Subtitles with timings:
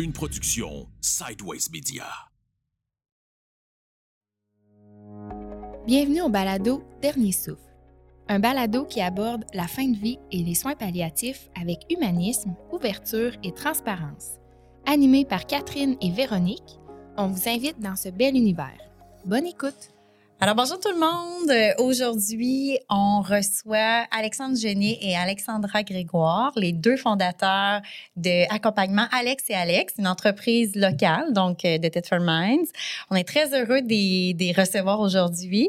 [0.00, 2.06] Une production Sideways Media.
[5.86, 7.60] Bienvenue au balado Dernier souffle.
[8.26, 13.32] Un balado qui aborde la fin de vie et les soins palliatifs avec humanisme, ouverture
[13.44, 14.38] et transparence.
[14.86, 16.80] Animé par Catherine et Véronique,
[17.18, 18.80] on vous invite dans ce bel univers.
[19.26, 19.99] Bonne écoute!
[20.42, 21.50] Alors bonjour tout le monde.
[21.50, 27.82] Euh, Aujourd'hui, on reçoit Alexandre Genier et Alexandra Grégoire, les deux fondateurs
[28.16, 32.70] de accompagnement Alex et Alex, une entreprise locale donc euh, de Tetford Minds.
[33.10, 33.88] On est très heureux de
[34.38, 35.68] les recevoir aujourd'hui.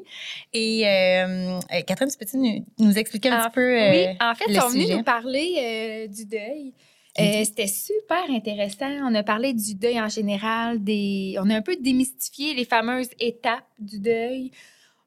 [0.54, 4.36] Et euh, euh, Catherine, peux-tu nous, nous expliquer un En- petit peu euh, oui, en
[4.36, 4.98] fait, le ils sont venus sujet?
[4.98, 6.74] nous parler euh, du deuil.
[7.20, 7.44] Euh.
[7.44, 8.90] C'était super intéressant.
[9.04, 10.82] On a parlé du deuil en général.
[10.84, 11.36] Des...
[11.40, 14.52] On a un peu démystifié les fameuses étapes du deuil.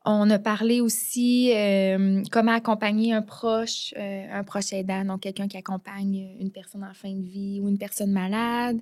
[0.05, 5.49] On a parlé aussi euh, comment accompagner un proche, euh, un proche aidant, donc quelqu'un
[5.49, 8.81] qui accompagne une personne en fin de vie ou une personne malade.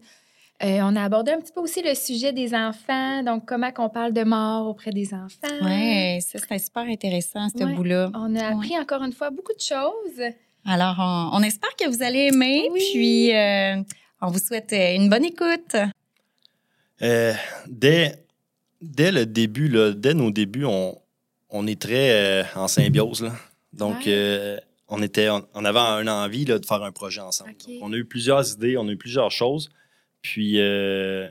[0.65, 4.13] On a abordé un petit peu aussi le sujet des enfants, donc comment qu'on parle
[4.13, 5.49] de mort auprès des enfants.
[5.65, 7.75] Ouais, ça c'était super intéressant ce Ouais.
[7.75, 8.11] bout-là.
[8.15, 10.23] On a appris encore une fois beaucoup de choses.
[10.65, 12.69] Alors on, on espère que vous allez aimer.
[12.71, 12.81] Oui.
[12.93, 13.77] Puis euh,
[14.21, 15.77] on vous souhaite euh, une bonne écoute.
[17.03, 17.35] Euh,
[17.69, 18.25] dès,
[18.81, 20.97] dès le début, là, dès nos débuts, on,
[21.51, 23.23] on est très euh, en symbiose.
[23.23, 23.33] là.
[23.73, 24.13] Donc, Ouais.
[24.15, 27.55] euh, on, était, on, on avait une envie là, de faire un projet ensemble.
[27.67, 29.71] Donc, on a eu plusieurs idées, on a eu plusieurs choses.
[30.21, 31.27] Puis, euh,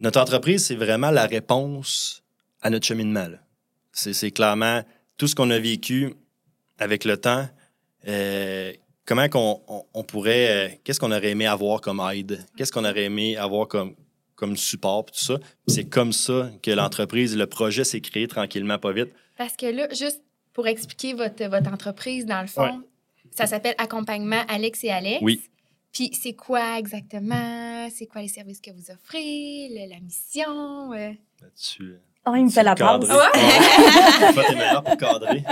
[0.00, 2.22] notre entreprise, c'est vraiment la réponse
[2.62, 3.26] à notre cheminement.
[3.92, 4.82] c'est clairement
[5.18, 6.14] tout ce qu'on a vécu
[6.78, 7.46] avec le temps.
[8.08, 8.72] Euh,
[9.06, 10.48] comment qu'on on, on pourrait...
[10.50, 12.44] euh, Qu'est-ce qu'on aurait aimé avoir comme aide?
[12.56, 13.94] Qu'est-ce qu'on aurait aimé avoir comme,
[14.34, 15.38] comme support, tout ça?
[15.68, 19.10] C'est comme ça que l'entreprise, le projet s'est créé tranquillement, pas vite.
[19.38, 20.22] Parce que là, juste
[20.52, 22.72] pour expliquer votre, votre entreprise, dans le fond, Ouais.
[23.30, 25.18] ça s'appelle Accompagnement Alex et Alex.
[25.22, 25.40] Oui.
[25.92, 27.88] Puis c'est quoi exactement?
[27.94, 29.68] C'est quoi les services que vous offrez?
[29.70, 30.92] le- la mission?
[30.92, 31.12] euh?
[31.42, 31.96] Là-dessus.
[32.24, 33.12] Oh, il me fait la cadrer.
[33.12, 33.20] Ouais.
[34.84, 35.42] Pour cadrer.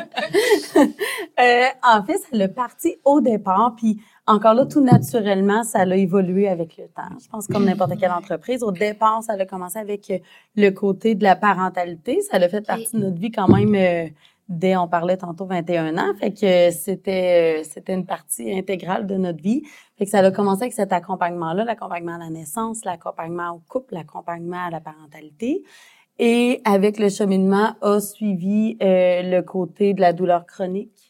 [1.82, 6.48] En fait, ça l'a parti au départ, puis encore là, tout naturellement, ça l'a évolué
[6.48, 7.16] avec le temps.
[7.22, 8.62] Je pense comme n'importe quelle entreprise.
[8.62, 10.18] Au départ, ça a commencé avec euh,
[10.56, 12.20] le côté de la parentalité.
[12.22, 14.08] Ça a fait partie de notre vie quand même euh,
[14.50, 16.12] dès, on parlait tantôt, 21 ans.
[16.18, 19.62] Fait que c'était, euh, c'était une partie intégrale de notre vie.
[19.96, 23.94] Fait que ça a commencé avec cet accompagnement-là, l'accompagnement à la naissance, l'accompagnement au couple,
[23.94, 25.62] l'accompagnement à la parentalité.
[26.18, 31.09] Et avec le cheminement a suivi euh, le côté de la douleur chronique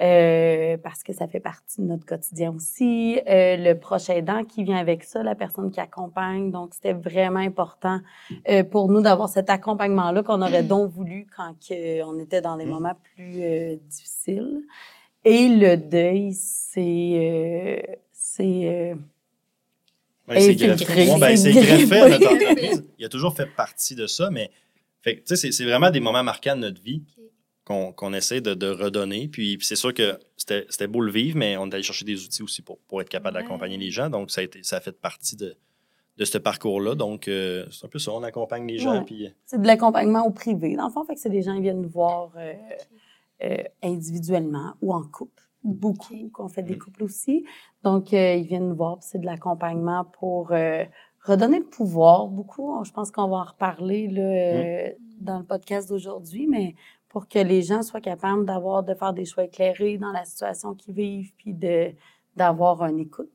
[0.00, 3.18] euh, parce que ça fait partie de notre quotidien aussi.
[3.28, 6.50] Euh, le proche aidant qui vient avec ça, la personne qui accompagne.
[6.50, 8.00] Donc, c'était vraiment important
[8.48, 12.56] euh, pour nous d'avoir cet accompagnement-là qu'on aurait donc voulu quand que on était dans
[12.56, 14.62] des moments plus euh, difficiles.
[15.24, 16.80] Et le deuil, c'est...
[17.90, 18.94] euh, c'est euh,
[20.28, 20.84] Ouais, c'est greffé.
[20.84, 21.18] greffé.
[21.20, 22.44] Ben, c'est greffé à notre greffé.
[22.44, 22.84] entreprise.
[22.98, 24.50] Il a toujours fait partie de ça, mais
[25.24, 27.02] c'est- c'est vraiment des moments marquants de notre vie.
[27.68, 29.28] Qu'on essaie de, de redonner.
[29.28, 32.04] Puis, puis c'est sûr que c'était c'était beau le vivre, mais on est allé chercher
[32.04, 33.42] des outils aussi pour, pour être capable Ouais.
[33.42, 34.08] d'accompagner les gens.
[34.10, 35.54] Donc, ça a, été, ça a fait partie de,
[36.16, 36.94] de ce parcours-là.
[36.94, 38.12] Donc, euh, c'est un peu ça.
[38.12, 38.98] On accompagne les gens.
[38.98, 39.04] Ouais.
[39.04, 41.04] Puis, c'est de l'accompagnement au privé, dans le fond.
[41.04, 42.54] Fait que c'est des gens qui viennent nous voir euh,
[43.44, 45.42] euh, individuellement ou en couple.
[45.64, 46.32] Beaucoup, Ok.
[46.32, 46.78] qu'on fait des Mm.
[46.78, 47.44] couples aussi.
[47.82, 50.84] Donc, euh, ils viennent nous voir, puis c'est de l'accompagnement pour euh,
[51.24, 52.28] redonner le pouvoir.
[52.28, 54.90] Beaucoup, je pense qu'on va en reparler là, euh,
[55.20, 56.74] dans le podcast d'aujourd'hui, mais
[57.08, 60.74] pour que les gens soient capables d'avoir, de faire des choix éclairés dans la situation
[60.74, 61.92] qu'ils vivent, puis de
[62.36, 63.30] d'avoir une écoute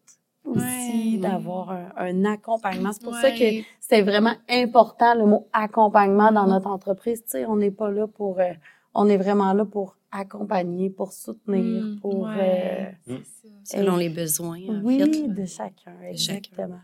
[0.45, 1.17] aussi, Ouais.
[1.17, 2.91] d'avoir un, un accompagnement.
[2.93, 7.21] C'est pour ça que c'est vraiment important le mot accompagnement dans notre entreprise.
[7.23, 8.53] Tu sais, on n'est pas là pour, euh,
[8.93, 13.77] on est vraiment là pour accompagner, pour soutenir, Mm, pour ouais, euh, c'est ça.
[13.79, 15.27] Selon les besoins, en oui fait.
[15.27, 16.79] de chacun, exactement.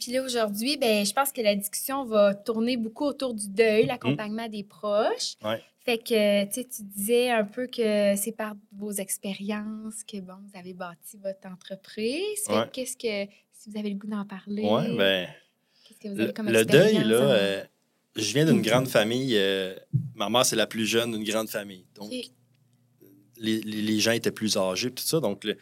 [0.00, 3.86] Puis là, aujourd'hui, ben, je pense que la discussion va tourner beaucoup autour du deuil,
[3.86, 5.34] l'accompagnement des proches.
[5.44, 5.60] Ouais.
[5.84, 10.34] Fait que, tu sais, tu disais un peu que c'est par vos expériences que, bon,
[10.44, 12.40] vous avez bâti votre entreprise.
[12.46, 12.68] Fait Ouais.
[12.72, 15.28] qu'est-ce que, si vous avez le goût d'en parler, ouais, ben,
[15.84, 17.64] qu'est-ce que vous avez le, comme le deuil, là, en- euh,
[18.14, 19.34] je viens d'une grande famille.
[19.36, 19.74] euh,
[20.14, 21.84] ma mère, c'est la plus jeune d'une grande famille.
[21.96, 22.10] Donc,
[23.36, 25.20] les, les- les gens étaient plus âgés, tout ça.
[25.20, 25.56] Donc, le-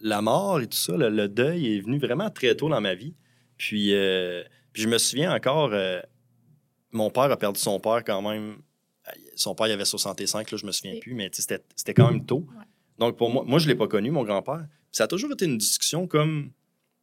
[0.00, 2.94] la mort et tout ça, le, le deuil est venu vraiment très tôt dans ma
[2.94, 3.14] vie.
[3.56, 6.00] Puis, euh, puis je me souviens encore, euh,
[6.90, 8.56] mon père a perdu son père quand même.
[9.34, 12.24] Son père, il avait 65, là, je me souviens plus, mais c'était c'était quand même
[12.24, 12.46] tôt.
[12.50, 12.64] Ouais.
[12.98, 14.66] Donc, pour moi, moi, je ne l'ai pas connu, mon grand-père.
[14.92, 16.50] Ça a toujours été une discussion comme.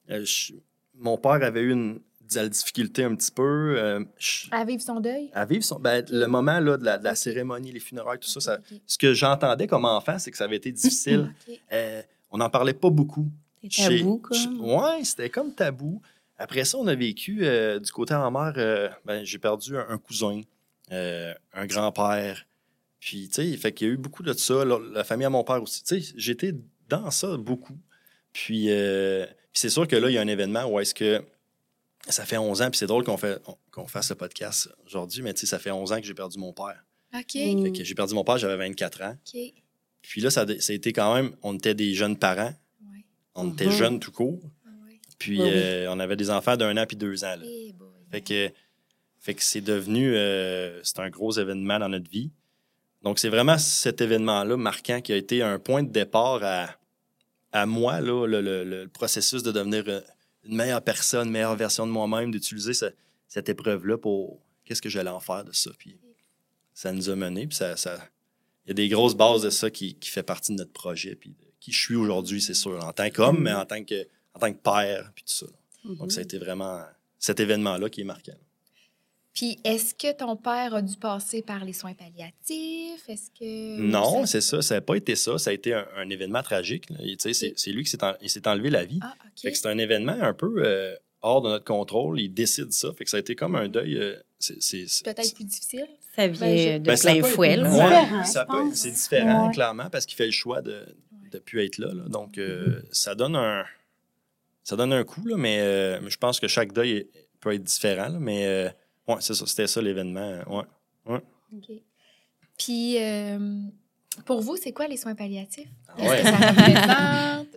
[0.09, 0.53] euh, je-
[0.95, 1.95] mon père avait eu une,
[2.29, 3.75] de la difficulté un petit peu.
[3.77, 5.29] euh, je- À vivre son deuil?
[5.33, 8.27] à vivre son, ben, le moment là, de, la, de la cérémonie, les funérailles, tout
[8.29, 11.33] ça, ce que j'entendais comme enfant, c'est que ça avait été difficile.
[11.73, 12.01] Euh,
[12.31, 13.27] on n'en parlait pas beaucoup.
[13.69, 14.61] C'est tabou, comme.
[14.61, 16.01] Ouais, c'était comme tabou.
[16.39, 19.77] Après ça, on a vécu euh, du côté de ma mère, euh, ben, j'ai perdu
[19.77, 20.41] un, un cousin,
[20.91, 22.45] euh, un grand-père.
[22.99, 24.65] Puis, tu sais, fait qu'il y a eu beaucoup de ça.
[24.65, 25.83] La, la famille à mon père aussi.
[25.83, 26.53] Tu sais, j'étais
[26.87, 27.77] dans ça beaucoup.
[28.33, 31.21] Puis, euh, puis c'est sûr que là, il y a un événement où est-ce que
[32.07, 33.41] ça fait 11 ans, puis c'est drôle qu'on fait,
[33.71, 36.37] qu'on fasse le podcast aujourd'hui, mais tu sais, ça fait 11 ans que j'ai perdu
[36.39, 36.83] mon père.
[37.13, 37.31] OK.
[37.33, 39.15] Fait que j'ai perdu mon père, j'avais 24 ans.
[39.33, 39.41] OK.
[40.01, 42.53] Puis là, ça, a- ça a été quand même, on était des jeunes parents,
[42.83, 43.05] Ouais.
[43.35, 43.71] on était Mhm.
[43.71, 44.39] jeunes tout court.
[45.19, 47.35] Puis Oui, euh, on avait des enfants d'un an puis deux ans.
[47.35, 47.43] là.
[47.45, 47.75] Eh.
[48.11, 48.49] Fait que,
[49.19, 52.31] fait que c'est devenu, euh, c'est un gros événement dans notre vie.
[53.03, 56.69] Donc c'est vraiment cet événement-là marquant qui a été un point de départ à,
[57.51, 60.01] à moi, là, le, le- le processus de devenir euh,
[60.45, 62.91] une meilleure personne, une meilleure version de moi-même, d'utiliser ce-
[63.27, 65.71] cette épreuve-là pour qu'est-ce que j'allais en faire de ça.
[65.77, 65.97] Puis
[66.73, 67.99] ça nous a menés, puis ça, ça-
[68.65, 71.15] il y a des grosses bases de ça qui, qui fait partie de notre projet,
[71.15, 74.07] puis de qui je suis aujourd'hui, c'est sûr, en tant qu'homme, mais en tant que,
[74.43, 75.45] en tant que père, puis tout ça.
[75.85, 76.81] Donc ça a été vraiment
[77.17, 78.33] cet événement-là qui est marquant.
[79.33, 83.07] Puis, est-ce que ton père a dû passer par les soins palliatifs?
[83.07, 83.79] Est-ce que.
[83.79, 84.61] Non, c'est ça.
[84.61, 85.37] Ça n'a pas été ça.
[85.37, 86.87] Ça a été un, un événement tragique.
[87.19, 88.99] C'est c'est lui qui s'est en- il s'est enlevé la vie.
[89.01, 89.53] Ah, Fait OK.
[89.53, 92.19] que c'est un événement un peu euh, hors de notre contrôle.
[92.19, 92.91] Il décide ça.
[92.97, 93.97] Fait que ça a été comme un deuil.
[93.97, 95.87] euh, Peut-être plus difficile.
[96.15, 97.57] Ça Ben, vient je- de Ben, ça plein fouet.
[98.73, 99.53] C'est différent, Ouais.
[99.53, 100.85] clairement, parce qu'il fait le choix de
[101.33, 101.93] ne plus être là.
[101.93, 102.03] là.
[102.09, 103.63] Donc, euh, ça donne un
[104.69, 107.63] ça donne un coup, là, mais, euh, je pense que chaque deuil est- peut être
[107.63, 108.09] différent.
[108.09, 108.69] là, mais euh,
[109.07, 110.39] ouais, c'est ça, c'était ça l'événement.
[110.47, 111.19] Ouais.
[111.55, 111.71] OK.
[112.57, 113.61] Puis, euh,
[114.25, 115.69] pour vous, c'est quoi les soins palliatifs?
[115.97, 116.21] Ouais.
[116.21, 117.47] que ça représente?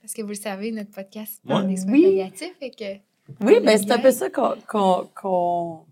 [0.00, 1.74] Parce que vous le savez, notre podcast parle Ouais.
[1.74, 2.02] des soins Oui.
[2.02, 2.56] palliatifs.
[2.58, 2.94] Fait que,
[3.44, 3.98] Oui, ben est c'est un bien.
[4.04, 5.84] peu ça qu'on qu'on- qu'on-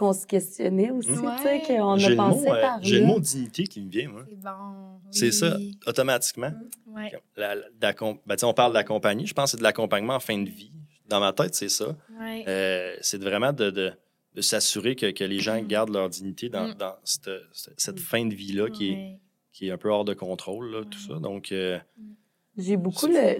[0.00, 1.36] qu'on se questionnait aussi, Ouais.
[1.36, 3.80] tu sais, qu'on J'ai a le, pensé mot, euh, par j'ai le mot dignité qui
[3.82, 4.24] me vient, moi.
[4.28, 5.00] c'est bon.
[5.10, 5.32] C'est oui.
[5.32, 5.56] ça,
[5.86, 6.52] automatiquement.
[6.86, 7.12] Ouais.
[7.36, 9.26] La- la- ben, on parle d'accompagner.
[9.26, 10.72] Je pense que c'est de l'accompagnement en fin de vie.
[11.08, 11.96] Dans ma tête, c'est ça.
[12.18, 12.44] Ouais.
[12.48, 13.92] Euh, c'est vraiment de, de-
[14.36, 15.66] de s'assurer que, que les gens Mm.
[15.66, 16.74] gardent leur dignité dans, Mm.
[16.74, 17.98] dans cette, Mm.
[17.98, 19.20] fin de vie-là qui, est, Ouais.
[19.52, 21.14] qui est un peu hors de contrôle, là, tout ça.
[21.18, 21.78] Donc, euh,
[22.56, 23.38] J'ai beaucoup le,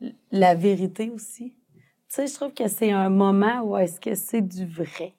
[0.00, 1.54] le- la vérité aussi.
[2.08, 5.14] Tu sais, je trouve que c'est un moment où est-ce que c'est du vrai.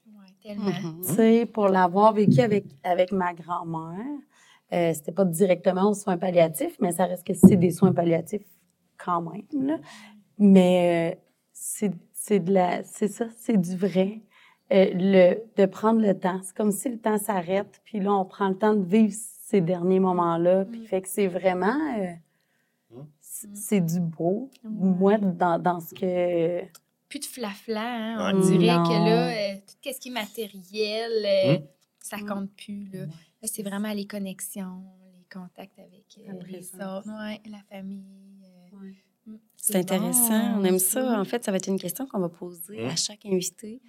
[0.45, 0.65] Tellement.
[0.65, 1.01] Mhm.
[1.05, 4.05] Tu sais, pour l'avoir vécu avec, avec ma grand-mère,
[4.73, 8.45] euh, c'était pas directement aux soins palliatifs, mais ça reste que c'est des soins palliatifs
[8.97, 9.67] quand même.
[9.67, 9.77] là.
[10.37, 11.19] Mais euh,
[11.53, 14.21] c'est c'est de la, c'est ça, c'est du vrai.
[14.73, 16.39] Euh, le, de prendre le temps.
[16.43, 19.61] C'est comme si le temps s'arrête, puis là, on prend le temps de vivre ces
[19.61, 20.65] derniers moments-là.
[20.65, 20.85] Puis Mm.
[20.85, 22.07] fait que c'est vraiment, euh,
[22.91, 23.01] Mm.
[23.21, 24.49] c'est du beau.
[24.63, 26.61] Moi, dans, dans ce que...
[27.15, 28.37] Plus de flafla, hein, Ouais.
[28.37, 28.83] on dirait Non.
[28.83, 31.63] que là, euh, tout ce qui est matériel, euh, Mm.
[32.01, 32.89] ça compte plus.
[32.91, 33.05] Là,
[33.41, 34.83] Là, c'est vraiment les connexions,
[35.17, 38.03] les contacts avec euh, La les autres, ouais, la famille.
[38.73, 40.55] euh, mm, C'est intéressant.
[40.55, 40.59] bon.
[40.61, 41.17] On aime ça.
[41.17, 43.81] En fait, ça va être une question qu'on va poser à chaque invité.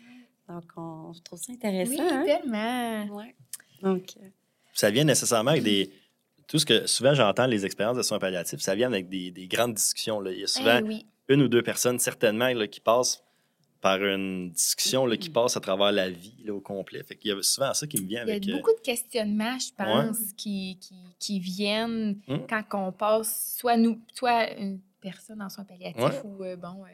[0.49, 1.90] Donc, on je trouve ça intéressant.
[1.94, 2.22] Oui, hein?
[2.25, 3.06] tellement.
[3.17, 3.34] Ouais.
[3.82, 4.29] Donc, euh,
[4.72, 5.90] ça vient nécessairement avec des.
[6.46, 9.49] Tout ce que souvent j'entends les expériences de soins palliatifs, ça vient avec des, des
[9.49, 10.20] grandes discussions.
[10.20, 10.31] Là.
[10.31, 11.06] Il y a souvent Eh oui.
[11.28, 13.23] Une ou deux personnes, certainement, là, qui passent
[13.81, 17.02] par une discussion là, qui passe à travers la vie là, au complet.
[17.05, 18.49] Fait qu'il y a souvent ça qui me vient Il y a avec.
[18.49, 22.38] euh, beaucoup de questionnements, je pense, qui, qui, qui viennent Mm.
[22.49, 26.23] quand on passe, soit nous, soit une personne en soins palliatifs Ouais.
[26.25, 26.88] ou, euh, bon, euh,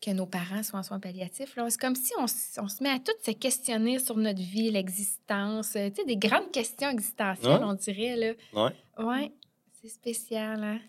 [0.00, 1.54] que nos parents soient en soins palliatifs.
[1.68, 5.78] C'est comme si on, se met à tout se questionner sur notre vie, l'existence, tu
[5.78, 7.64] sais, des grandes questions existentielles, Ouais.
[7.64, 8.16] on dirait,
[8.52, 8.72] là.
[8.98, 9.32] Ouais,
[9.80, 10.80] c'est spécial, hein?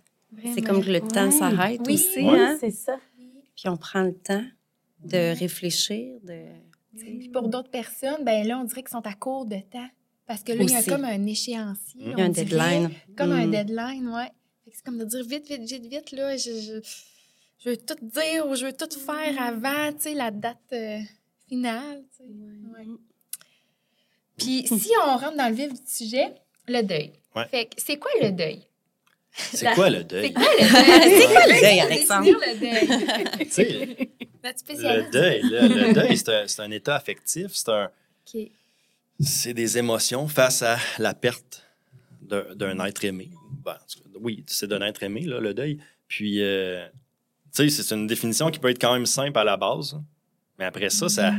[0.54, 1.94] C'est comme que le temps s'arrête Oui.
[1.94, 2.20] aussi.
[2.20, 2.58] Oui, Hein?
[2.60, 2.98] c'est ça.
[3.56, 4.44] Puis on prend le temps
[5.04, 5.34] de Ouais.
[5.34, 6.44] réfléchir, de.
[6.98, 9.88] Puis pour d'autres personnes, ben là, on dirait qu'ils sont à court de temps.
[10.28, 12.02] Parce que là, il y a comme un échéancier.
[12.02, 12.46] Il y Il y a un dirait.
[12.46, 12.90] deadline.
[13.18, 13.52] Comme un Mm.
[13.52, 14.10] deadline,
[14.66, 16.82] que C'est comme de dire vite, vite, vite, vite, là, je, je,
[17.60, 21.00] je veux tout dire ou je veux tout faire avant, tu sais, la date euh,
[21.48, 22.30] finale, tu sais.
[22.80, 22.88] Ouais.
[24.38, 26.34] Puis si on rentre dans le vif du sujet,
[26.68, 27.14] le deuil.
[27.36, 27.48] Ouais.
[27.50, 28.64] Fait que c'est quoi le deuil?
[29.38, 30.34] C'est quoi le C'est deuil?
[30.34, 31.20] quoi le deuil?
[31.20, 32.26] C'est quoi le deuil, Alexandre?
[32.26, 32.88] le deuil.
[34.44, 37.86] Le deuil, là, le deuil, c'est un, c'est un état affectif, c'est un,
[38.36, 38.42] OK.
[39.20, 41.64] c'est des émotions face à la perte
[42.22, 43.30] d'un d'un être aimé.
[43.64, 43.78] Ben,
[44.22, 45.80] oui, c'est d'un être aimé, là, le deuil.
[46.08, 46.88] Puis, euh,
[47.56, 50.00] tu sais, c'est une définition qui peut être quand même simple à la base.
[50.58, 51.34] Mais après ça, ça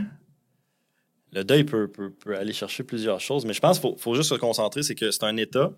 [1.33, 3.45] le deuil peut, peut- peut aller chercher plusieurs choses.
[3.47, 5.71] Mais je pense qu'il faut, faut juste se concentrer, c'est que c'est un état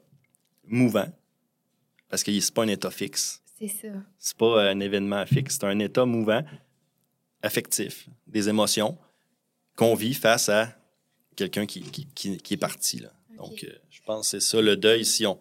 [0.67, 1.09] mouvant.
[2.09, 3.43] Parce que c'est pas un état fixe.
[3.59, 3.89] C'est ça.
[4.19, 5.59] C'est pas un événement fixe.
[5.61, 6.43] C'est un état mouvant,
[7.43, 8.97] affectif, des émotions
[9.77, 10.75] qu'on vit face à
[11.37, 13.01] quelqu'un qui, qui, qui- qui est parti.
[13.01, 13.11] Là.
[13.37, 15.39] Donc, euh, je pense que c'est ça, le deuil, si on.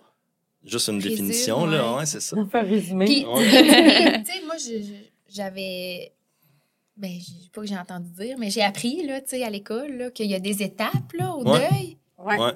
[0.64, 2.06] Juste une Résume, définition, là, ouais.
[2.06, 2.36] c'est ça.
[2.38, 3.06] On peut résumer.
[3.06, 4.24] Puis, Ouais.
[4.24, 4.56] tu sais, moi,
[5.30, 6.12] j'avais
[6.98, 7.12] ben,
[7.54, 10.26] pas que j'ai entendu dire, mais j'ai appris, là, tu sais, à l'école, là, qu'il
[10.30, 11.70] y a des étapes, là, au Ouais.
[11.70, 11.98] deuil.
[12.18, 12.38] Ouais.
[12.38, 12.52] Ouais.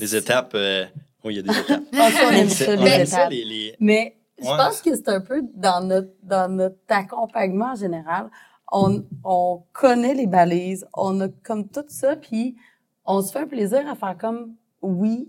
[0.00, 0.52] Les étapes.
[0.54, 0.84] euh,
[1.24, 1.82] Oui, il y a des étapes.
[1.92, 3.30] On les aime ça, étapes.
[3.30, 7.76] les- les- Mais je pense que c'est un peu dans notre, dans notre accompagnement en
[7.76, 8.30] général.
[8.70, 12.54] On, on connaît les balises, on a comme tout ça, puis
[13.04, 15.28] on se fait un plaisir à faire comme oui,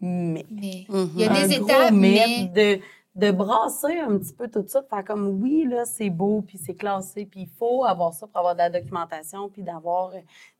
[0.00, 0.46] mais.
[0.50, 1.10] Mais Mhm.
[1.16, 2.46] il y a Un des gros étapes, mais...
[2.54, 2.80] de,
[3.16, 6.56] de brasser un petit peu tout ça, de faire comme oui, là, c'est beau, puis
[6.56, 10.12] c'est classé, puis il faut avoir ça pour avoir de la documentation, puis d'avoir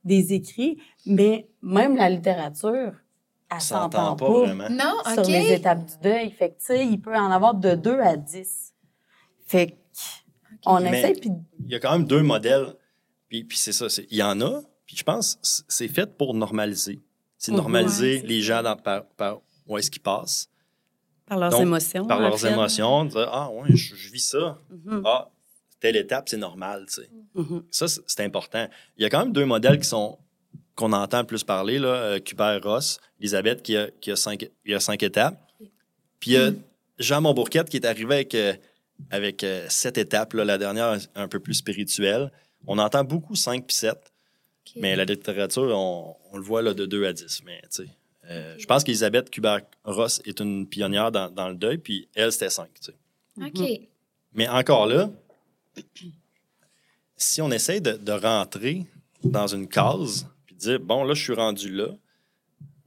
[0.05, 0.77] des écrits.
[1.07, 2.93] Mais même la littérature,
[3.51, 4.69] elle s'entend s'entend pas, pas vraiment.
[4.71, 5.29] Non, sur OK.
[5.29, 6.31] les étapes du deuil.
[6.31, 8.75] Fait que, tu sais, il peut en avoir de 2 à 10.
[9.47, 9.75] Fait que,
[10.67, 11.31] on Mais- essaie, puis
[11.65, 12.75] Il y a quand même deux modèles.
[13.29, 13.87] Puis, puis c'est ça.
[14.11, 14.61] Il y en a.
[14.87, 15.39] Puis je pense
[15.69, 17.01] c'est fait pour normaliser.
[17.37, 20.49] C'est normaliser Ouais, les gens dans, par, par où est-ce qu'ils passent,
[21.27, 22.07] Par leurs Donc, émotions.
[22.07, 22.51] par leurs fait.
[22.53, 23.05] émotions.
[23.05, 24.59] Dire, ah, ouais, je, je vis ça.
[24.71, 25.03] Mhm.
[25.05, 25.31] Ah,
[25.79, 27.11] telle étape, c'est normal, tu sais.
[27.35, 27.65] Mhm.
[27.71, 28.67] Ça, c'est important.
[28.97, 30.19] Il y a quand même deux modèles qui sont
[30.79, 34.75] qu'on entend plus parler, là, euh, Kubert Ross, Elisabeth, qui a, qui a, cinq, il
[34.75, 35.37] a cinq étapes.
[36.21, 36.53] Puis il y a
[37.01, 38.55] Jean Montbourquette qui est arrivé avec, euh,
[39.11, 42.31] avec euh, sept étapes, là, la dernière un peu plus spirituelle.
[42.69, 44.73] On entend beaucoup 5 puis 7, OK.
[44.77, 47.43] mais la littérature, on, on le voit là, de 2 à 10.
[47.45, 47.89] Mais, tu sais,
[48.31, 52.51] euh, Je pense qu'Elisabeth Kubert-Ross est une pionnière dans, dans le deuil, puis elle, c'était
[52.51, 52.69] 5.
[53.45, 53.81] OK.
[54.33, 55.11] Mais encore là,
[57.17, 58.87] si on essaye de, de rentrer
[59.25, 61.89] dans une case, dire, bon, là, je suis rendu là,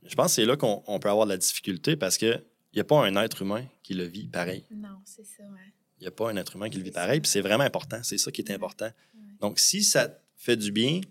[0.05, 2.81] je pense que c'est là qu'on on peut avoir de la difficulté parce qu'il n'y
[2.81, 4.65] a pas un être humain qui le vit pareil.
[4.71, 5.73] Non, c'est ça, ouais.
[5.99, 7.99] Il n'y a pas un être humain qui le vit pareil, puis c'est vraiment important.
[8.03, 8.89] C'est ça qui est important.
[9.39, 11.01] Donc, si ça te fait du bien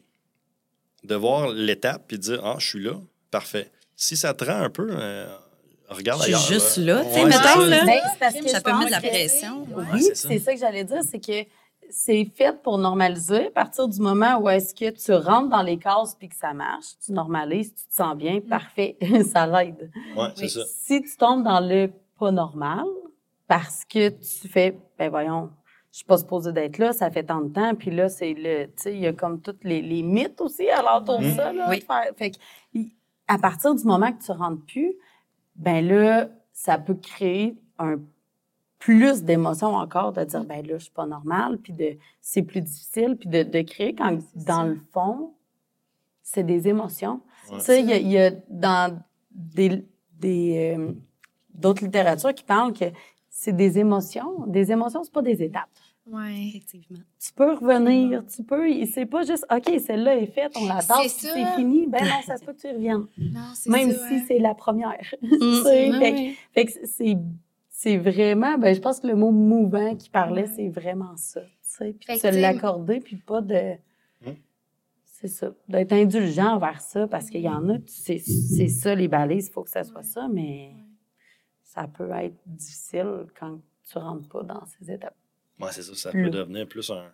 [1.04, 2.94] de voir l'étape puis de dire, ah, je suis là,
[3.30, 3.70] parfait.
[3.96, 5.26] Si ça te rend un peu, euh,
[5.88, 7.84] regarde Je suis juste là, tu sais, Ouais, mettons, là.
[7.86, 9.62] Ben, parce que Ça peut mettre de la que- pression.
[9.72, 9.84] Ouais.
[9.92, 10.28] Oui, c'est ça.
[10.28, 11.44] c'est ça que j'allais dire, c'est que
[11.90, 13.46] c'est fait pour normaliser.
[13.48, 16.52] À partir du moment où est-ce que tu rentres dans les cases puis que ça
[16.54, 18.96] marche, tu normalises, tu te sens bien, parfait,
[19.32, 19.90] ça l'aide.
[20.16, 20.60] Ouais, c'est ça.
[20.66, 22.84] Si tu tombes dans le pas normal
[23.46, 25.50] parce que tu fais, ben voyons,
[25.92, 28.66] je suis pas supposée d'être là, ça fait tant de temps, puis là, c'est le,
[28.66, 31.34] tu sais, il y a comme tous les, les mythes aussi alentour de Mhm.
[31.34, 31.66] ça, là.
[31.68, 31.80] Oui.
[31.80, 32.36] de faire- fait que,
[32.74, 32.92] il-
[33.26, 34.94] à partir du moment que tu rentres plus,
[35.56, 37.96] ben là, ça peut créer un
[38.80, 42.62] plus d'émotions encore de dire, ben là, je suis pas normale, puis de, c'est plus
[42.62, 45.34] difficile, puis de, de créer quand, dans le fond,
[46.22, 47.20] c'est des émotions.
[47.52, 47.58] Ouais.
[47.58, 48.98] Tu sais, il y a- il y, a dans
[49.30, 49.84] des,
[50.18, 50.92] des, euh,
[51.54, 52.86] d'autres littératures qui parlent que
[53.28, 54.46] c'est des émotions.
[54.46, 55.68] Des émotions, c'est pas des étapes.
[56.06, 56.48] Ouais.
[56.48, 56.98] Effectivement.
[57.22, 61.18] Tu peux revenir, tu peux, c'est pas juste, OK, celle-là est faite, on la tasse,
[61.18, 61.86] C'est fini.
[61.86, 63.06] Ben non, ça se peut que tu reviennes.
[63.18, 65.14] Non, c'est Même ça, si c'est la première.
[65.22, 65.62] Mm.
[65.64, 66.34] Fait, ouais.
[66.54, 67.16] fait que c'est,
[67.82, 71.40] c'est vraiment, ben je pense que le mot mouvant qui parlait, c'est vraiment ça.
[71.40, 73.74] Tu sais, puis se l'accorder, puis pas de.
[74.24, 74.34] Hmm?
[75.04, 79.08] C'est ça, d'être indulgent envers ça, parce qu'il y en a, c'est, c'est ça, les
[79.08, 80.74] balises, il faut que ça soit ça, mais
[81.62, 83.60] ça peut être difficile quand
[83.90, 85.16] tu rentres pas dans ces étapes.
[85.58, 85.94] Ouais, c'est ça.
[85.94, 86.24] Ça Plus.
[86.24, 87.10] peut devenir plus un.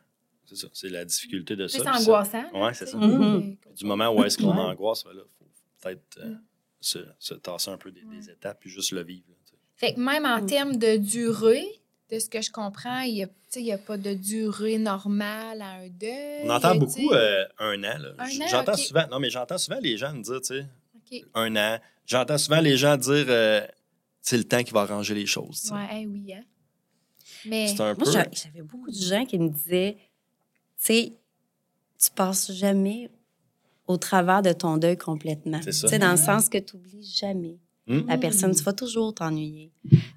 [0.47, 0.69] C'est ça.
[0.73, 1.79] C'est la difficulté de ça.
[1.79, 2.43] Plus ça- angoissant.
[2.53, 2.97] là, Ouais, tu c'est ça.
[2.99, 3.57] Mhm.
[3.67, 5.47] Euh, Du moment où est-ce qu'on angoisse, ben là, faut
[5.81, 6.41] peut-être euh, Mm.
[6.81, 9.27] se, se tasser un peu des, des étapes puis juste le vivre.
[9.77, 10.47] Fait que même en Mm.
[10.47, 11.67] termes de durée,
[12.11, 14.15] de ce que je comprends, il n'y a, tu sais, il y a pas de
[14.15, 16.41] durée normale à un deuil.
[16.45, 17.99] On entend beaucoup euh, un an.
[17.99, 18.09] là.
[18.19, 19.07] Un J- an, J'entends souvent.
[19.11, 20.55] Non, mais j'entends souvent les gens me dire, tu
[21.11, 21.79] sais, un an.
[22.07, 23.67] J'entends souvent les gens dire, euh,
[24.23, 25.71] c'est le temps qui va arranger les choses.
[25.73, 26.43] Ouais, hey, oui, hein.
[27.45, 29.97] Mais C'est un Moi, j'avais beaucoup de gens qui me disaient,
[30.79, 31.13] tu sais,
[31.99, 33.11] tu passes jamais
[33.87, 35.61] au travers de ton deuil complètement.
[35.71, 38.55] C'est dans le sens que tu n'oublies jamais La personne.
[38.55, 39.71] Tu vas toujours t'ennuyer.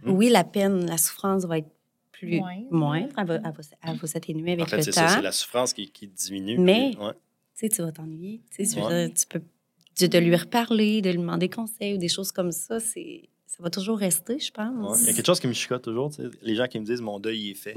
[0.04, 0.12] Mm.
[0.12, 1.70] Oui, la peine, la souffrance va être
[2.12, 2.68] plus Moindre.
[2.72, 3.14] moindre.
[3.18, 3.52] Elle va, elle va
[3.84, 5.08] elle va s'atténuer avec En fait, le c'est temps.
[5.08, 6.58] ça, c'est la souffrance qui, qui diminue.
[6.58, 7.14] Mais- puis- ouais.
[7.14, 8.42] Tu sais, tu vas t'ennuyer.
[8.56, 9.14] Tu sais, Ouais.
[9.30, 9.42] peux
[10.02, 12.80] de, de lui reparler, de lui demander conseil ou des choses comme ça.
[12.80, 14.52] C'est ça va toujours rester, je Ouais.
[14.54, 15.02] pense.
[15.02, 16.10] Il y a quelque chose qui me chicote toujours.
[16.10, 16.30] tu sais.
[16.42, 17.76] Les gens qui me disent, mon deuil il est fait.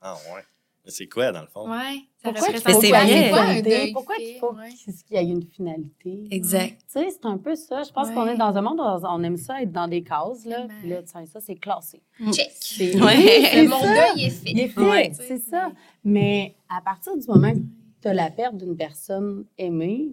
[0.00, 0.42] Ah ouais.
[0.84, 1.70] Mais c'est quoi, dans le fond?
[1.70, 3.70] ouais, ça Pourquoi faut qu'il y ait une finalité?
[3.70, 4.68] deuil Pourquoi qu'il faut ouais.
[4.68, 6.24] qu'il y ait une finalité?
[6.30, 6.76] Exact.
[6.92, 7.82] Tu sais, c'est un peu ça.
[7.84, 8.14] Je pense Ouais.
[8.14, 10.66] qu'on est dans un monde où on aime ça être dans des cases, là.
[10.80, 12.02] Puis là, ça, c'est classé.
[12.32, 12.50] Check.
[12.60, 13.66] C'est- Ouais.
[13.66, 14.50] Mon deuil est fait.
[14.50, 15.12] Il est fait, Ouais.
[15.14, 15.72] c'est ça.
[16.04, 17.60] Mais à partir du moment que
[18.02, 20.10] tu as la perte d'une personne aimée,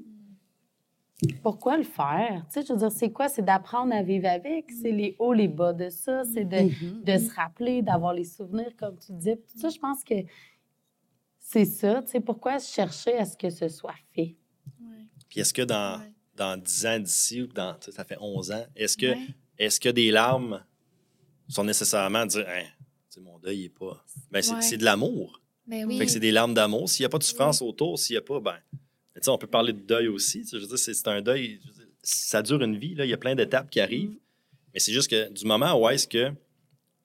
[1.44, 2.44] pourquoi le faire?
[2.52, 3.28] Tu sais, je veux dire, c'est quoi?
[3.30, 4.72] C'est d'apprendre à vivre avec?
[4.72, 6.24] C'est les hauts, les bas de ça?
[6.24, 7.04] C'est de, Mhm.
[7.04, 9.36] de se rappeler, d'avoir les souvenirs, comme tu disais.
[9.36, 10.16] Tout ça, je pense que
[11.52, 12.02] c'est ça.
[12.04, 14.36] Tu sais, pourquoi chercher à ce que ce soit fait?
[14.82, 15.06] Ouais.
[15.30, 16.12] Puis est-ce que dans, Ouais.
[16.36, 19.28] dans 10 ans d'ici ou dans, ça fait 11 ans, est-ce que, Ouais.
[19.58, 20.64] est-ce que des larmes
[21.50, 22.64] sont nécessairement dire, hein,
[23.10, 24.04] tu sais, mon deuil est pas.
[24.32, 24.62] Ben, c'est, Ouais.
[24.62, 25.42] c'est de l'amour.
[25.68, 25.98] Ben oui.
[25.98, 26.90] Fait que c'est des larmes d'amour.
[26.90, 28.58] S'il n'y a pas de souffrance autour, s'il n'y a pas, ben.
[29.14, 30.46] mais tu sais, on peut parler de deuil aussi.
[30.52, 31.60] Je veux dire, c'est c'est un deuil.
[31.60, 32.96] dire, Ça dure une vie.
[32.96, 33.06] Là.
[33.06, 34.18] Il y a plein d'étapes qui arrivent.
[34.74, 36.32] Mais c'est juste que du moment où est-ce que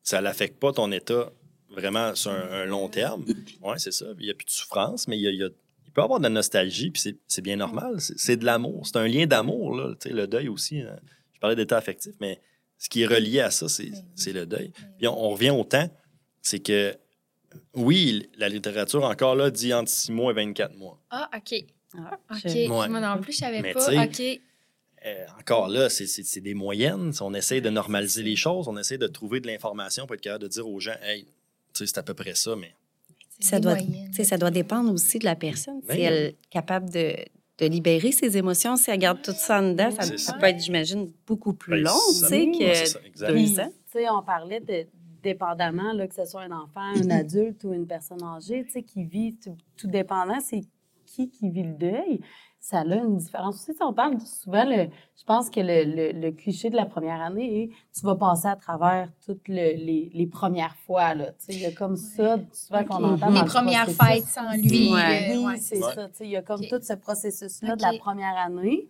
[0.03, 1.31] ça n'affecte pas ton état
[1.71, 3.25] vraiment sur un, un long terme,
[3.63, 4.07] ouais, c'est ça.
[4.19, 5.49] Il n'y a plus de souffrance, mais il, y a- il y a-
[5.87, 8.01] il peut y avoir de la nostalgie, puis c'est- c'est bien normal.
[8.01, 8.87] C'est c'est de l'amour.
[8.87, 9.75] C'est un lien d'amour.
[9.77, 9.95] là.
[10.01, 10.81] Tu sais, Le deuil aussi.
[10.81, 10.97] hein.
[11.35, 12.41] Je parlais d'état affectif, mais
[12.79, 14.73] ce qui est relié à ça, c'est c'est le deuil.
[14.99, 15.89] Puis on, on revient au temps.
[16.43, 16.95] C'est que,
[17.75, 21.01] oui, la littérature, encore là, dit entre 6 mois et 24 mois.
[21.11, 21.65] Ah, OK.
[21.99, 22.69] Ah, OK.
[22.69, 24.05] Moi non plus, je savais Mais pas.
[24.05, 24.23] OK.
[25.05, 27.13] Euh, encore là, c'est- des moyennes.
[27.21, 30.43] On essaie de normaliser les choses, on essaie de trouver de l'information pour être capable
[30.45, 31.27] de dire aux gens, hey,
[31.85, 32.73] c'est à peu près ça, mais
[33.41, 34.09] Ça doit, moyennes.
[34.11, 35.81] tu sais, ça doit dépendre aussi de la personne.
[35.87, 36.05] Ben si oui.
[36.05, 37.15] elle est capable de,
[37.59, 40.39] de libérer ses émotions, si elle garde tout ça en dedans, ça, C'est ça ça.
[40.39, 43.69] peut être, j'imagine, beaucoup plus Ben, long, ça- que deux ans.
[43.93, 44.87] tu sais, on parlait de
[45.23, 48.83] dépendamment, là, que ce soit un enfant, un adulte ou une personne âgée, tu sais,
[48.83, 50.61] qui vit tout, tout dépendant, c'est
[51.05, 52.21] qui qui vit le deuil.
[52.69, 53.67] Ça a une différence aussi.
[53.71, 56.85] Tu sais, on parle souvent, le, je pense que le, le- le cliché de la
[56.85, 61.15] première année est tu vas passer à travers toutes le- les, les premières fois.
[61.15, 63.23] Là, tu sais, il y a comme ça, souvent qu'on Ok.
[63.23, 63.29] entend.
[63.31, 64.93] Les le premières fêtes sans lui.
[64.93, 65.31] Ouais.
[65.31, 65.57] euh, Oui, ouais.
[65.59, 65.95] c'est Ouais.
[65.95, 66.09] ça.
[66.09, 68.89] tu sais, Il y a comme tout ce processus-là de la première année.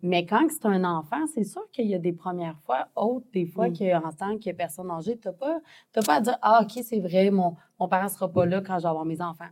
[0.00, 3.44] Mais quand c'est un enfant, c'est sûr qu'il y a des premières fois autres, des
[3.44, 3.76] fois Mm.
[3.76, 5.58] qu'en tant que personne âgée, tu n'as pas,
[5.92, 8.62] t'as pas à dire Ah, OK, c'est vrai, mon, mon parent ne sera pas là
[8.62, 9.50] quand je vais avoir mes enfants.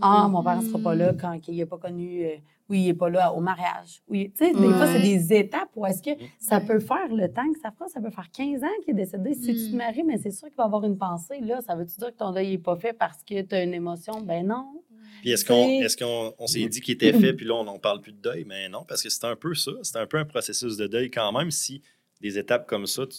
[0.00, 1.16] Ah, mon parent ne sera pas là Mm.
[1.20, 2.36] quand il n'a pas connu, euh,
[2.68, 4.02] oui, il n'est pas là au mariage.
[4.08, 7.28] Oui, tu sais, des fois, c'est des étapes où est-ce que ça peut faire le
[7.32, 9.34] temps que ça fera, ça peut faire 15 ans qu'il est décédé.
[9.34, 9.76] Si tu te Mm.
[9.76, 11.60] maries, mais c'est sûr qu'il va avoir une pensée, là.
[11.60, 14.20] Ça veut-tu dire que ton deuil n'est pas fait parce que tu as une émotion?
[14.22, 14.80] Ben non.
[15.20, 17.78] Puis est-ce qu'on est qu'on on s'est dit qu'il était fait, puis là, on n'en
[17.78, 18.44] parle plus de deuil?
[18.44, 19.70] Mais non, parce que c'est un peu ça.
[19.82, 21.50] C'est un peu un processus de deuil quand même.
[21.50, 21.80] Si
[22.20, 23.18] des étapes comme ça, tu,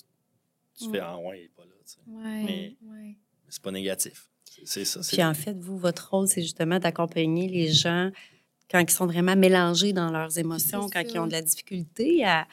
[0.77, 1.72] tu fais Ah ouais, il n'est pas là.
[1.86, 2.00] tu sais.
[2.08, 3.17] Ouais, Mais- ouais.
[3.50, 4.29] C'est pas négatif.
[4.63, 5.01] C'est- ça.
[5.12, 8.09] Puis en fait, vous, votre rôle, c'est justement d'accompagner les gens
[8.71, 12.48] quand ils sont vraiment mélangés dans leurs émotions, quand ils ont de la difficulté à,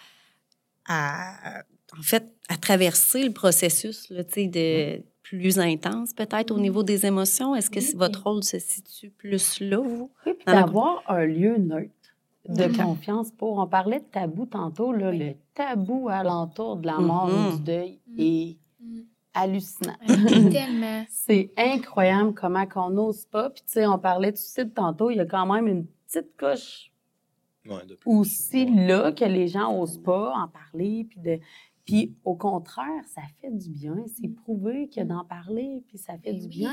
[0.89, 1.63] à-
[1.99, 6.83] en fait, à traverser le processus là, tu sais, de plus intense peut-être au niveau
[6.83, 7.55] des émotions.
[7.55, 10.11] Est-ce que votre rôle se situe plus là, vous?
[10.27, 11.91] Oui, puis Dans la- d'avoir un lieu neutre
[12.49, 12.77] de Mhm.
[12.77, 13.59] confiance pour.
[13.59, 15.19] On parlait de tabou tantôt, là, Oui.
[15.19, 17.47] le tabou alentour de la mort Mhm.
[17.47, 18.17] ou du deuil Mhm.
[18.21, 19.01] est Mm.
[19.35, 19.97] Hallucinant.
[20.51, 21.05] Tellement.
[21.09, 23.51] C'est incroyable comment qu'on n'ose pas.
[23.51, 26.37] Puis, tu sais, on parlait du site tantôt, il y a quand même une petite
[26.37, 26.91] coche
[27.67, 28.87] Ouais, de- aussi Ouais.
[28.89, 31.07] là que les gens n'osent pas en parler.
[31.09, 31.39] Puis, de...
[31.85, 33.97] puis au contraire, ça fait du bien.
[34.21, 36.49] C'est prouvé que d'en parler, puis ça fait Ben du oui.
[36.49, 36.73] bien.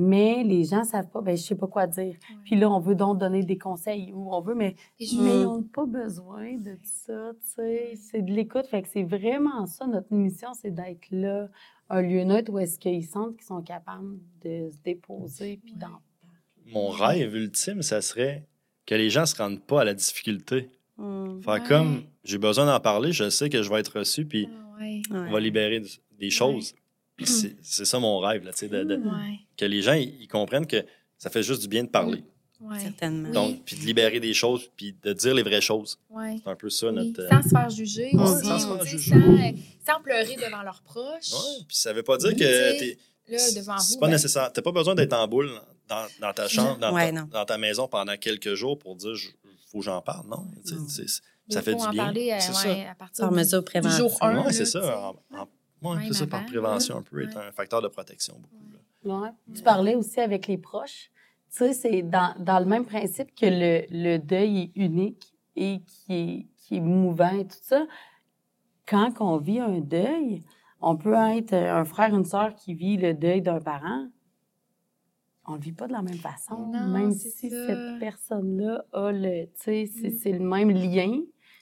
[0.00, 2.14] Mais les gens ne savent pas, ben, je ne sais pas quoi dire.
[2.30, 2.36] Ouais.
[2.44, 5.58] Puis là, on veut donc donner des conseils ou on veut, mais, je- mais on
[5.58, 7.92] n'a pas besoin de ça, tu sais.
[7.96, 8.66] C'est de l'écoute.
[8.66, 11.48] Fait que c'est vraiment ça, notre mission, c'est d'être là,
[11.90, 15.78] un lieu neutre où est-ce qu'ils sentent qu'ils sont capables de se déposer puis Ouais.
[15.80, 16.00] d'en
[16.72, 18.46] Mon rêve ultime, ça serait
[18.86, 20.68] que les gens ne se rendent pas à la difficulté.
[20.98, 21.40] Hmm.
[21.40, 21.62] Faire Ouais.
[21.68, 25.02] comme j'ai besoin d'en parler, je sais que je vais être reçu, puis Ah ouais.
[25.10, 25.82] on va libérer
[26.18, 26.74] des choses.
[27.16, 29.38] Puis C'est ça mon rêve, là, tu sais, de- de- Ouais.
[29.56, 30.84] que les gens ils ils comprennent que
[31.16, 32.22] ça fait juste du bien de parler.
[32.60, 32.80] Ouais.
[32.80, 33.28] Certainement.
[33.28, 33.34] Oui.
[33.34, 35.98] Donc, puis de libérer des choses, puis de dire les vraies choses.
[36.10, 36.38] Ouais.
[36.42, 37.20] C'est un peu ça Oui, notre.
[37.20, 38.46] euh, Sans se faire juger Ouais, aussi.
[38.46, 39.10] sans se faire tu sais, juger.
[39.20, 39.52] Sans, euh,
[39.94, 41.32] sans pleurer devant leurs proches.
[41.32, 42.38] Ouais, puis ça veut pas dire Oui, que
[42.72, 42.98] tu sais, t'es.
[43.32, 43.80] Là, devant vous.
[43.82, 44.52] C'est pas ben, nécessaire.
[44.52, 45.50] T'as pas besoin d'être en boule
[45.88, 47.28] dans, dans ta chambre, dans, Ouais, ta, non.
[47.30, 49.28] dans ta maison pendant quelques jours pour dire je-
[49.70, 50.26] faut que j'en parle.
[50.28, 50.44] Non?
[50.64, 50.74] Ça
[51.60, 52.04] il fait faut du en bien.
[52.04, 54.44] parler euh, C'est ouais, à partir Par du- mesure du jour 1.
[54.44, 54.80] Ouais, c'est ça.
[56.08, 58.34] C'est ça, par prévention, un peu, être un facteur de protection.
[59.02, 59.24] Beaucoup.
[59.54, 61.10] Tu parlais aussi avec les proches.
[61.50, 65.80] Tu sais, c'est dans, dans le même principe que le, le deuil est unique et
[65.86, 67.86] qui est, qui est mouvant et tout ça.
[68.86, 70.42] Quand on vit un deuil,
[70.80, 74.06] on peut être un frère, une sœur qui vit le deuil d'un parent.
[75.46, 76.66] On ne le vit pas de la même façon.
[76.72, 77.66] Non, même si ça.
[77.66, 79.46] cette personne-là a le.
[79.46, 80.18] Tu sais, c'est Mm.
[80.22, 81.10] c'est le même lien,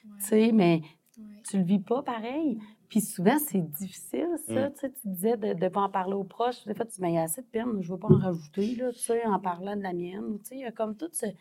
[0.03, 0.81] tu sais, mais
[1.17, 1.41] Ouais.
[1.49, 2.59] tu le vis pas pareil.
[2.89, 4.69] Puis souvent, c'est difficile, ça.
[4.69, 4.73] Mm.
[4.73, 6.63] Tu sais, tu disais de ne pas en parler aux proches.
[6.65, 8.07] Des fois, tu dis, mais il y a assez de peine, je ne veux pas
[8.07, 10.37] en rajouter, là, tu sais, en parlant de la mienne.
[10.39, 11.33] Tu sais, il y a comme tout ce, Ouais.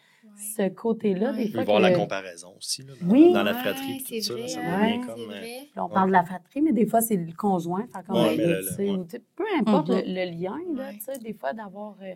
[0.57, 1.37] ce côté-là, Ouais.
[1.37, 1.65] des On peut fois.
[1.65, 3.33] voir que la comparaison aussi, là, dans, Oui.
[3.33, 4.01] dans la fratrie.
[4.01, 4.61] c'est tout ça,
[5.07, 5.25] comme.
[5.27, 5.69] vrai.
[5.77, 7.87] Là, on parle de la fratrie, mais des fois, c'est le conjoint.
[8.07, 9.95] Comme, mais là, le- peu importe Mhm.
[9.95, 10.95] le, le lien, là, Ouais.
[10.95, 12.15] tu sais, des fois, d'avoir euh,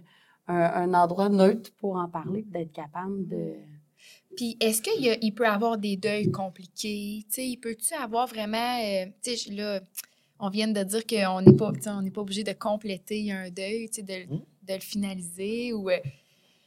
[0.48, 0.56] un,
[0.90, 3.54] un endroit neutre pour en parler, puis d'être capable de.
[4.36, 7.24] Puis, est-ce qu'il il peut avoir des deuils compliqués?
[7.26, 8.80] Tu sais, il peut-tu avoir vraiment.
[8.82, 9.80] euh, tu sais, là,
[10.38, 13.30] on vient de dire qu'on n'est pas, tu sais, on n'est pas obligé de compléter
[13.32, 15.72] un deuil, sais, de, de le finaliser.
[15.72, 15.98] Ou, euh,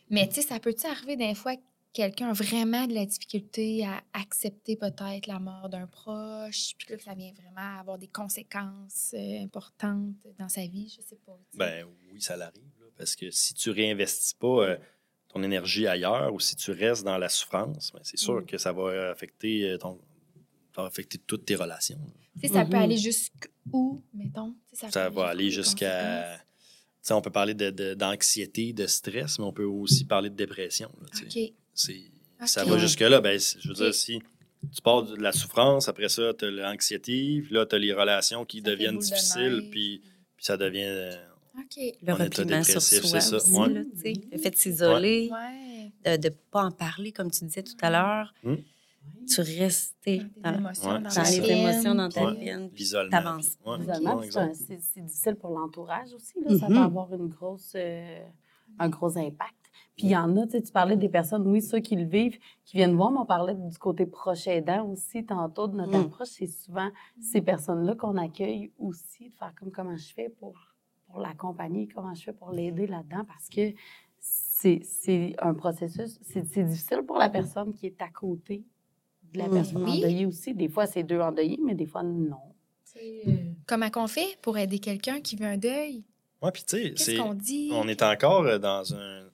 [0.10, 1.62] mais, tu sais, ça peut-tu arriver des fois que
[1.94, 6.94] quelqu'un a vraiment de la difficulté à accepter peut-être la mort d'un proche, puis que
[6.94, 10.94] là, que ça vient vraiment avoir des conséquences euh, importantes dans sa vie?
[10.96, 11.40] Je sais pas.
[11.54, 12.62] Ben oui, ça l'arrive.
[12.98, 14.78] Parce que si tu réinvestis pas euh,
[15.34, 18.46] ton énergie ailleurs ou si tu restes dans la souffrance, ben, c'est sûr Mm.
[18.46, 20.00] que ça va affecter euh, ton
[20.76, 22.00] ça va affecter toutes tes relations.
[22.42, 22.82] Tu sais, ça peut Mhm.
[22.84, 24.56] aller jusqu'où, mettons?
[24.72, 26.24] Ça va aller jusqu'à.
[26.24, 26.40] conséquences.
[26.40, 30.30] Tu sais, on peut parler de- de- d'anxiété, de, stress, mais on peut aussi parler
[30.32, 30.90] de dépression.
[31.02, 31.08] là.
[32.48, 33.22] Ça va jusque-là.
[33.22, 34.20] Ben, je veux dire, si
[34.74, 37.94] tu pars de la souffrance, après ça, tu as l'anxiété, puis là, tu as les
[37.94, 40.02] relations qui Ça deviennent de difficiles, puis,
[40.36, 41.12] puis ça devient.
[41.56, 43.70] Le repliement sur soi ça, aussi, ouais.
[43.70, 43.82] là,
[44.32, 46.18] le fait de s'isoler, Ouais.
[46.18, 48.34] de ne pas en parler, comme tu disais tout à l'heure.
[48.44, 48.56] Hmm.
[49.28, 52.36] Tu restes Dans dans, émotions, dans dans les émotions, dans ta Ouais.
[52.46, 52.70] peine.
[52.74, 53.40] l'isolement.
[54.54, 56.34] c'est difficile pour l'entourage aussi.
[56.44, 56.58] Là.
[56.58, 56.82] Ça peut Mhm.
[56.82, 58.24] avoir une grosse, euh,
[58.80, 59.56] un gros impact.
[59.96, 62.06] Puis il y en a, tu sais, tu parlais des personnes, oui, ceux qui le
[62.06, 65.92] vivent, qui viennent voir, mais on parlait du côté proche aidant aussi, tantôt, de notre
[65.98, 66.02] Mm.
[66.06, 66.30] approche.
[66.30, 66.90] C'est souvent
[67.22, 70.56] ces personnes-là qu'on accueille aussi, de faire comme comment je fais pour,
[71.14, 73.72] pour l'accompagner, comment je fais pour l'aider là-dedans, parce que
[74.20, 78.64] c'est c'est un processus, c'est c'est difficile pour la personne qui est à côté
[79.32, 79.54] de la Mhm.
[79.54, 79.98] personne Oui.
[80.00, 80.56] endeuillée aussi.
[80.56, 82.38] Des fois, c'est deux endeuillés, mais des fois, non.
[83.68, 86.04] Comment qu'on fait pour aider quelqu'un qui vit un deuil?
[86.42, 87.70] Ouais, puis tu sais, qu'on dit?
[87.72, 89.24] on est encore euh, dans un.
[89.24, 89.30] Tu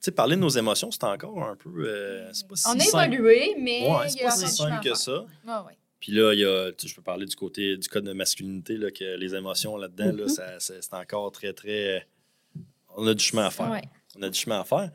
[0.00, 1.70] sais, parler de nos émotions, c'est encore un peu.
[1.88, 3.14] euh, c'est pas si On a simple.
[3.14, 5.20] évolué, mais Ouais, c'est pas si simple que ça.
[5.22, 5.78] Ouais, ouais.
[6.06, 8.12] Puis là, il y a, tu sais, je peux parler du côté du code de
[8.12, 10.56] masculinité, là, que les émotions là-dedans, là, Mhm.
[10.60, 11.96] c'est encore très, très.
[11.96, 12.60] euh,
[12.96, 13.68] On a du chemin à faire.
[13.72, 13.82] Ouais.
[14.16, 14.92] On a du chemin à faire.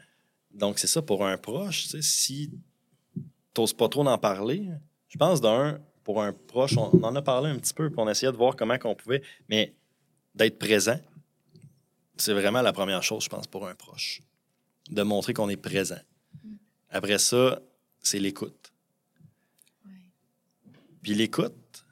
[0.53, 2.49] Donc, c'est ça, pour un proche, tu sais, si
[3.53, 4.69] t'oses pas trop d'en parler,
[5.09, 7.99] je pense d'un, pour un proche, on, on en a parlé un petit peu, puis
[7.99, 9.75] on essayait de voir comment qu'on pouvait, mais
[10.33, 10.97] d'être présent,
[12.15, 14.21] c'est vraiment la première chose, je pense, pour un proche.
[14.89, 15.99] De montrer qu'on est présent.
[16.41, 16.53] Mm.
[16.89, 17.61] Après ça,
[17.99, 18.60] c'est l'écoute.
[21.01, 21.85] Puis l'écoute,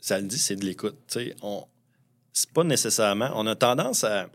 [0.00, 0.96] ça le dit, c'est de l'écoute.
[1.08, 1.66] Tu sais, on,
[2.32, 3.30] c'est pas nécessairement.
[3.34, 4.28] On a tendance à,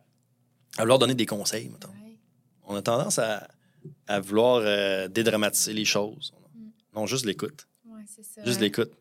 [0.77, 1.89] à vouloir donner des conseils, mettons.
[1.89, 2.17] Ouais.
[2.63, 3.47] On a tendance à,
[4.07, 6.33] à vouloir euh, dédramatiser les choses.
[6.55, 6.69] Mm.
[6.95, 7.67] Non, juste l'écoute.
[7.85, 8.43] Ouais, c'est ça.
[8.43, 8.91] Juste l'écoute.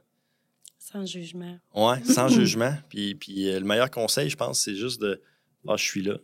[0.78, 1.58] Sans jugement.
[1.74, 2.74] Ouais, sans jugement.
[2.88, 5.22] Puis, puis euh, le meilleur conseil, je pense, c'est juste de
[5.68, 6.18] Ah, je suis là.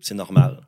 [0.00, 0.66] C'est normal.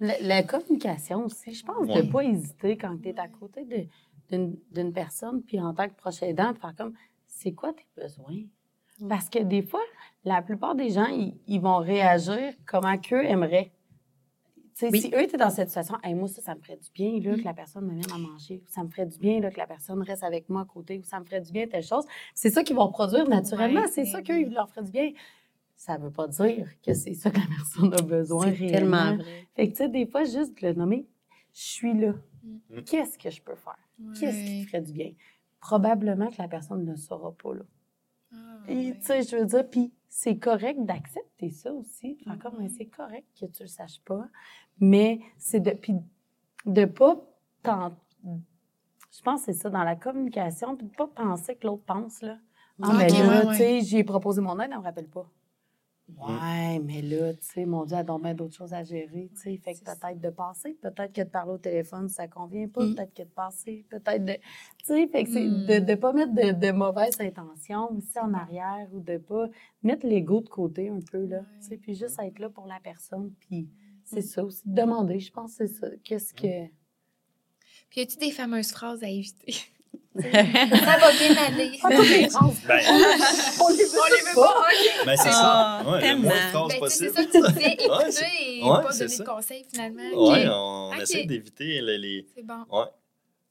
[0.00, 2.02] La, la communication aussi, je pense, Ouais.
[2.02, 3.86] de ne pas hésiter quand tu es à côté de-
[4.30, 6.94] d'une personne, puis en tant que proche aidant, de faire comme,
[7.26, 8.42] c'est quoi tes besoins?
[9.08, 9.82] Parce que des fois,
[10.24, 13.72] la plupart des gens, ils, ils vont réagir comment qu'eux aimeraient.
[14.82, 15.00] Oui.
[15.00, 17.36] Si eux étaient dans cette situation, Hey, moi, ça, ça me ferait du bien là,
[17.36, 17.40] Mm.
[17.40, 19.56] que la personne me vienne à manger, ou ça me ferait du bien là, que
[19.56, 22.04] la personne reste avec moi à côté, ou ça me ferait du bien telle chose,
[22.34, 23.84] c'est ça qu'ils vont produire naturellement.
[23.90, 25.12] C'est ça qu'eux, ils leur ferait du bien.
[25.76, 28.96] Ça ne veut pas dire que c'est ça que la personne a besoin C'est tellement
[29.02, 29.22] réellement.
[29.22, 29.46] vrai.
[29.54, 31.06] Fait que, tu sais, des fois, juste de le nommer,
[31.54, 32.12] je suis là.
[32.70, 32.82] Mm.
[32.82, 33.78] Qu'est-ce que je peux faire?
[34.18, 35.12] Qu'est-ce qui te ferait du bien?
[35.60, 37.62] Probablement que la personne ne le saura pas, là.
[38.32, 38.36] Ah,
[38.68, 38.98] Et, ouais.
[38.98, 42.18] tu sais, je veux dire, puis c'est correct d'accepter ça aussi.
[42.26, 42.38] Mhm.
[42.38, 44.28] comme, Ouais, c'est correct que tu le saches pas.
[44.80, 45.94] Mais c'est de, puis
[46.66, 47.16] de pas
[47.62, 51.84] t'en- Je pense que c'est ça, dans la communication, puis de pas penser que l'autre
[51.84, 52.38] pense, là.
[52.82, 55.26] Ah, Ok, mais là, ouais, tu sais, j'ai proposé mon aide, elle me rappelle pas.
[56.08, 56.22] Mm.
[56.22, 59.28] Ouais, mais là, tu sais, mon Dieu, elle a donc bien d'autres choses à gérer,
[59.34, 59.56] tu sais.
[59.56, 62.94] Fait que peut-être de passer, peut-être que de parler au téléphone, ça convient pas, Mm.
[62.94, 64.32] peut-être que de passer, peut-être de.
[64.34, 64.40] Tu
[64.84, 65.66] sais, fait que c'est Mm.
[65.66, 69.48] de ne pas mettre de, de mauvaises intentions aussi en arrière ou de pas
[69.82, 71.40] mettre l'ego de côté un peu, là.
[71.60, 73.68] Tu sais, puis juste être là pour la personne, puis
[74.04, 74.22] c'est Mm.
[74.22, 74.62] ça aussi.
[74.64, 75.88] Demander, je pense c'est ça.
[76.04, 76.68] Qu'est-ce que.
[77.90, 79.46] Puis, y a-tu des fameuses phrases à éviter?
[80.16, 81.78] ça va bien aller.
[81.82, 82.30] Ben, On les veut
[83.60, 84.64] On les veut pas,
[85.06, 85.90] ben, c'est Ah, ça.
[85.90, 86.22] Ouais, le tellement.
[86.22, 88.82] moins de phrases Ben, c'est ça que tu disais, écouter Ouais, et c'est- pas ouais,
[88.98, 89.22] donner ça.
[89.24, 90.02] de conseils finalement.
[90.30, 90.52] Ouais, Ok.
[90.52, 91.98] on essaie d'éviter les.
[91.98, 92.54] les- C'est bon.
[92.70, 92.84] Ouais.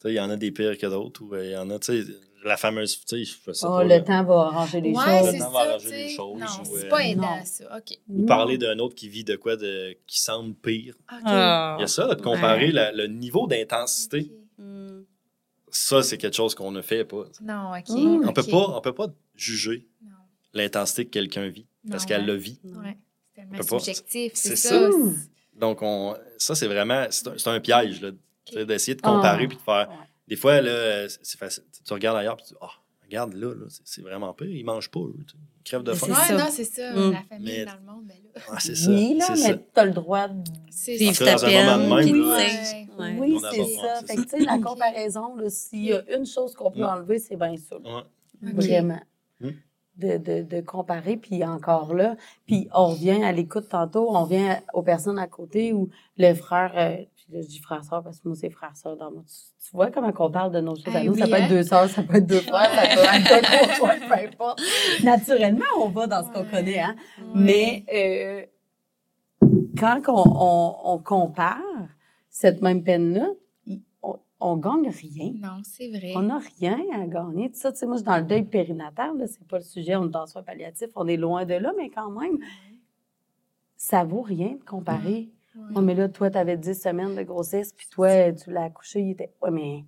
[0.01, 1.69] Tu sais, il y en a des pires que d'autres, ou euh, il y en
[1.69, 2.11] a, tu sais,
[2.43, 2.99] la fameuse.
[3.05, 3.67] Tu sais, je fais ça.
[3.69, 3.99] Oh, pas, le là.
[4.01, 5.29] temps va arranger les Ouais, choses.
[5.31, 6.15] c'est Le temps va ça, arranger tu les sais.
[6.15, 7.41] choses, Non, c'est euh, pas aidant, non.
[7.45, 7.63] ça.
[7.77, 7.97] OK.
[8.09, 8.25] Ou Non.
[8.25, 10.93] parler d'un autre qui vit de quoi de, qui semble pire.
[11.11, 11.19] OK.
[11.25, 11.75] Ah.
[11.79, 12.91] Il y a ça, de comparer Ouais.
[12.93, 14.31] le niveau d'intensité.
[15.77, 17.25] Ça, c'est quelque chose qu'on ne fait pas.
[17.41, 17.89] Non, OK.
[17.89, 18.29] Mm.
[18.29, 18.51] On peut OK.
[18.51, 19.89] pas, on peut pas juger
[20.53, 22.27] l'intensité que quelqu'un vit parce qu'elle ouais.
[22.27, 22.61] le vit.
[22.63, 22.97] Ouais.
[23.27, 24.89] C'est tellement peut subjectif, c'est ça.
[24.89, 24.97] ça.
[25.53, 27.99] Donc, on, ça, c'est vraiment, c'est un, piège,
[28.53, 29.09] sais, d'essayer de Ah.
[29.09, 29.89] comparer puis de faire.
[29.89, 29.95] Ouais.
[30.29, 31.63] Des fois, là, c'est c'est facile.
[31.85, 32.71] Tu regardes ailleurs puis tu dis, ah,
[33.15, 34.47] regarde là, là c'est- vraiment pire.
[34.49, 35.15] Ils mangent pas, eux.
[35.17, 36.07] Ils crèvent de faim.
[36.37, 36.93] non, c'est ça.
[36.93, 37.11] Mm.
[37.11, 38.41] La famille Mais- dans le monde, ben là.
[38.51, 38.89] Ah, c'est ça.
[38.91, 41.25] Oui, là, mais tu as le droit de C'est Vivre ça.
[41.35, 41.91] ta peine.
[43.19, 44.05] Oui, c'est ça.
[44.05, 46.85] Fait que, tu sais, la comparaison, là, s'il y a une chose qu'on peut Ouais.
[46.85, 47.77] enlever, c'est bien ça.
[48.41, 48.99] Vraiment.
[49.39, 49.49] Hmm.
[49.97, 54.57] De, de, de comparer, puis encore là, puis on revient à l'écoute tantôt, on revient
[54.73, 58.27] aux personnes à côté ou le frère, euh, puis là, je dis frère-sœur parce que
[58.27, 59.23] moi, c'est frère-sœur dans moi.
[59.27, 61.15] Tu, tu vois comment on parle de nos choses à Ah nous?
[61.15, 61.37] ça peut hein?
[61.37, 64.61] être deux sœurs, ça peut être deux frères, ça peut être deux conjoints, peu importe.
[65.03, 66.51] Naturellement, on va dans ce qu'on Ouais.
[66.51, 66.95] connaît, hein?
[67.19, 67.25] Ouais.
[67.35, 68.45] Mais euh,
[69.77, 71.57] quand on, on, on compare
[72.29, 73.29] cette même peine-là,
[74.03, 75.33] on, on gagne rien.
[75.39, 76.13] Non, c'est vrai.
[76.15, 77.49] On n'a rien à gagner.
[77.51, 80.05] Tu sais, moi, je suis dans le deuil périnatal, là, c'est pas le sujet, on
[80.05, 82.37] est dans le soin palliatif, on est loin de là, mais quand même,
[83.77, 85.29] ça vaut rien de comparer.
[85.55, 85.71] Ouais.
[85.75, 89.01] Oh, mais là, toi, tu avais 10 semaines de grossesse, puis toi, tu l'as accouché,
[89.01, 89.33] il était.
[89.41, 89.85] Ouais, mais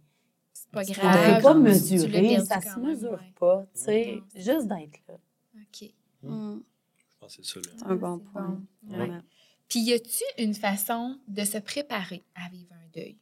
[0.53, 0.95] C'est pas grave.
[0.95, 3.33] ne peut pas genre, tu mesurer, ça se même, mesure ouais.
[3.39, 5.13] pas, tu sais, Non, c'est juste d'être là.
[5.55, 5.89] OK.
[6.23, 6.57] Mm.
[6.59, 7.59] Je pense que c'est ça.
[7.59, 7.75] Là.
[7.77, 8.47] C'est un bon point.
[8.83, 8.91] bon.
[8.91, 8.97] Ouais.
[8.97, 9.21] Vraiment.
[9.67, 13.17] Puis, y a-tu une façon de se préparer à vivre un deuil?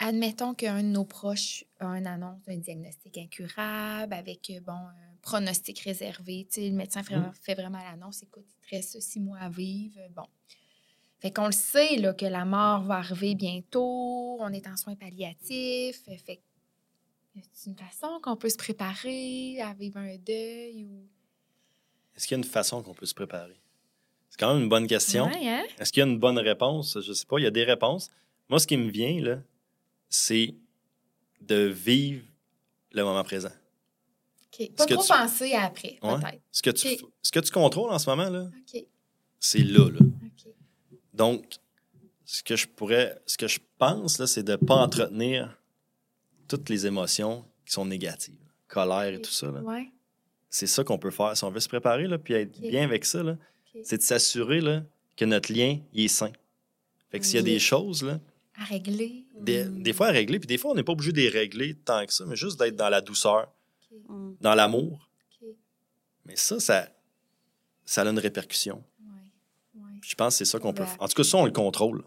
[0.00, 5.16] Admettons qu'un de nos proches a une annonce d'un diagnostic incurable avec, euh, bon, un
[5.20, 6.48] pronostic réservé.
[6.50, 7.32] Tu sais, le médecin fait, Mm.
[7.34, 10.00] fait vraiment l'annonce, écoute, il te reste six mois à vivre.
[10.16, 10.24] Bon.
[11.22, 14.96] Fait qu'on le sait, là, que la mort va arriver bientôt, on est en soins
[14.96, 16.02] palliatifs.
[16.04, 16.42] Fait que,
[17.36, 21.06] y a une façon qu'on peut se préparer à vivre un deuil ou...
[22.16, 23.56] Est-ce qu'il y a une façon qu'on peut se préparer?
[24.30, 25.26] C'est quand même une bonne question.
[25.26, 25.62] Ouais, hein?
[25.78, 26.98] Est-ce qu'il y a une bonne réponse?
[27.00, 27.38] Je sais pas.
[27.38, 28.10] Il y a des réponses.
[28.48, 29.38] Moi, ce qui me vient, là,
[30.08, 30.54] c'est
[31.40, 32.24] de vivre
[32.90, 33.52] le moment présent.
[34.58, 34.70] OK.
[34.74, 36.18] Pas trop tu- penser à après, Ouais.
[36.18, 36.42] peut-être.
[36.50, 36.88] Ce que tu,
[37.22, 38.50] ce que tu contrôles en ce moment, là,
[39.38, 40.00] c'est là, là.
[41.12, 41.44] Donc,
[42.24, 45.58] ce que je pourrais, ce que je pense, là, c'est de ne pas entretenir
[46.48, 48.34] toutes les émotions qui sont négatives.
[48.68, 49.50] Colère et tout ça.
[49.50, 49.90] Ouais.
[50.48, 51.36] C'est ça qu'on peut faire.
[51.36, 53.22] Si on veut se préparer, là, puis être bien avec ça,
[53.84, 54.82] c'est de s'assurer là,
[55.16, 56.32] que notre lien il est sain.
[57.10, 58.18] Fait que s'il y a des choses, là,
[58.56, 59.26] À régler.
[59.40, 59.82] des, Mm.
[59.82, 62.04] des fois à régler, puis des fois, on n'est pas obligé de les régler tant
[62.06, 63.50] que ça, mais juste d'être dans la douceur,
[64.40, 65.08] dans l'amour.
[66.24, 66.88] Mais ça, ça,
[67.84, 68.82] ça a une répercussion.
[70.02, 70.96] Je pense que c'est ça qu'on peut faire.
[71.00, 72.04] En tout cas, ça, on le contrôle.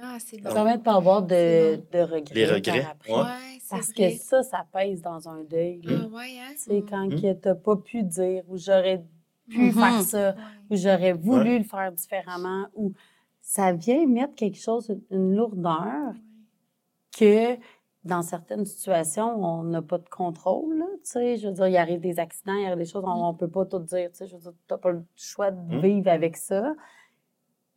[0.00, 2.34] Ah, c'est Ça permet de pas avoir de, C'est de regrets.
[2.34, 3.12] Les regrets, par après.
[3.12, 3.18] ouais.
[3.22, 4.10] Ouais, c'est Parce vrai.
[4.12, 5.80] que ça, ça pèse dans un deuil.
[5.86, 6.50] Ah, ouais, hein?
[6.52, 7.20] Tu sais, quand Mm.
[7.20, 9.04] que t'as pas pu dire ou j'aurais
[9.48, 9.72] pu Mhm.
[9.72, 10.34] faire ça
[10.68, 11.58] ou j'aurais voulu Ouais.
[11.58, 12.92] le faire différemment ou
[13.40, 16.14] ça vient mettre quelque chose, une lourdeur
[17.16, 17.56] que
[18.04, 20.76] dans certaines situations, on n'a pas de contrôle.
[20.78, 21.36] là, tu sais.
[21.36, 23.64] je veux dire, il arrive des accidents, il arrive des choses, on ne peut pas
[23.64, 24.10] tout dire.
[24.10, 24.26] tu sais.
[24.26, 25.80] Je veux dire, tu n'as pas le choix de Mm.
[25.80, 26.74] vivre avec ça.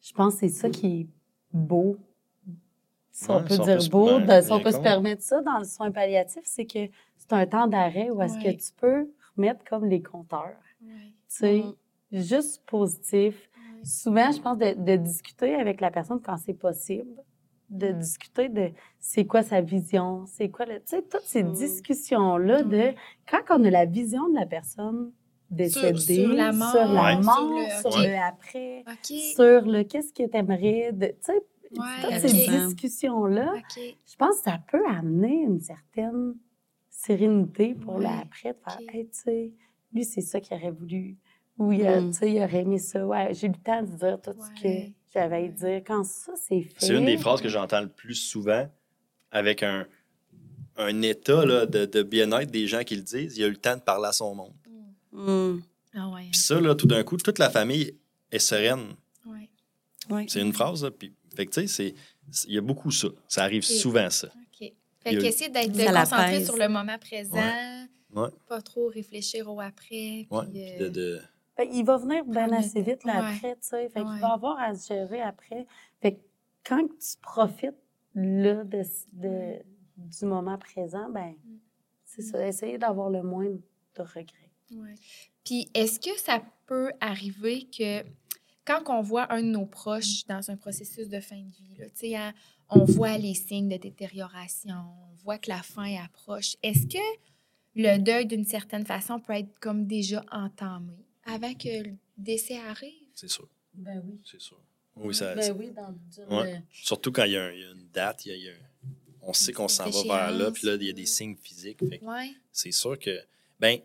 [0.01, 1.07] Je pense que c'est ça qui est
[1.53, 1.97] beau.
[3.11, 5.41] Si on peut si on dire peut beau, de- si on peut se permettre ça
[5.41, 6.87] dans le soin palliatif, c'est que
[7.17, 10.55] c'est un temps d'arrêt où est-ce que tu peux remettre comme les compteurs.
[10.79, 10.87] Tu
[11.27, 11.73] sais, Mm.
[12.11, 13.49] juste positif.
[13.83, 17.09] Souvent, je pense de, de discuter avec la personne quand c'est possible,
[17.69, 17.99] de Mm.
[17.99, 20.75] discuter de c'est quoi sa vision, c'est quoi le.
[20.75, 21.51] Tu sais, toutes ces Mm.
[21.53, 22.95] discussions-là de Ouais.
[23.29, 25.11] quand on a la vision de la personne
[25.49, 27.21] décédée, sur la mort, sur la Ouais.
[27.21, 28.05] mort, sur le- sur ok.
[28.07, 28.83] le après,
[29.35, 34.37] sur le qu'est-ce que tu aimerais, de, tu sais, Ouais, toutes ces discussions-là, je pense
[34.37, 36.35] que ça peut amener une certaine
[36.89, 39.51] sérénité pour Ouais, l'après, de faire, hey, tu sais,
[39.93, 41.17] lui, c'est ça qu'il aurait voulu.
[41.57, 42.11] Ou, il, Mm.
[42.11, 43.05] tu sais, il aurait aimé ça.
[43.05, 44.91] Ouais, j'ai eu le temps de dire tout ce que.
[45.17, 45.81] J'avais à dire.
[45.85, 46.73] Quand ça, c'est fait.
[46.77, 48.69] C'est une des phrases que j'entends le plus souvent
[49.31, 49.85] avec un,
[50.77, 53.37] un état là, de, de bien-être des gens qui le disent.
[53.37, 54.53] Il a eu le temps de parler à son monde.
[55.11, 55.59] Mm.
[55.95, 56.27] Ah, ouais.
[56.31, 57.95] Puis ça, là, tout d'un coup, toute la famille
[58.31, 58.93] est sereine.
[59.25, 59.49] Ouais.
[60.09, 60.25] Ouais.
[60.29, 60.91] C'est une phrase, là.
[60.91, 61.95] Puis, fait que, tu sais, c'est-
[62.31, 63.07] c'est- il y a beaucoup ça.
[63.27, 64.27] Ça arrive souvent, ça.
[64.27, 64.59] OK.
[64.61, 67.33] Il Fait y qu'essayer d'être concentré sur le moment présent.
[68.13, 68.29] Ouais.
[68.47, 70.27] Pas trop réfléchir au après.
[70.29, 70.43] Ouais.
[70.43, 71.21] puis, Puis euh, de, de-
[71.57, 73.35] Fait, il va venir bien assez vite là, Ouais.
[73.35, 73.89] après, tu sais.
[73.89, 74.05] Fait Ouais.
[74.11, 75.65] qu'il va avoir à se gérer après.
[76.01, 76.19] Fait que
[76.63, 77.75] quand tu profites
[78.15, 79.61] là, de, de-
[79.97, 81.57] du moment présent, ben Mm.
[82.05, 82.47] c'est ça.
[82.47, 84.51] Essayer d'avoir le moins de regrets.
[84.71, 84.95] Ouais.
[85.43, 88.03] Puis, est-ce que ça peut arriver que
[88.65, 91.85] quand on voit un de nos proches dans un processus de fin de vie, là,
[91.89, 92.33] tu sais, hein,
[92.69, 94.75] on voit les signes de détérioration,
[95.11, 97.01] on voit que la fin approche, est-ce que
[97.75, 101.05] le deuil, d'une certaine façon, peut être comme déjà entamé?
[101.27, 102.93] Avant que le décès arrive?
[103.13, 103.47] C'est sûr.
[103.73, 104.19] Ben oui.
[104.25, 104.59] C'est sûr.
[104.95, 106.53] Oui, ça, ben ça- oui, dans dire Ouais.
[106.55, 108.35] le- Surtout quand il y, a un- il y a une date, il y a,
[108.35, 108.89] il y a un-
[109.21, 111.79] on sait qu'on s'en va vers là, puis là, il y a des signes physiques.
[112.01, 112.37] Oui.
[112.51, 113.19] c'est sûr que,
[113.59, 113.79] ben,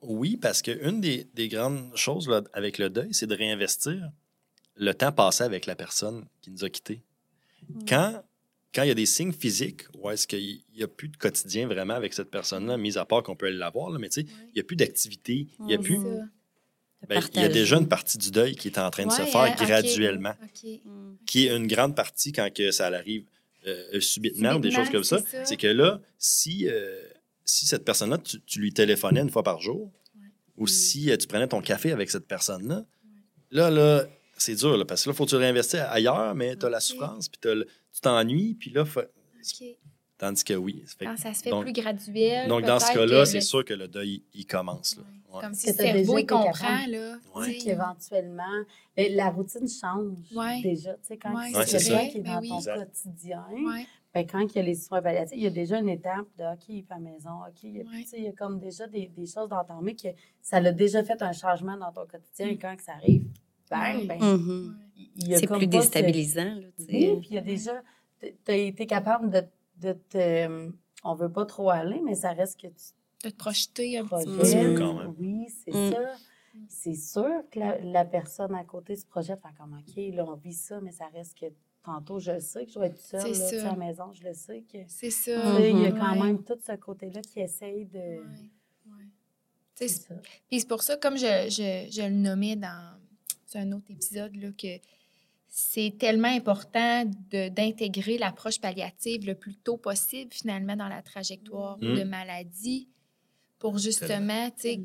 [0.00, 4.10] oui, parce qu'une des, des grandes choses là, avec le deuil, c'est de réinvestir
[4.74, 7.02] le temps passé avec la personne qui nous a quittés.
[7.88, 8.24] Quand,
[8.74, 11.66] quand il y a des signes physiques, ou est-ce qu'il n'y a plus de quotidien
[11.66, 14.54] vraiment avec cette personne-là, mis à part qu'on peut l'avoir, là, mais tu sais, il
[14.54, 15.98] n'y a plus d'activité, il n'y a plus.
[17.08, 19.22] Ben, il y a déjà une partie du deuil qui est en train de se
[19.22, 20.34] faire graduellement.
[20.62, 21.14] Mm.
[21.26, 23.24] qui est une grande partie quand que ça arrive
[23.66, 25.18] euh, subitement ou des choses comme ça.
[25.26, 25.44] c'est ça.
[25.44, 27.02] C'est que là, si, euh,
[27.44, 30.26] si cette personne-là, tu, tu lui téléphonais une fois par jour, Ouais.
[30.58, 32.84] ou si euh, tu prenais ton café avec cette personne-là,
[33.50, 34.06] là, là,
[34.42, 36.70] c'est dur, là, parce que là, il faut que tu réinvestir ailleurs, mais tu as
[36.70, 36.82] la Ok.
[36.82, 39.66] souffrance, puis t'as le- tu t'ennuies, puis là, faut- OK.
[40.18, 40.84] Tandis que oui.
[40.86, 42.48] ça fait Quand que- ça se fait donc, plus graduel.
[42.48, 44.96] donc, dans ce cas-là, c'est le- sûr que le deuil, il commence.
[44.96, 45.02] Là.
[45.02, 45.36] Ouais.
[45.36, 45.40] Ouais.
[45.40, 47.16] Comme si le cerveau, il comprend, là.
[47.34, 47.46] Ouais.
[47.46, 47.64] tu sais.
[47.64, 48.42] qu'éventuellement,
[48.98, 50.60] euh, la routine change Ouais.
[50.62, 50.92] déjà.
[50.94, 51.98] Tu sais, quand Ouais, c'est ça.
[52.06, 52.48] qui est Ben dans oui.
[52.50, 52.78] ton Exact.
[52.84, 53.86] quotidien, Ouais.
[54.14, 56.44] ben, quand il y a les soins palliatifs, il y a déjà une étape de
[56.44, 57.62] OK, il est à la maison, OK.
[57.64, 58.02] Il y a, Ouais.
[58.02, 60.08] tu sais, il y a comme déjà des, des choses d'entamer que
[60.42, 63.24] ça l'a déjà fait un changement dans ton quotidien et quand que ça arrive,
[64.06, 64.76] ben, Mhm.
[65.32, 66.54] a C'est plus déstabilisant.
[66.54, 66.90] Là, tu sais.
[66.92, 67.82] Oui, puis il y a déjà,
[68.20, 69.42] tu as été capable de,
[69.80, 70.70] de te.
[71.04, 72.92] On veut pas trop aller, mais ça reste que tu
[73.24, 74.36] De te projeter un petit peu.
[74.36, 74.58] projettes.
[74.60, 75.14] petit peu quand même.
[75.18, 75.92] Oui, c'est Mm.
[75.92, 75.98] ça.
[76.68, 80.34] C'est sûr que la, la personne à côté se projette, fait comme OK, là, on
[80.34, 81.46] vit ça, mais ça reste que
[81.82, 83.60] tantôt, je le sais que je dois être seule là, ça.
[83.68, 84.78] à la maison, je le sais que.
[84.86, 85.56] C'est ça.
[85.56, 86.26] sais, Il y a quand Ouais.
[86.26, 87.98] même tout ce côté-là qui essaye de.
[87.98, 88.20] Ouais.
[88.86, 89.04] Ouais.
[89.74, 90.06] C'est.
[90.48, 92.98] Puis c'est pour ça, comme je, je, je le nommais dans
[93.52, 94.78] c'est un autre épisode, là, que
[95.48, 101.76] c'est tellement important de- d'intégrer l'approche palliative le plus tôt possible, finalement, dans la trajectoire
[101.78, 101.94] Mm.
[101.98, 102.88] de maladie,
[103.58, 104.80] pour justement, tu sais,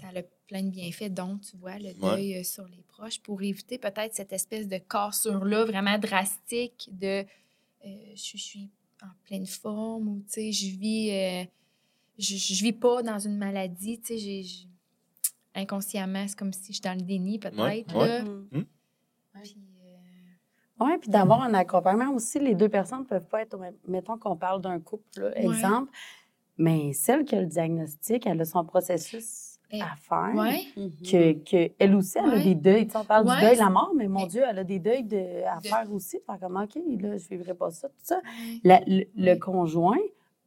[0.00, 3.42] ça a plein de bienfaits, dont, tu vois, le deuil euh, sur les proches, pour
[3.42, 7.24] éviter peut-être cette espèce de cassure-là vraiment drastique de
[7.84, 8.68] euh, je, je suis
[9.02, 11.44] en pleine forme ou, tu sais, je vis, euh,
[12.18, 14.66] je, je vis pas dans une maladie, tu sais, j'ai-
[15.54, 17.84] inconsciemment, c'est comme si je suis dans le déni, peut-être, Ouais,
[18.18, 18.22] là.
[18.24, 18.64] Mhm.
[19.42, 23.54] Puis, euh, Oui, puis d'avoir un accompagnement aussi, les deux personnes ne peuvent pas être
[23.54, 23.74] au même.
[23.86, 25.44] Mettons qu'on parle d'un couple, là, Ouais.
[25.46, 25.90] exemple,
[26.58, 30.34] mais celle qui a le diagnostic, elle a son processus à faire.
[30.34, 30.90] ouais, Mhm.
[31.08, 32.86] Que, que elle aussi, elle a des deuils.
[32.86, 34.64] Tu sais, on parle Ouais, du deuil de la mort, mais mon Dieu, elle a
[34.64, 36.18] des deuils de, à De- faire aussi.
[36.26, 36.82] Faire comme, OK, là,
[37.18, 38.16] je ne vivrai pas ça, tout ça.
[38.16, 38.60] ouais.
[38.64, 39.96] La- le, conjoint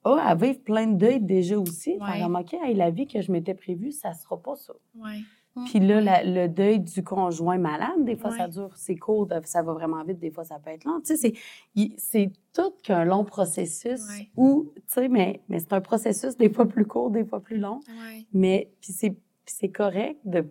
[0.03, 1.97] a à vivre plein de deuils déjà aussi.
[1.99, 2.21] Ouais.
[2.21, 4.73] comme, OK, hey, la vie que je m'étais prévue, ça ne sera pas ça.
[4.95, 5.19] ouais.
[5.67, 9.39] Puis là, la- le deuil du conjoint malade, des fois, ça dure, c'est court, de-
[9.45, 10.99] ça va vraiment vite, des fois, ça peut être long.
[11.05, 11.33] Tu sais,
[11.97, 14.29] c'est, tout qu'un long processus Ouais.
[14.35, 17.59] où, tu sais, mais, mais c'est un processus des fois plus court, des fois plus
[17.59, 17.81] long.
[17.87, 18.25] ouais.
[18.33, 18.93] Mais, puis
[19.45, 20.43] c'est, correct de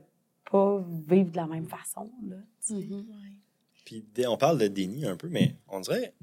[0.49, 2.37] pas vivre de la même façon, là.
[2.71, 2.79] Mhm.
[2.93, 3.33] ouais.
[3.85, 6.15] Puis on parle de déni un peu, mais on dirait,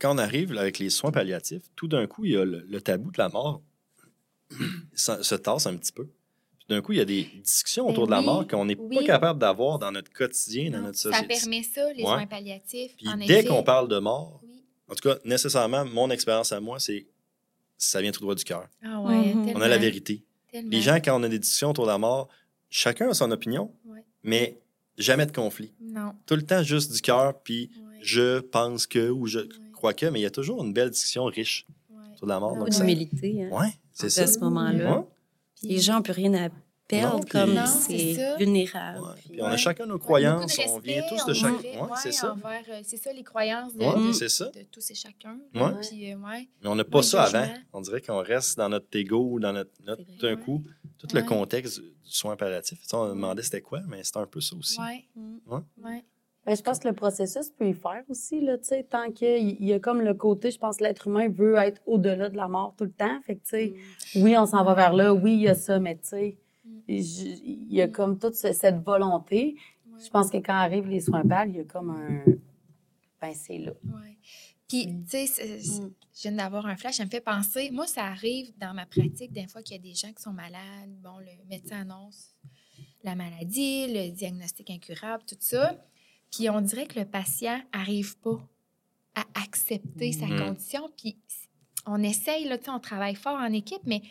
[0.00, 2.64] quand on arrive là, avec les soins palliatifs, tout d'un coup, il y a le,
[2.68, 3.62] le tabou de la mort
[4.94, 6.08] se, se tasse un petit peu.
[6.68, 8.76] D'un coup, il y a des discussions Ben autour de la oui, mort qu'on n'est
[8.76, 11.26] pas capable d'avoir dans notre quotidien, dans Non, notre ça société.
[11.40, 12.08] permet ça, les Ouais.
[12.08, 12.96] soins palliatifs.
[12.96, 14.62] Puis en dès qu'on parle de mort, Oui.
[14.88, 17.06] en tout cas, nécessairement, mon expérience à moi, c'est
[17.76, 18.68] ça vient tout droit du cœur.
[18.84, 19.52] Ah ouais, Mhm.
[19.56, 20.22] On a la vérité.
[20.52, 20.70] tellement.
[20.70, 22.28] Les gens, quand on a des discussions autour de la mort,
[22.68, 24.04] chacun a son opinion, Ouais.
[24.22, 24.60] mais
[24.98, 25.72] jamais de conflit.
[25.80, 26.12] Non.
[26.26, 27.98] Tout le temps juste du cœur, puis Ouais.
[28.02, 29.48] je pense que ou je Ouais.
[29.80, 31.96] Crois que, mais il y a toujours une belle discussion riche Ouais.
[32.14, 32.56] autour de la mort.
[32.56, 33.44] Donc ça- d'humilité.
[33.44, 33.48] Hein.
[33.50, 34.26] Ouais, c'est à ça.
[34.26, 34.98] ce moment-là.
[35.00, 35.04] Ouais.
[35.62, 36.48] Les gens n'ont plus rien à
[36.88, 38.98] perdre, Non, puis- comme Non, c'est vulnérable.
[39.00, 39.14] Ouais.
[39.20, 42.34] puis- Puis on a chacun nos croyances, on vient tous de Ouais, c'est ça.
[42.44, 44.46] euh, c'est ça, les croyances de, Ouais, de- c'est ça.
[44.50, 45.38] de tous et chacun.
[45.52, 45.60] Puis,
[46.12, 46.48] euh, ouais.
[46.62, 47.46] Mais on n'a pas Ouais, ça avant.
[47.72, 49.70] On dirait qu'on reste dans notre ego, dans notre.
[50.18, 50.62] tout d'un coup,
[50.98, 51.20] tout Ouais.
[51.22, 52.80] le contexte du soin palliatif.
[52.82, 54.78] Tu sais, on a demandé c'était quoi, mais c'est un peu ça aussi.
[54.80, 56.02] Ouais.
[56.50, 59.50] Ben, je pense que le processus peut y faire aussi, là, tu sais, tant qu'il
[59.60, 62.36] il y a comme le côté, je pense que l'être humain veut être au-delà de
[62.36, 63.20] la mort tout le temps.
[63.24, 63.72] Fait que, sais,
[64.16, 66.80] oui, on s'en va vers là, oui, il y a ça, mais tu sais, Mm.
[66.88, 69.54] il y a comme toute ce- cette volonté.
[69.92, 70.00] Ouais.
[70.04, 72.24] Je pense que quand arrivent les soins pâles, il y a comme un.
[73.22, 73.70] Ben, c'est là.
[73.84, 74.18] Ouais.
[74.68, 75.04] Puis, Mm.
[75.04, 75.90] tu sais, Mm.
[76.16, 77.70] je viens d'avoir un flash, ça me fait penser.
[77.70, 80.32] Moi, ça arrive dans ma pratique, des fois qu'il y a des gens qui sont
[80.32, 80.90] malades.
[81.00, 82.34] Bon, le médecin annonce
[83.04, 85.76] la maladie, le diagnostic incurable, tout ça.
[86.30, 88.38] Puis, on dirait que le patient n'arrive pas
[89.14, 90.38] à accepter sa Mhm.
[90.46, 90.88] condition.
[90.96, 91.16] Puis,
[91.86, 94.02] on essaye, là, tu sais, on travaille fort en équipe, mais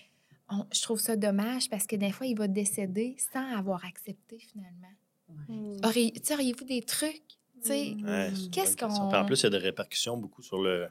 [0.49, 4.39] on- je trouve ça dommage parce que des fois, il va décéder sans avoir accepté
[4.39, 4.87] finalement.
[5.83, 7.21] Auriez- Auriez-vous des trucs?
[7.67, 10.87] Ouais, une Qu'est-ce qu'on- En plus, il y a des répercussions beaucoup sur le-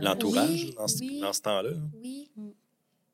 [0.00, 1.20] l'entourage Oui, dans, ce- oui.
[1.20, 1.70] dans ce temps-là.
[2.02, 2.30] Oui.
[2.36, 2.48] Mm.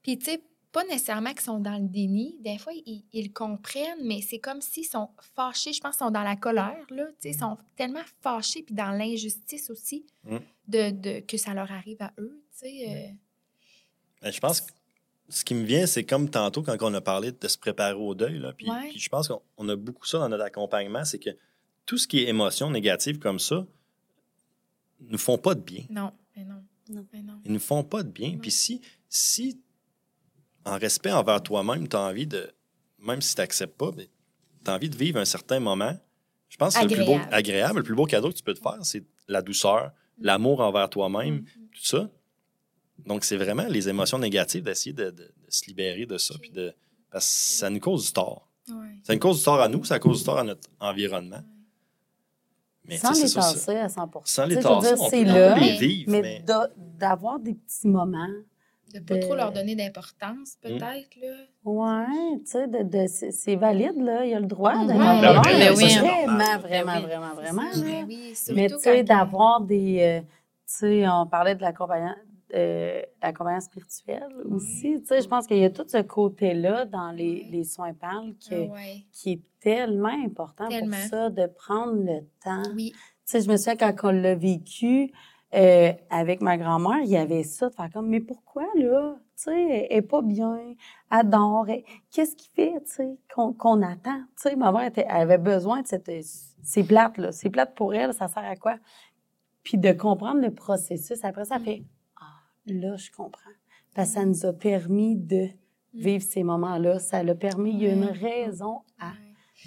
[0.03, 2.37] Puis, tu sais, pas nécessairement qu'ils sont dans le déni.
[2.41, 5.73] Des fois, ils, ils comprennent, mais c'est comme s'ils sont fâchés.
[5.73, 7.07] Je pense qu'ils sont dans la colère, là.
[7.07, 10.37] Tu sais, ils sont tellement fâchés, puis dans l'injustice aussi, Mm.
[10.69, 12.85] de, de- que ça leur arrive à eux, tu sais.
[12.89, 13.15] euh.
[14.23, 14.73] Ben, je pense que
[15.29, 18.15] ce qui me vient, c'est comme tantôt quand on a parlé de se préparer au
[18.15, 18.39] deuil.
[18.39, 18.91] Là, puis, Ouais.
[18.91, 21.31] puis je pense qu'on on a beaucoup ça dans notre accompagnement, c'est que
[21.87, 23.67] tout ce qui est émotion négative comme ça
[25.01, 25.85] ne nous font pas de bien.
[25.91, 26.63] Non, mais non.
[26.91, 27.07] Non.
[27.13, 27.41] Mais non.
[27.45, 28.33] Ils nous font pas de bien.
[28.33, 28.39] Non.
[28.39, 29.61] Puis si, si,
[30.71, 32.51] en respect envers toi-même, tu as envie de,
[32.99, 35.97] même si tu n'acceptes pas, tu as envie de vivre un certain moment,
[36.49, 37.79] je pense que le plus beau, Agréable.
[37.79, 41.37] le plus beau cadeau que tu peux te faire, c'est la douceur, l'amour envers toi-même,
[41.37, 41.45] Mm.
[41.73, 42.09] tout ça.
[43.07, 46.35] Donc, c'est vraiment les émotions négatives d'essayer de, de- de se libérer de ça.
[46.41, 46.75] Puis de,
[47.11, 48.49] parce que ça nous cause du tort.
[48.69, 48.75] Ouais.
[49.05, 51.43] Ça nous cause du tort à nous, ça cause du tort à notre environnement.
[52.85, 56.11] Mais Sans les tasser à 100 Sans les tasser, on c'est peut là, les vivre,
[56.11, 56.41] Mais, mais...
[56.47, 58.27] d'a- d'avoir des petits moments.
[58.93, 61.35] De pas de- trop leur donner d'importance, peut-être, là.
[61.65, 64.25] Ouais, tu sais, de, de- c'est valide, là.
[64.25, 64.85] Il y a le droit Ouais.
[64.87, 65.43] de Ben l'avoir.
[65.47, 65.95] oui, ben oui.
[65.97, 67.03] Vraiment, Ben vraiment, oui.
[67.03, 67.63] vraiment, vraiment.
[67.77, 69.99] Ben oui, surtout Mais tu sais, d'avoir des.
[70.01, 70.27] euh, tu
[70.67, 72.15] sais, on parlait de l'accompagnant.
[72.53, 74.99] euh, l'accompagnant spirituel aussi.
[75.03, 77.49] Tu sais, je pense qu'il y a tout ce côté-là dans les, Ouais.
[77.53, 79.05] les soins PAL que- Ah ouais.
[79.13, 80.97] qui est tellement important Tellement.
[80.97, 82.69] pour ça, de prendre le temps.
[82.75, 85.13] Oui, Tu sais, je me souviens quand on l'a vécu
[85.55, 89.17] euh, avec ma grand-mère, il y avait ça, de faire comme, mais pourquoi, là?
[89.37, 90.59] Tu sais, elle est pas bien,
[91.11, 91.67] elle dort,
[92.11, 94.21] qu'est-ce qui fait, tu sais, qu'on qu'on attend?
[94.37, 96.11] Tu sais, ma mère, était- elle avait besoin de cette...
[96.63, 97.33] C'est plate, là.
[97.33, 98.77] C'est plate pour elle, ça sert à quoi?
[99.63, 101.83] Puis de comprendre le processus, après, ça fait,
[102.21, 102.25] ah,
[102.67, 103.51] là, je comprends.
[103.95, 105.49] Parce que ça nous a permis de
[105.93, 105.99] Mm.
[106.03, 107.01] vivre ces moments-là.
[107.01, 109.11] Ça l'a permis, il y a une raison à...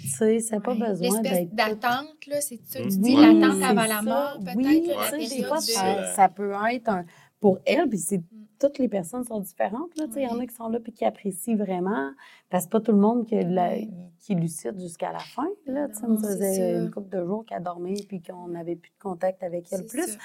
[0.00, 0.88] Tu sais, c'est pas Ouais.
[0.90, 1.54] besoin d'être...
[1.54, 2.80] d'attente, là, c'est ça.
[2.80, 2.88] Tu Mm.
[2.90, 4.02] dis Oui, l'attente avant la ça.
[4.02, 4.90] mort, peut-être, Oui,
[5.20, 7.04] tu sais, des fois, ça, ça peut être un,
[7.40, 8.24] pour elle, puis c'est Mm.
[8.60, 9.96] toutes les personnes sont différentes.
[9.96, 10.46] Là, tu sais, Il y en a Oui.
[10.46, 12.10] qui sont là et qui apprécient vraiment.
[12.50, 13.90] Parce que pas tout le monde qui, la- Oui.
[14.18, 15.46] qui est lucide jusqu'à la fin.
[15.66, 16.78] Là, Non, ça faisait ça.
[16.82, 20.02] une couple de jours qu'elle dormait puis qu'on n'avait plus de contact avec elle plus.
[20.12, 20.18] ça.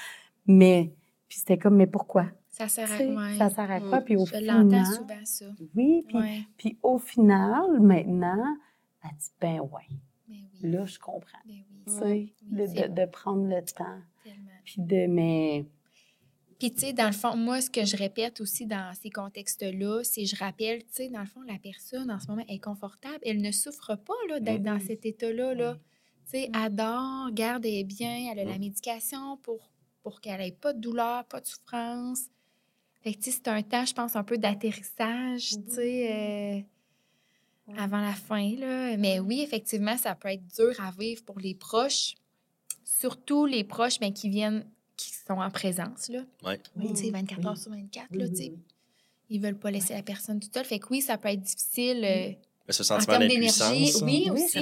[0.48, 0.92] Mais
[1.28, 2.26] puis c'était comme, mais pourquoi?
[2.50, 3.38] Ça sert à ouais.
[3.38, 4.00] Ça sert à quoi?
[4.00, 4.04] Mm.
[4.04, 5.46] Puis au Je l'entends final, souvent, ça.
[5.76, 6.40] oui, puis, Ouais.
[6.58, 8.44] puis au final, maintenant,
[9.04, 9.88] elle dit, ben ouais,
[10.28, 10.72] Mais oui.
[10.72, 11.40] là, je comprends.
[11.46, 11.84] Ben oui.
[11.86, 12.34] Tu Oui,
[12.68, 14.00] sais, de, de- de prendre le temps.
[14.24, 14.50] tellement.
[14.64, 15.66] Puis de, mais...
[16.60, 20.04] Puis, tu sais, dans le fond, moi, ce que je répète aussi dans ces contextes-là,
[20.04, 23.18] c'est je rappelle, tu sais, dans le fond, la personne en ce moment est confortable.
[23.26, 25.54] Elle ne souffre pas là, d'être dans cet état-là.
[25.54, 25.76] Là.
[26.30, 29.72] Tu sais, dort, garde, elle bien, elle a la médication pour,
[30.04, 32.26] pour qu'elle n'ait pas de douleur, pas de souffrance.
[33.04, 36.62] Fait que, tu sais, c'est un temps, je pense, un peu d'atterrissage, tu sais, euh,
[37.70, 37.80] Ouais.
[37.80, 38.98] avant la fin, là.
[38.98, 42.16] Mais oui, effectivement, ça peut être dur à vivre pour les proches,
[42.84, 44.66] surtout les proches, mais qui viennent,
[44.98, 46.24] qui sont en présence, là.
[46.44, 46.60] Ouais.
[46.90, 47.60] Tu sais, 24 heures Oui.
[47.60, 48.50] sur 24, Oui, là, oui, tu sais.
[48.52, 48.60] oui.
[49.32, 50.66] Ils veulent pas laisser la personne toute seule.
[50.66, 52.04] Fait que oui, ça peut être difficile.
[52.04, 52.32] euh,
[52.68, 54.02] Mais ce En sentiment termes d'énergie, d'impuissance.
[54.02, 54.54] oui, Oui, aussi.
[54.54, 54.60] je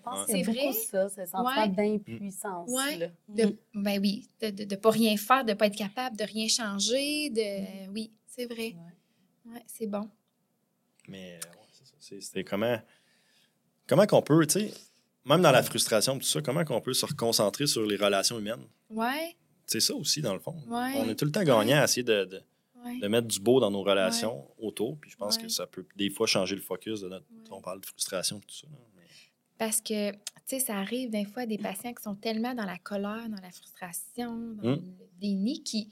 [0.00, 0.72] pense que c'est vrai.
[0.72, 1.68] ça, ce sentiment Ouais.
[1.68, 2.70] d'impuissance.
[3.28, 3.44] Mm.
[3.74, 7.30] ben oui, de, de, de pas rien faire, de pas être capable de rien changer.
[7.30, 8.74] De, oui, c'est vrai.
[9.46, 10.08] Ouais, c'est bon.
[11.08, 11.38] Mais
[12.20, 12.78] C'était comment.
[13.86, 14.74] Comment qu'on peut, tu sais,
[15.24, 18.64] même dans la frustration, tout ça, comment qu'on peut se reconcentrer sur les relations humaines?
[18.90, 19.36] Ouais,
[19.66, 20.56] C'est ça aussi, dans le fond.
[20.66, 20.94] Ouais.
[20.96, 22.42] On est tout le temps gagnant à essayer de, de-
[22.84, 22.98] ouais.
[23.00, 24.98] de mettre du beau dans nos relations autour.
[24.98, 27.26] Puis je pense que ça peut des fois changer le focus de notre.
[27.50, 28.66] On parle de frustration tout ça.
[28.96, 29.02] mais-
[29.58, 32.78] Parce que, tu sais, ça arrive des fois des patients qui sont tellement dans la
[32.78, 34.82] colère, dans la frustration, dans Mm.
[34.98, 35.88] le déni, qui,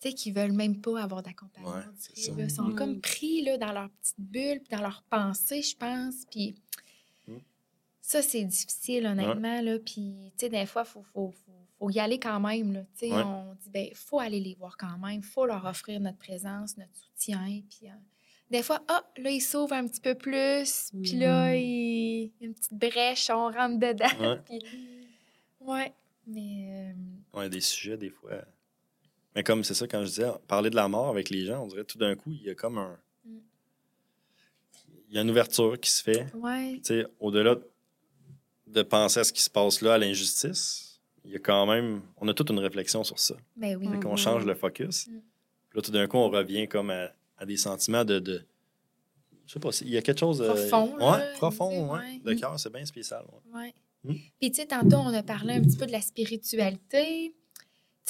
[0.00, 1.74] tu sais, qui veulent même pas avoir d'accompagnement.
[1.74, 1.82] Ouais.
[2.16, 2.74] Ils sont Mm.
[2.74, 6.24] comme pris là, dans leur petite bulle, puis dans leurs pensées, je pense.
[6.30, 6.54] Puis
[7.28, 7.36] Mm.
[8.00, 9.60] ça, c'est difficile, honnêtement.
[9.60, 9.78] Là.
[9.78, 12.72] Puis, tu sais, des fois, il faut, faut, faut, faut y aller quand même.
[12.72, 12.80] Là.
[12.98, 13.22] Tu sais, Ouais.
[13.22, 15.22] On dit, ben, faut aller les voir quand même.
[15.22, 17.62] faut leur offrir notre présence, notre soutien.
[17.70, 17.92] Puis, euh,
[18.50, 20.90] des fois, ah, là, ils s'ouvrent un petit peu plus.
[21.02, 21.56] Puis là, Mm.
[21.56, 24.06] il y a une petite brèche, on rentre dedans.
[24.18, 24.40] Ouais.
[24.46, 24.60] puis,
[25.60, 25.92] ouais.
[26.26, 26.92] Mais,
[27.34, 28.44] euh, Ouais, des sujets, des fois.
[29.34, 31.66] Mais comme c'est ça, quand je disais, parler de la mort avec les gens, on
[31.68, 32.98] dirait tout d'un coup, il y a comme un.
[33.24, 33.38] Mm.
[35.08, 36.26] Il y a une ouverture qui se fait.
[36.34, 36.74] ouais.
[36.84, 37.56] Tu sais, au-delà
[38.66, 42.02] de penser à ce qui se passe là, à l'injustice, il y a quand même.
[42.16, 43.34] On a toute une réflexion sur ça.
[43.56, 43.88] Ben oui.
[43.88, 45.06] Fait qu'on change le focus.
[45.08, 45.20] Mm.
[45.70, 48.18] Puis là, tout d'un coup, on revient comme à, à des sentiments de.
[48.18, 48.44] de
[49.46, 50.40] je sais pas, il y a quelque chose.
[50.42, 52.20] euh, Profond, ouais, profond, ouais.
[52.24, 53.24] De cœur, c'est bien spécial.
[53.52, 53.60] ouais.
[53.60, 53.74] Ouais.
[54.04, 54.14] Mm.
[54.40, 57.34] Puis, tu sais, tantôt, on a parlé un petit peu de la spiritualité.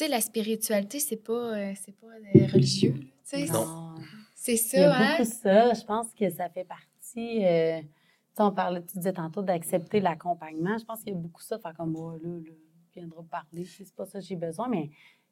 [0.00, 2.92] Tu sais, la spiritualité, c'est pas, euh, c'est pas euh, religieux.
[2.92, 3.96] là, Tu sais, Non.
[4.34, 5.16] c'est Il y ça, a hein?
[5.18, 5.74] beaucoup ça.
[5.74, 7.44] Je pense que ça fait partie.
[7.44, 7.86] euh, tu
[8.34, 10.78] sais, on parlait, tu disais tantôt d'accepter l'accompagnement.
[10.78, 12.50] Je pense qu'il y a beaucoup ça, de faire comme moi, là, là,
[12.94, 13.66] viendra parler.
[13.66, 14.88] C'est pas ça que j'ai besoin, mais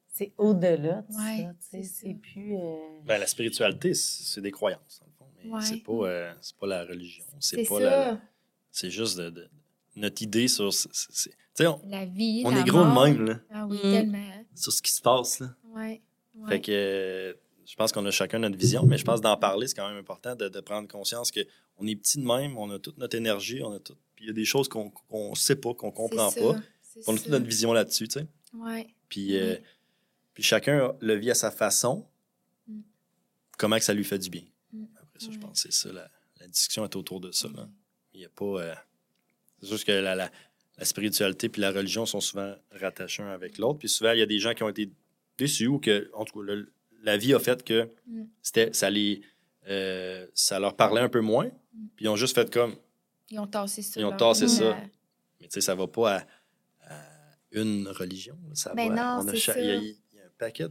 [0.07, 1.51] c'est au-delà de Ouais, ça.
[1.71, 2.13] tu sais, c'est ça.
[2.21, 2.55] Plus.
[2.55, 5.25] euh, Ben, la spiritualité, c'est des croyances, le fond.
[5.43, 5.61] Mais Ouais.
[5.63, 7.25] c'est pas, euh, c'est pas la religion.
[7.39, 8.11] C'est pas ça.
[8.11, 8.21] la-
[8.69, 9.49] C'est juste de, de-
[9.95, 10.69] notre idée sur.
[10.69, 12.43] Tu sais, on, La vie.
[12.45, 13.81] on la est gros de même, là, Ah oui, Mm.
[13.81, 14.38] tellement.
[14.55, 15.53] Sur ce qui se passe, là.
[15.65, 16.01] Ouais.
[16.35, 16.49] ouais.
[16.49, 17.33] Fait que euh,
[17.65, 19.97] je pense qu'on a chacun notre vision, mais je pense d'en parler, c'est quand même
[19.97, 23.61] important de, de prendre conscience qu'on est petit de même, on a toute notre énergie,
[23.63, 23.95] on a tout.
[24.15, 26.55] Puis il y a des choses qu'on ne sait pas, qu'on comprend C'est pas.
[27.07, 28.27] On a toute notre vision là-dessus, tu sais.
[28.53, 28.87] Ouais.
[29.07, 29.55] Puis, euh,
[30.33, 32.05] puis chacun le vit à sa façon,
[32.67, 32.81] Mm.
[33.57, 34.43] comment que ça lui fait du bien?
[34.73, 34.85] Mm.
[35.01, 37.47] Après ça, je pense que c'est ça, la, la discussion est autour de ça.
[37.55, 37.67] là.
[38.13, 38.45] Il y a pas...
[38.45, 38.75] euh,
[39.61, 40.31] c'est juste que la, la,
[40.79, 43.79] la spiritualité puis la religion sont souvent rattachés un avec l'autre.
[43.79, 44.89] Puis souvent, il y a des gens qui ont été
[45.37, 46.71] déçus ou que, en tout cas, le-
[47.03, 48.23] la vie a fait que Mm.
[48.41, 49.21] c'était, ça, les,
[49.67, 51.45] euh, ça leur parlait un peu moins.
[51.73, 51.85] Mm.
[51.95, 52.75] Puis ils ont juste fait comme...
[53.29, 53.99] Ils ont tassé ça.
[53.99, 54.75] Ils ont tassé ça.
[55.39, 56.25] Mais tu sais, ça va pas à,
[56.89, 57.01] à
[57.51, 58.37] une religion.
[58.53, 59.31] Ça Mais va, non.
[59.31, 60.67] Il y, a- il y a un paquet.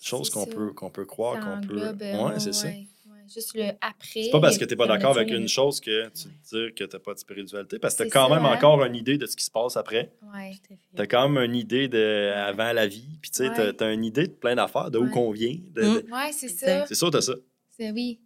[0.00, 1.80] choses C'est qu'on peut, qu'on peut croire, qu'on peut.
[1.82, 1.92] euh,
[2.28, 2.66] Ouais, c'est ça.
[2.68, 2.86] ouais.
[3.32, 4.24] Juste le après.
[4.24, 6.28] C'est pas parce que tu n'es pas d'accord avec une chose que tu te
[6.68, 8.54] dis que tu n'as pas de spiritualité, parce que tu as quand ça, même hein?
[8.56, 10.12] encore une idée de ce qui se passe après.
[10.34, 10.52] Ouais.
[10.96, 13.74] Tu as quand même une idée de avant la vie, puis tu sais, Ouais.
[13.74, 15.56] tu as, une idée de plein d'affaires, de où qu'on vient.
[15.74, 15.94] de- Mm.
[16.02, 16.86] de- Ouais, c'est ça.
[16.86, 17.34] C'est sûr, tu as ça.
[17.70, 18.20] C'est oui.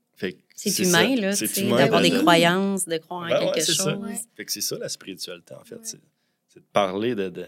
[0.58, 0.82] C'est ça.
[1.04, 1.32] humain, là,
[1.78, 3.72] d'avoir de- des de- croyances, de croire en Ben quelque ça.
[3.74, 4.02] chose.
[4.02, 4.18] Ouais.
[4.34, 5.74] Fait que c'est ça la spiritualité, en fait.
[5.74, 5.80] Ouais.
[5.84, 6.00] C'est
[6.48, 7.44] c'est de parler de, de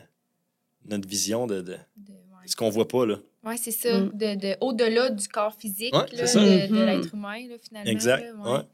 [0.84, 1.72] notre vision de, de De-
[2.12, 2.46] ouais.
[2.46, 3.18] ce qu'on voit pas, là.
[3.44, 4.00] Ouais, c'est ça.
[4.00, 4.10] Mm.
[4.14, 6.40] De, de, au-delà du corps physique Ouais, là, c'est ça.
[6.44, 6.86] de, de Mhm.
[6.86, 7.90] l'être humain, là, finalement.
[7.90, 8.22] Exact.
[8.24, 8.50] là, ouais.
[8.50, 8.64] ouais.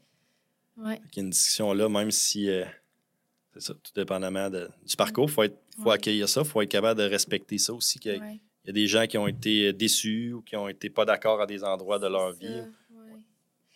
[0.87, 0.95] Ouais.
[0.95, 2.65] Fait qu'il y a une discussion là, même si, euh,
[3.53, 5.95] c'est ça, tout dépendamment de- du parcours, il faut, être, faut Ouais.
[5.95, 7.99] accueillir ça, il faut être capable de respecter ça aussi.
[7.99, 10.55] qu'il y a- Ouais, Il y a des gens qui ont été déçus ou qui
[10.55, 12.63] ont été pas d'accord à des endroits de leur vie.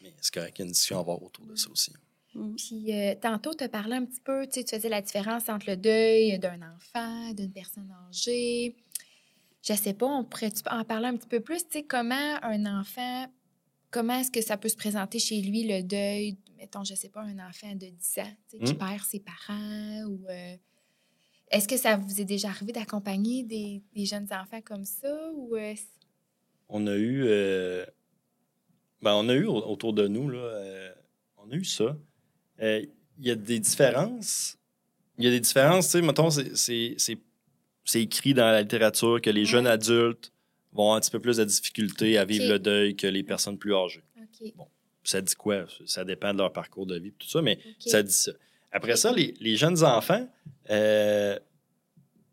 [0.01, 1.93] Mais c'est correct, il y a une discussion à avoir autour de ça aussi.
[2.33, 2.55] Mm.
[2.55, 5.77] Puis euh, tantôt, tu as parlé un petit peu, tu faisais la différence entre le
[5.77, 8.75] deuil d'un enfant, d'une personne âgée.
[9.69, 12.65] Je sais pas, on pourrait en parler un petit peu plus, tu sais, comment un
[12.79, 13.27] enfant,
[13.91, 17.21] comment est-ce que ça peut se présenter chez lui, le deuil, mettons, je sais pas,
[17.21, 18.77] un enfant de 10 ans, tu sais, qui Mm.
[18.77, 20.25] perd ses parents ou...
[20.29, 20.55] euh,
[21.51, 25.55] est-ce que ça vous est déjà arrivé d'accompagner des, des jeunes enfants comme ça ou...
[25.55, 25.73] euh,
[26.67, 27.85] On a eu, euh,
[29.01, 30.93] ben, on a eu au- autour de nous, là,
[31.37, 31.95] on a eu ça.
[32.59, 32.89] Il
[33.19, 34.57] y a des différences.
[35.17, 36.55] Il y a des différences, tu sais, mettons, c'est-
[37.85, 40.31] c'est écrit dans la littérature que les jeunes adultes
[40.73, 43.57] vont avoir un petit peu plus de difficulté à vivre le deuil que les personnes
[43.57, 44.03] plus âgées.
[44.19, 44.53] OK,
[45.03, 45.65] Ça dit quoi?
[45.85, 48.31] Ça dépend de leur parcours de vie, tout ça, mais ça dit ça.
[48.71, 50.29] Après ça, les, les jeunes enfants,
[50.69, 51.39] euh,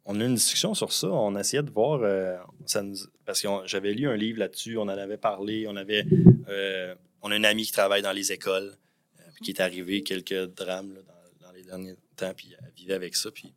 [0.05, 1.09] on a eu une discussion sur ça.
[1.09, 2.01] On essayait de voir.
[2.03, 2.37] euh,
[2.67, 5.67] ça nous- parce que j'avais lu un livre là-dessus, on en avait parlé.
[5.67, 6.05] On avait.
[6.49, 8.77] euh, on a une amie qui travaille dans les écoles,
[9.19, 11.01] euh, qui est arrivé quelques drames là,
[11.41, 13.31] dans, dans les derniers temps, puis elle vivait avec ça.
[13.31, 13.55] Puis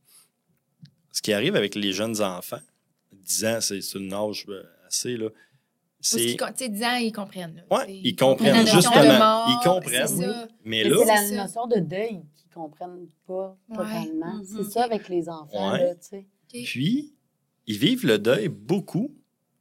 [1.19, 2.61] ce qui arrive avec les jeunes enfants,
[3.11, 5.17] 10 ans, c'est une âge euh, assez.
[5.17, 5.27] Là,
[5.99, 7.61] c'est, qu'ils com- tu sais, 10 ans, ils comprennent.
[7.69, 10.47] sais, ils comprennent, justement, mort, ils comprennent.
[10.63, 10.95] mais là,
[11.27, 13.75] c'est la notion de deuil qu'ils comprennent pas Ouais.
[13.77, 14.35] totalement.
[14.35, 14.45] Mhm.
[14.45, 15.79] C'est ça avec les enfants, Ouais.
[15.87, 16.25] là, tu sais.
[16.53, 16.63] OK.
[16.63, 17.13] Puis,
[17.67, 19.13] ils vivent le deuil beaucoup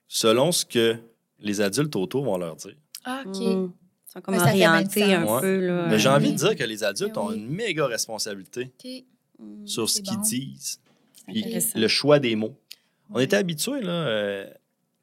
[0.07, 0.97] selon ce que
[1.41, 2.77] les adultes autour vont leur dire.
[3.05, 3.35] Ah, OK.
[3.37, 3.73] Mm.
[4.07, 5.67] Ils sont comme orientés un peu.
[5.67, 6.33] Là, Mais j'ai envie oui.
[6.35, 7.37] de dire que les adultes ont oui.
[7.37, 8.71] une méga responsabilité
[9.65, 10.23] sur ce qu'ils bon.
[10.23, 10.81] disent,
[11.33, 12.55] puis le choix des mots.
[13.11, 14.47] On était habitués, là, euh,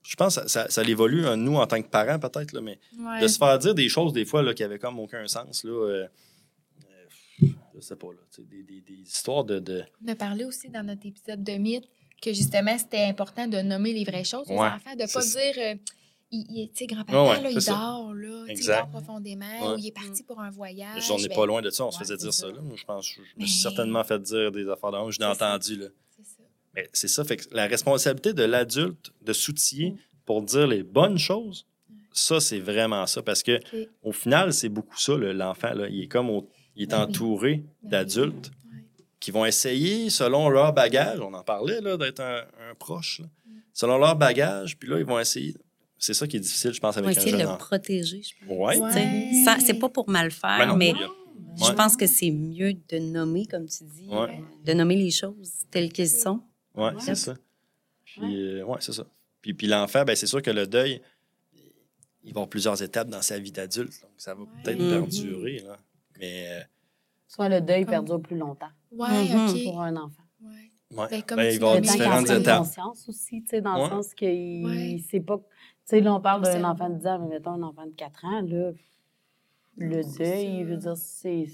[0.03, 2.61] je pense que ça, ça, ça l'évolue, hein, nous, en tant que parents, peut-être, là,
[2.61, 3.21] mais Ouais.
[3.21, 5.71] de se faire dire des choses, des fois, là, qui n'avaient comme aucun sens, là,
[5.71, 6.07] euh,
[7.43, 9.59] euh, je sais pas, là, des, des- des histoires de...
[9.59, 11.85] de- On a parlé aussi dans notre épisode de mythe
[12.21, 15.21] que justement, c'était important de nommer les vraies choses aux Ouais, enfants, de ne pas
[15.21, 15.75] dire euh,
[16.35, 19.73] il, grand-papa, ouais, il dort, là, il dort profondément, Ouais.
[19.75, 21.05] ou il est parti pour un voyage.
[21.07, 22.47] Je on n'est ben, pas loin de ça, on se faisait dire ça.
[22.47, 22.53] ça.
[22.53, 22.61] là.
[22.61, 25.19] Moi, je pense, je, je me Mais- suis certainement fait dire des affaires d'homme, je
[25.19, 25.31] l'ai ça.
[25.31, 25.87] entendu, là.
[26.15, 26.43] c'est ça.
[26.75, 29.97] Mais c'est ça, fait que la responsabilité de l'adulte de s'outiller Mm.
[30.25, 31.65] pour dire les bonnes choses,
[32.11, 33.21] ça, c'est vraiment ça.
[33.21, 33.59] Parce que
[34.03, 35.71] au final, c'est beaucoup ça, le- l'enfant.
[35.89, 37.03] Il est comme au- il est Ben oui.
[37.03, 38.51] entouré Ben d'adultes
[39.19, 43.25] qui vont essayer, selon leur bagage, on en parlait, d'être un, un proche, là.
[43.25, 43.51] Mm.
[43.73, 45.55] selon leur bagage, puis là, ils vont essayer.
[45.97, 48.45] C'est ça qui est difficile, je pense, avec un essayer de jeune le protéger, je
[48.45, 48.57] pense.
[48.57, 48.77] Ouais.
[48.79, 49.59] Ouais.
[49.59, 51.09] C'est pas pour mal faire, Ben non, mais il a-
[51.57, 51.75] je Ouais.
[51.75, 54.39] pense que c'est mieux de nommer, comme tu dis, Ouais.
[54.65, 56.41] de nommer les choses telles qu'elles sont.
[56.75, 56.91] Ouais, Ouais.
[56.99, 57.33] c'est ça.
[58.03, 58.21] Puis,
[58.59, 59.05] euh, ouais, c'est ça.
[59.41, 61.01] Puis, puis l'enfant, ben, c'est sûr que le deuil,
[62.23, 64.01] il va avoir plusieurs étapes dans sa vie d'adulte.
[64.01, 64.47] Donc, ça va Ouais.
[64.63, 64.89] peut-être Mhm.
[64.89, 65.59] perdurer.
[65.59, 65.77] Là.
[66.19, 66.61] Mais, euh,
[67.27, 69.63] Soit le deuil Comme- perdure plus longtemps Ouais, Mhm.
[69.65, 70.23] Pour un enfant.
[70.41, 70.49] Ouais.
[70.97, 71.07] ouais.
[71.09, 72.59] Ben, comme Ben, il va avoir différentes étapes.
[72.59, 73.83] conscience aussi, tu sais, dans Ouais.
[73.83, 75.01] le sens qu'il Ouais.
[75.09, 75.41] sait pas...
[75.87, 77.91] Tu sais, là, on parle d'un enfant de 10 ans, mais mettons un enfant de
[77.91, 78.71] 4 ans, là,
[79.77, 81.47] le deuil, je veux dire, c'est...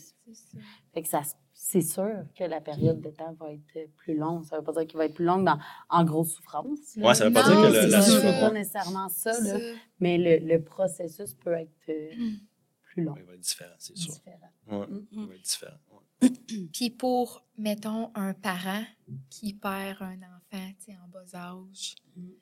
[0.93, 4.45] Fait que ça, se- c'est sûr que la période de temps va être plus longue.
[4.45, 5.57] Ça veut pas dire qu'il va être plus longue dans,
[5.89, 6.95] en grosse souffrance.
[6.97, 8.39] Ouais, ça veut pas Non, dire que le- la souffrance.
[8.39, 9.59] pas nécessairement ça, là,
[9.99, 12.35] mais le, le processus peut être euh, Mm.
[12.93, 13.15] plus long.
[13.17, 14.13] Il va être différent, c'est sûr.
[14.13, 14.37] différent.
[14.81, 15.77] Ouais, il va être différent.
[16.21, 16.29] ouais.
[16.73, 18.83] Puis pour, mettons, un parent
[19.29, 21.95] qui perd un enfant tu sais, en bas âge,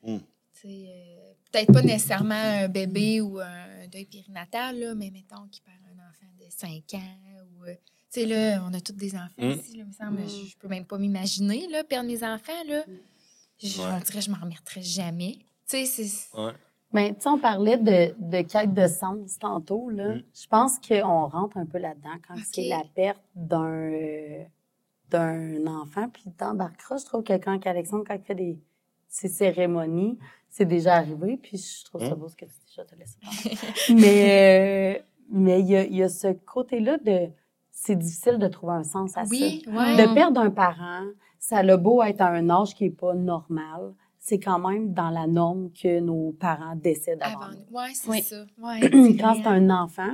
[0.03, 0.17] Mm.
[0.67, 5.77] Euh, peut-être pas nécessairement un bébé ou un deuil périnatal, là, mais mettons qu'il perd
[5.87, 7.17] un enfant de 5 ans.
[7.59, 7.73] Ou, euh,
[8.11, 9.49] tu sais, là, on a tous des enfants Mm.
[9.51, 10.19] ici, là, il me semble.
[10.21, 10.27] Mm.
[10.29, 12.83] Je, je peux même pas m'imaginer, là, perdre mes enfants, là.
[13.61, 13.87] Je, Ouais.
[13.91, 15.37] On dirait je m'en remettrai jamais.
[15.67, 16.37] Tu sais, c'est...
[16.37, 16.53] Ouais.
[16.91, 19.89] Mais tu sais, on parlait de, de quête de sens tantôt.
[19.89, 20.15] Là.
[20.15, 20.23] Mm.
[20.33, 24.43] Je pense qu'on rentre un peu là-dedans quand c'est la perte d'un euh,
[25.09, 26.07] d'un enfant.
[26.09, 28.59] Puis t'embarqueras, je trouve que quand Alexandre, quand il fait des,
[29.07, 30.17] ces cérémonies,
[30.49, 31.37] c'est déjà arrivé.
[31.41, 32.19] Puis je trouve ça Mm.
[32.19, 33.57] beau ce que tu dis, je te laisser parler.
[34.01, 37.29] mais euh, mais il y a, il y a ce côté-là de...
[37.71, 39.71] C'est difficile de trouver un sens à Oui, ça.
[39.71, 39.95] ouais.
[40.07, 41.05] De perdre un parent,
[41.39, 43.93] ça a le beau être à un âge qui n'est pas normal.
[44.17, 47.51] c'est quand même dans la norme que nos parents décèdent avant.
[47.71, 48.21] Ouais, c'est Oui.
[48.21, 48.45] ça.
[48.57, 48.79] Ouais,
[49.19, 50.13] Quand c'est un enfant,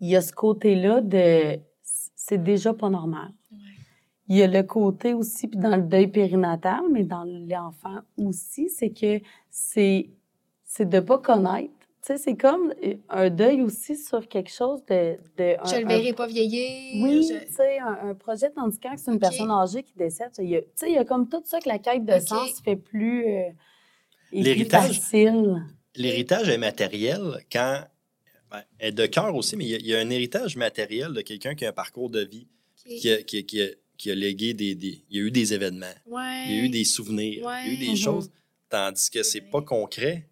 [0.00, 3.30] il y a ce côté-là de c'est déjà pas normal.
[4.28, 8.68] Il y a le côté aussi, puis dans le deuil périnatal, mais dans l'enfant aussi,
[8.68, 9.20] c'est que
[9.50, 10.10] c'est
[10.64, 11.72] c'est de pas connaître.
[12.06, 12.72] Tu sais, c'est comme
[13.08, 15.16] un deuil aussi sur quelque chose de...
[15.36, 17.02] de Je un- le un- verrai pas vieillir.
[17.02, 20.30] Oui, je- tu sais, un, un projet tandis quand c'est une personne âgée qui décède,
[20.38, 22.18] il y a, tu sais, il y a comme tout ça que la quête de
[22.20, 23.48] sens fait plus, euh,
[24.32, 25.00] L'héritage.
[25.00, 25.62] facile.
[25.96, 27.82] L'héritage est matériel quand.
[28.50, 31.12] ben, est de cœur aussi, mais il y, a, il y a un héritage matériel
[31.12, 32.46] de quelqu'un qui a un parcours de vie,
[32.86, 32.92] Ok.
[32.96, 33.66] qui a, qui a- qui a-
[33.98, 36.44] qui a légué des, des- Il y a eu des événements, Ouais.
[36.46, 38.30] il y a eu des souvenirs, il y a eu des choses.
[38.70, 40.26] Tandis que c'est pas concret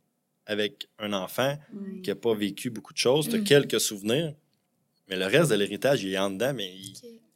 [0.47, 2.01] avec un enfant Mm.
[2.03, 3.45] qui n'a pas vécu beaucoup de choses, tu as Mm.
[3.45, 4.35] quelques souvenirs,
[5.09, 6.73] mais le reste de l'héritage, il est en dedans, mais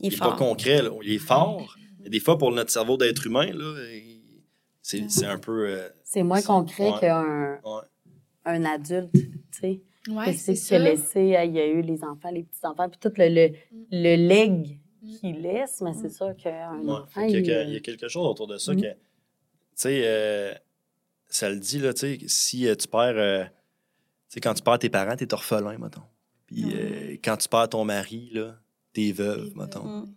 [0.01, 0.83] il n'est pas concret.
[0.83, 0.91] là.
[1.03, 1.77] Il est fort.
[2.03, 3.75] Mais des fois, pour notre cerveau d'être humain, là,
[4.83, 5.67] c'est c'est un peu.
[5.69, 7.01] euh, C'est moins concret Ouais.
[7.01, 7.83] qu'un ouais.
[8.45, 9.21] un adulte, tu
[9.61, 9.81] sais.
[10.09, 11.21] Ouais, Qu'est-ce c'est laissé?
[11.21, 13.85] Il y a eu les enfants, les petits-enfants, puis tout le, le, Mm.
[13.93, 14.80] le leg
[15.21, 16.91] Qu'il laisse, mais c'est sûr qu'un Ouais.
[16.93, 18.81] enfant, qu'il y a il, que- il y a quelque chose autour de ça Mm.
[18.83, 18.87] que.
[18.87, 18.97] Tu
[19.75, 20.55] sais, euh,
[21.29, 23.17] ça le dit, là, tu sais, si euh, tu perds.
[23.17, 23.51] euh, tu
[24.35, 26.03] sais, quand tu perds tes parents, t'es orphelin, mettons.
[26.47, 28.57] Puis euh, quand tu perds ton mari, là,
[28.93, 29.85] t'es veuve, mettons.
[29.85, 30.15] Mm.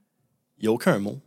[0.57, 1.19] Il n'y a aucun mot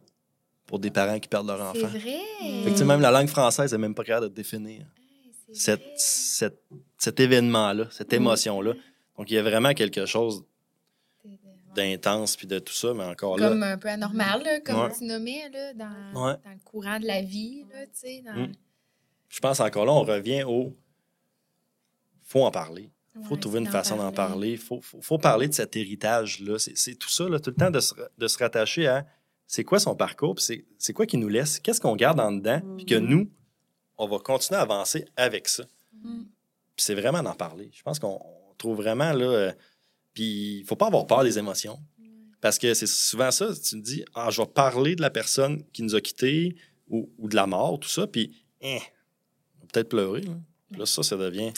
[0.66, 1.98] pour des parents qui perdent leur C'est enfant.
[1.98, 2.18] vrai.
[2.40, 4.84] Fait que, tu sais, même la langue française n'est même pas capable de définir
[5.52, 6.62] c'est cette, cette-
[6.98, 8.72] cet événement-là, cette émotion-là.
[9.16, 10.44] Donc, il y a vraiment quelque chose
[11.76, 13.48] d'intense puis de tout ça, mais encore là.
[13.48, 14.92] Comme un peu anormal, là, comme Ouais.
[14.96, 16.34] tu nommais, là, dans, Ouais.
[16.44, 18.22] dans le courant de la vie, là, tu sais.
[18.22, 18.34] Dans...
[18.34, 18.52] Mm.
[19.28, 20.72] Je pense encore là, on revient au.
[22.24, 22.90] faut en parler.
[23.18, 24.50] Il faut Ouais, trouver une façon d'en parler.
[24.52, 26.58] Il faut, faut, faut parler de cet héritage-là.
[26.58, 29.06] C'est c'est tout ça, là, tout le temps de se, de se rattacher à
[29.46, 32.32] c'est quoi son parcours, puis c'est- c'est quoi qui nous laisse, qu'est-ce qu'on garde en
[32.32, 33.06] dedans, puis que Mhm.
[33.08, 33.30] nous,
[33.96, 35.64] on va continuer à avancer avec ça.
[36.02, 36.24] Mm.
[36.74, 37.70] Puis c'est vraiment d'en parler.
[37.72, 39.52] Je pense qu'on on trouve vraiment là.
[40.16, 41.78] Puis il faut pas avoir peur des émotions.
[42.40, 45.62] Parce que c'est souvent ça, tu me dis, ah, je vais parler de la personne
[45.72, 46.56] qui nous a quittés
[46.88, 50.22] ou, ou de la mort, tout ça, puis on va peut-être pleurer.
[50.22, 50.32] Là.
[50.70, 51.52] Puis là, ça, ça devient.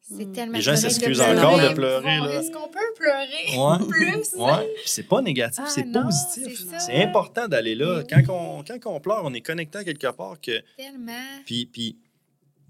[0.00, 0.32] C'est Mm.
[0.32, 2.26] tellement Les gens s'excusent encore de pleurer, Bon.
[2.28, 3.86] Est-ce qu'on peut pleurer Ouais.
[3.88, 4.34] plus?
[4.36, 4.66] Ouais.
[4.74, 6.64] Puis c'est pas négatif, Ah, c'est positif.
[6.70, 6.80] c'est.
[6.80, 8.02] C'est important d'aller là.
[8.08, 10.60] Quand, on, quand on pleure, on est connecté à quelque part que.
[10.76, 11.12] Tellement.
[11.46, 11.96] Puis, puis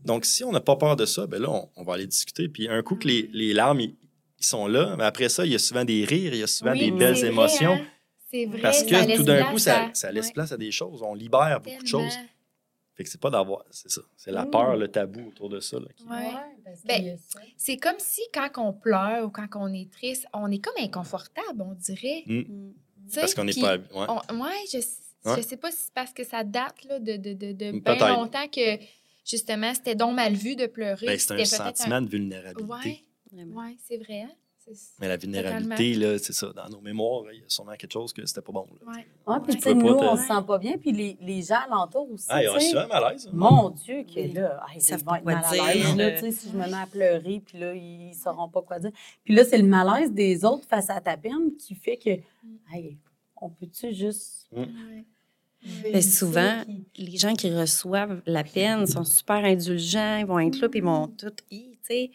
[0.05, 2.49] donc, si on n'a pas peur de ça, ben là, on, on va aller discuter.
[2.49, 3.95] Puis un coup que les, les larmes, ils,
[4.47, 6.73] sont là, mais après ça, il y a souvent des rires, il y a souvent
[6.73, 7.73] Oui, des belles vrai, émotions.
[7.75, 7.87] hein.
[8.31, 8.61] C'est vrai.
[8.61, 11.03] Parce que tout d'un coup, ça, à- ça laisse Ouais, place à des choses.
[11.03, 12.13] On libère beaucoup de choses.
[12.95, 13.65] Fait que c'est pas d'avoir.
[13.71, 14.01] C'est ça.
[14.17, 14.51] C'est la Mm.
[14.51, 15.79] peur, le tabou autour de ça.
[15.79, 16.31] là, qui- Ouais.
[16.65, 17.19] parce Ben.
[17.57, 21.61] C'est comme si quand on pleure ou quand on est triste, on est comme inconfortable,
[21.63, 22.23] on dirait.
[22.27, 22.73] Mm.
[23.15, 23.77] Parce qu'on n'est pas.
[23.77, 24.07] Ouais.
[24.31, 24.79] on- ouais, je,
[25.29, 25.37] Ouais.
[25.37, 28.09] je sais pas si c'est parce que ça date là, de, de, de, de bien
[28.17, 28.79] longtemps que
[29.27, 31.07] justement c'était donc mal vu de pleurer.
[31.07, 33.05] Ben, c'est un sentiment de vulnérabilité.
[33.33, 34.23] Ouais, c'est vrai.
[34.23, 34.31] hein.
[35.01, 36.53] Mais la vulnérabilité, là, c'est ça.
[36.53, 38.69] Dans nos mémoires, il y a sûrement quelque chose que c'était pas bon.
[38.81, 38.93] Là.
[38.93, 39.07] Ouais.
[39.27, 42.09] Ouais, puis tu sais, nous, on se sent pas bien, puis les, les gens alentours
[42.13, 42.27] aussi.
[42.29, 43.27] Ah, ils ont souvent malaise.
[43.27, 43.31] hein.
[43.35, 44.33] Mon Dieu, que Oui.
[44.33, 46.49] là, hey, Ils savent ils pas vont être mal à l'aise, là, tu sais, si
[46.51, 48.93] je me mets à pleurer, puis là, ils sauront pas quoi dire.
[49.25, 52.11] Puis là, c'est le malaise des autres face à ta peine qui fait que,
[52.73, 52.97] hey,
[53.41, 54.47] on peut-tu juste...
[54.53, 54.69] Ouais.
[55.93, 56.63] Mais souvent,
[56.97, 60.85] les gens qui reçoivent la peine sont super indulgents, ils vont être là, puis ils
[60.85, 61.33] vont tout.
[61.51, 62.11] Hi, tu sais.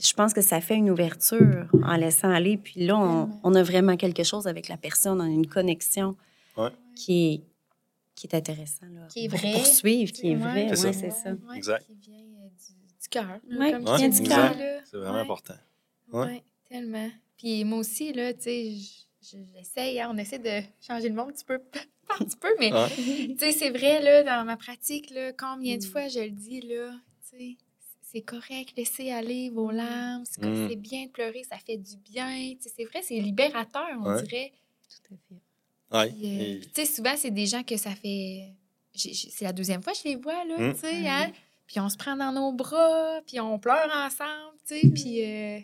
[0.00, 2.56] Je pense que ça fait une ouverture en laissant aller.
[2.56, 2.98] Puis là,
[3.42, 6.16] on, a vraiment quelque chose avec la personne, on a une connexion
[6.56, 6.70] Ouais.
[6.96, 7.40] qui, est,
[8.14, 8.90] qui est intéressante.
[8.92, 9.52] Là, Qui est pour vraie.
[9.52, 10.66] poursuivre, qui est Ouais.
[10.66, 10.68] vraie.
[10.70, 10.86] C'est ça.
[10.88, 11.30] Ouais, c'est ça.
[11.48, 11.86] Ouais, Exact.
[11.86, 13.40] Qui vient euh, du, du cœur.
[13.48, 14.54] comme qui vient du cœur.
[14.84, 15.20] C'est vraiment Ouais.
[15.20, 15.54] important.
[16.12, 16.42] Oui, Ouais.
[16.68, 17.10] tellement.
[17.36, 21.14] Puis moi aussi, là, tu sais, je- je- j'essaye, hein, on essaie de changer le
[21.14, 21.58] monde un petit peu
[22.08, 22.88] par petit peu, mais Ouais.
[22.96, 25.88] tu sais, c'est vrai, là, dans ma pratique, là, combien de Mm.
[25.88, 26.90] fois je le dis, là,
[27.30, 27.56] tu sais,
[28.14, 30.68] c'est correct, laissez aller vos larmes, c'est comme- Mm.
[30.70, 34.08] c'est bien de pleurer, ça fait du bien, tu sais, c'est vrai, c'est libérateur, on
[34.14, 34.22] Ouais.
[34.22, 34.52] dirait.
[34.88, 35.40] Tout à fait.
[35.98, 36.12] Ouais.
[36.12, 38.52] Puis, euh, Et- tu sais, souvent, c'est des gens que ça fait...
[38.94, 40.74] C'est la deuxième fois que je les vois, là, Mm.
[40.74, 41.32] tu sais, hein?
[41.66, 45.24] Puis on se prend dans nos bras, puis on pleure ensemble, tu sais, puis...
[45.24, 45.58] euh,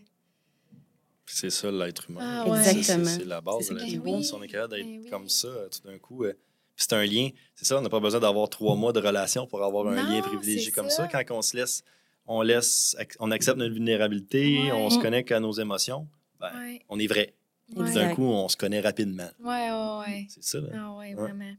[1.26, 2.20] C'est ça, l'être humain.
[2.44, 2.58] Ah, ouais.
[2.70, 3.04] Exactement.
[3.08, 4.18] C'est la base C'est de l'être humain.
[4.18, 5.10] est Si on est capable d'être Ben oui.
[5.10, 6.24] comme ça, tout d'un coup.
[6.24, 6.32] euh,
[6.74, 7.28] puis c'est un lien.
[7.54, 10.10] C'est ça, on n'a pas besoin d'avoir trois mois de relation pour avoir un Non,
[10.10, 11.08] lien privilégié comme ça.
[11.08, 11.22] ça.
[11.22, 11.84] Quand on se laisse,
[12.32, 14.72] on laisse, on accepte notre vulnérabilité, Ouais.
[14.72, 16.06] on se connecte à nos émotions,
[16.38, 17.34] ben, ouais, on est vrai.
[17.76, 17.92] ouais.
[17.92, 19.28] D'un coup, on se connaît rapidement.
[19.40, 20.26] Ouais, ouais, ouais.
[20.28, 20.60] C'est ça.
[20.60, 20.68] là.
[20.74, 21.14] Ah ouais, Ouais.
[21.14, 21.52] vraiment.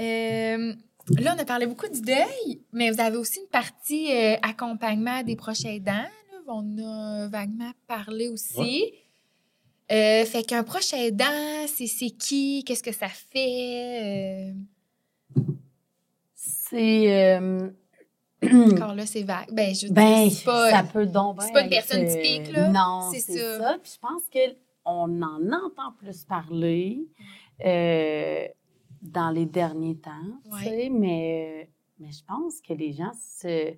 [0.00, 0.74] Euh,
[1.20, 5.22] là, on a parlé beaucoup du deuil, mais vous avez aussi une partie euh, accompagnement
[5.22, 5.92] des proches aidants.
[5.92, 6.08] là.
[6.46, 8.92] On a vaguement parlé aussi.
[9.90, 12.62] Euh, fait qu'un proche aidant, c'est c'est qui?
[12.64, 14.52] Qu'est-ce que ça fait?
[15.36, 15.42] Euh,
[16.34, 17.38] C'est.
[18.52, 19.48] Euh, Encore là, c'est vague.
[19.52, 20.70] Ben, je veux ben, pas...
[20.70, 22.68] ça peut donc c'est pas une personne euh, typique, là.
[22.68, 23.58] Non, C'est ça.
[23.58, 23.78] ça.
[23.82, 27.06] Puis je pense qu'on en entend plus parler
[27.64, 28.46] euh,
[29.02, 30.10] dans les derniers temps,
[30.44, 30.64] tu Ouais.
[30.64, 33.74] sais, mais, mais je pense que les gens se,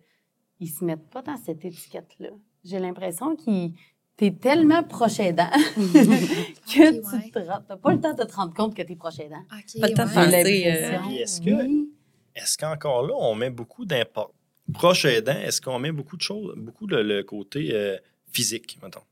[0.60, 2.30] ils se mettent pas dans cette étiquette-là.
[2.64, 3.72] J'ai l'impression qu'ils
[4.18, 7.30] T'es tellement proche aidant que tu ouais.
[7.30, 9.42] te rends- t'as pas le temps de te rendre compte que t'es proche aidant.
[9.52, 11.86] OK, Pas le temps de penser, euh, est-ce que-.
[12.34, 14.32] Est-ce qu'encore là, on met beaucoup d'importance?
[14.72, 17.96] Proche aidant, est-ce qu'on met beaucoup de choses, beaucoup le, le côté euh,
[18.32, 19.02] physique, mettons?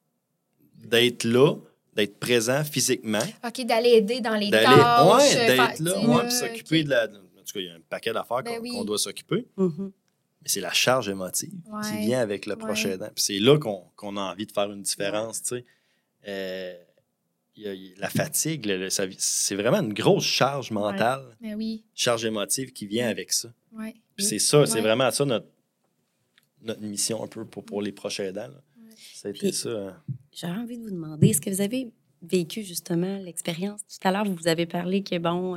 [0.85, 1.55] D'être là,
[1.95, 5.23] d'être présent physiquement, OK, d'aller aider dans les d'aller, tâches.
[5.33, 7.05] faire- d'être là, ouais, puis s'occuper de la.
[7.05, 7.09] En
[7.47, 8.85] tout cas, il y a un paquet d'affaires Ben qu'on oui.
[8.85, 9.93] doit s'occuper, Mhm.
[10.43, 11.53] mais c'est la charge émotive
[11.85, 12.93] qui vient avec le proche Ouais.
[12.93, 13.11] aidant.
[13.15, 15.65] Puis c'est là qu'on a envie de faire une différence, tu sais.
[16.27, 16.75] Euh,
[17.57, 22.73] la fatigue, le- le- ça- c'est vraiment une grosse charge mentale, Ben oui, charge émotive
[22.73, 23.53] qui vient avec ça.
[23.73, 23.95] ouais.
[24.17, 25.47] Puis c'est ça, c'est vraiment ça notre,
[26.63, 28.49] notre mission un peu pour, pour les proches aidants.
[29.15, 29.69] Ça a été Puis- ça.
[29.71, 30.03] hein.
[30.33, 31.89] J'aurais envie de vous demander, est-ce que vous avez
[32.23, 33.81] vécu justement l'expérience?
[33.87, 35.57] Tout à l'heure, vous avez parlé que, bon,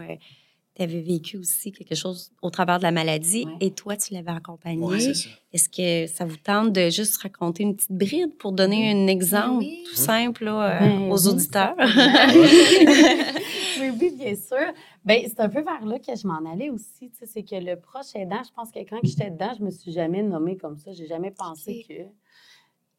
[0.78, 3.52] tu avais vécu aussi quelque chose au travers de la maladie Ouais.
[3.62, 4.86] et toi, tu l'avais accompagné.
[4.86, 5.30] Ouais, c'est ça.
[5.52, 9.60] Est-ce que ça vous tente de juste raconter une petite bride pour donner un exemple
[9.60, 9.84] oui.
[9.90, 11.76] tout simple là, euh, Ben aux auditeurs?
[13.80, 14.74] oui, oui, bien sûr.
[15.06, 17.10] Ben, c'est un peu vers là que je m'en allais aussi.
[17.10, 19.72] tu sais, C'est que le proche aidant, je pense que quand j'étais dedans, je me
[19.72, 20.92] suis jamais nommée comme ça.
[20.92, 21.94] J'ai jamais pensé que.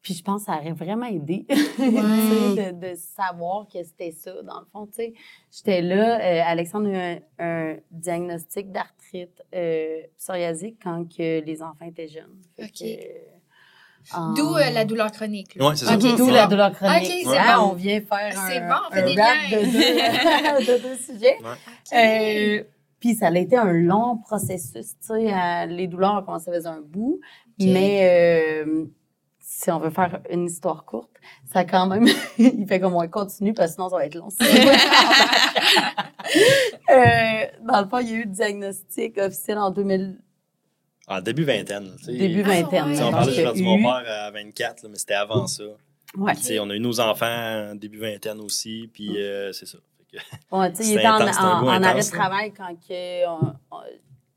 [0.01, 4.11] Puis je pense que ça aurait vraiment aidé tu sais, de, de savoir que c'était
[4.11, 4.85] ça, dans le fond.
[4.87, 5.13] tu sais.
[5.51, 11.61] J'étais là, euh, Alexandre a eu un, un diagnostic d'arthrite euh, psoriasique quand que les
[11.61, 12.39] enfants étaient jeunes.
[12.57, 12.81] Ok.
[12.81, 15.57] euh, D'où euh, la douleur chronique.
[15.59, 15.97] Ouais, c'est ça.
[15.97, 17.03] D'où la douleur chronique.
[17.03, 17.71] Ok, Tu c'est vois, bon.
[17.71, 19.59] On vient faire un, C'est bon, on fait un des rap liens.
[19.59, 19.65] de
[20.65, 21.37] deux, de deux sujets.
[21.41, 21.93] OK.
[21.93, 22.63] Euh,
[23.01, 24.95] puis ça a été un long processus.
[24.99, 27.19] Tu sais, euh, les douleurs ont commencé à faire un bout.
[27.59, 28.85] Mais euh,
[29.61, 31.11] si on veut faire une histoire courte,
[31.51, 32.07] ça a quand même.
[32.37, 34.29] il fait comme on continue parce que sinon ça va être long.
[36.91, 40.19] Euh, dans le fond, il y a eu le diagnostic officiel en 2000,
[41.07, 41.95] En début vingtaine.
[41.97, 42.11] tu sais.
[42.13, 42.83] début Ah, vingtaine.
[42.85, 42.91] ouais.
[42.91, 44.97] Tu sais, on parlait il y a de eu- mon père à 24, là, mais
[44.97, 45.63] c'était avant ça.
[46.17, 46.35] Ouais.
[46.35, 49.77] Tu sais, On a eu nos enfants en début vingtaine aussi, puis euh, c'est ça.
[50.51, 53.81] Ouais, il était en, arrêt de travail quand que on, on-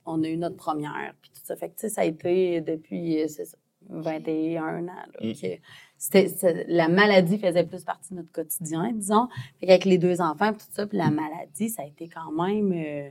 [0.05, 1.14] on a eu notre première.
[1.23, 1.57] Puis tout ça.
[1.57, 3.57] Fait que, tu sais, ça a été depuis euh, c'est ça,
[4.01, 4.86] 21 ans.
[4.86, 5.32] là, Mm.
[5.34, 9.28] que la maladie faisait plus partie de notre quotidien, disons.
[9.61, 12.72] Fait qu'avec les deux enfants, tout ça, puis la maladie, ça a été quand même
[12.72, 13.09] euh,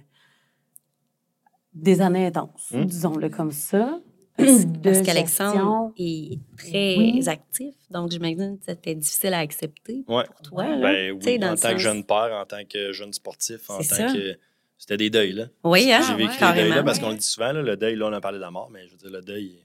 [1.73, 2.86] des années intenses, Mm.
[2.86, 3.99] disons-le comme ça.
[4.38, 7.23] Parce qu'Alexandre est très Oui.
[7.27, 10.23] actif, donc j'imagine que c'était difficile à accepter Ouais.
[10.25, 10.67] pour toi.
[10.67, 10.77] là.
[10.82, 14.11] Ben oui, en tant que jeune père, en tant que jeune sportif, en tant ça.
[14.13, 14.38] que.
[14.77, 15.45] C'était des deuils, là.
[15.63, 16.01] Oui, hein?
[16.07, 16.34] J'ai vécu ouais.
[16.34, 16.67] les carrément.
[16.69, 18.41] deuils, là, parce qu'on le dit souvent, là, le deuil, là, on a parlé de
[18.41, 19.61] la mort, mais je veux dire, le deuil,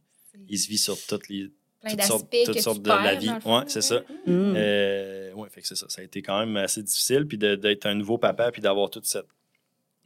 [0.49, 1.51] il, se vit sur toutes les.
[1.89, 3.30] Toutes sortes, toutes de la vie.
[3.45, 4.01] Ouais, c'est ça.
[4.26, 4.55] Mm.
[4.57, 5.87] Euh, ouais, fait que c'est ça.
[5.89, 7.26] Ça a été quand même assez difficile.
[7.26, 9.26] Puis de- d'être un nouveau papa, puis d'avoir toute cette.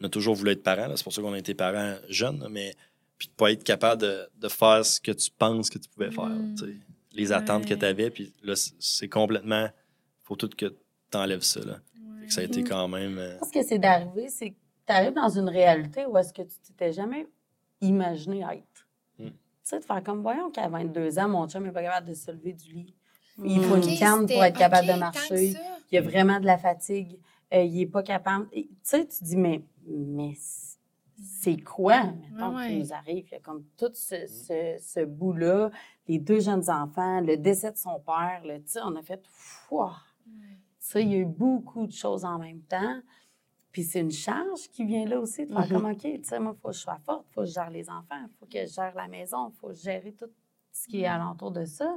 [0.03, 0.93] On a toujours voulu être parent.
[0.97, 2.47] C'est pour ça qu'on a été parents jeunes.
[2.51, 2.75] Mais
[3.17, 6.11] puis de pas être capable de, de faire ce que tu penses que tu pouvais
[6.11, 6.27] faire.
[6.27, 6.55] Mm.
[7.13, 8.11] Les attentes que tu avais.
[8.11, 9.69] Puis là, c'est- complètement.
[10.23, 11.61] faut tout que tu enlèves ça.
[11.61, 11.81] Là.
[12.21, 12.69] Fait que ça a été Mm.
[12.69, 13.19] quand même.
[13.19, 14.55] euh, Je pense que c'est d'arriver, c'est que
[14.87, 17.27] tu arrives dans une réalité où est-ce que tu t'étais jamais
[17.81, 18.63] imaginé être.
[19.61, 19.65] Mm.
[19.65, 22.15] Tu sais, de faire comme, voyons qu'à 22 ans, mon chum n'est pas capable de
[22.15, 22.95] se lever du lit.
[23.45, 23.83] Il faut Mm.
[23.83, 25.51] une canne pour être capable de marcher.
[25.91, 27.21] Il y a vraiment de la fatigue.
[27.53, 28.49] Euh, il n'est pas capable.
[28.51, 30.35] Tu sais, tu dis, mais, mais
[31.23, 32.79] c'est quoi, mettons, Ouais, qui ouais.
[32.79, 33.27] nous arrive?
[33.29, 35.71] Il y a comme tout ce, ce, ce bout-là,
[36.07, 39.21] les deux jeunes enfants, le décès de son père, le, tu sais, on a fait,
[39.29, 39.97] Fouah!
[40.25, 40.31] Tu
[40.79, 43.01] sais, il y a eu beaucoup de choses en même temps.
[43.73, 45.69] Puis c'est une charge qui vient là aussi, de faire Mhm.
[45.73, 47.53] comme, OK, tu sais, moi, il faut que je sois forte, il faut que je
[47.53, 50.27] gère les enfants, il faut que je gère la maison, il faut gérer tout
[50.73, 51.97] ce qui est alentour de ça.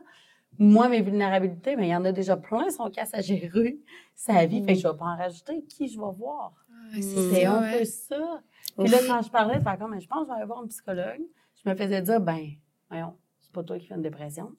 [0.60, 3.80] Moi, mes vulnérabilités, mais il y en a déjà plein, son casse à gérer,
[4.14, 5.64] sa vie, fait que je ne vais pas en rajouter.
[5.64, 6.54] Qui je vais voir?
[6.72, 7.80] Ah, c'est un ouais.
[7.80, 8.42] peu ça.
[8.78, 10.60] Puis là, quand je parlais, de faire comme, je pense que je vais aller voir
[10.60, 11.22] un psychologue,
[11.64, 12.50] je me faisais dire, ben,
[12.88, 14.52] voyons, c'est pas toi qui fais une dépression.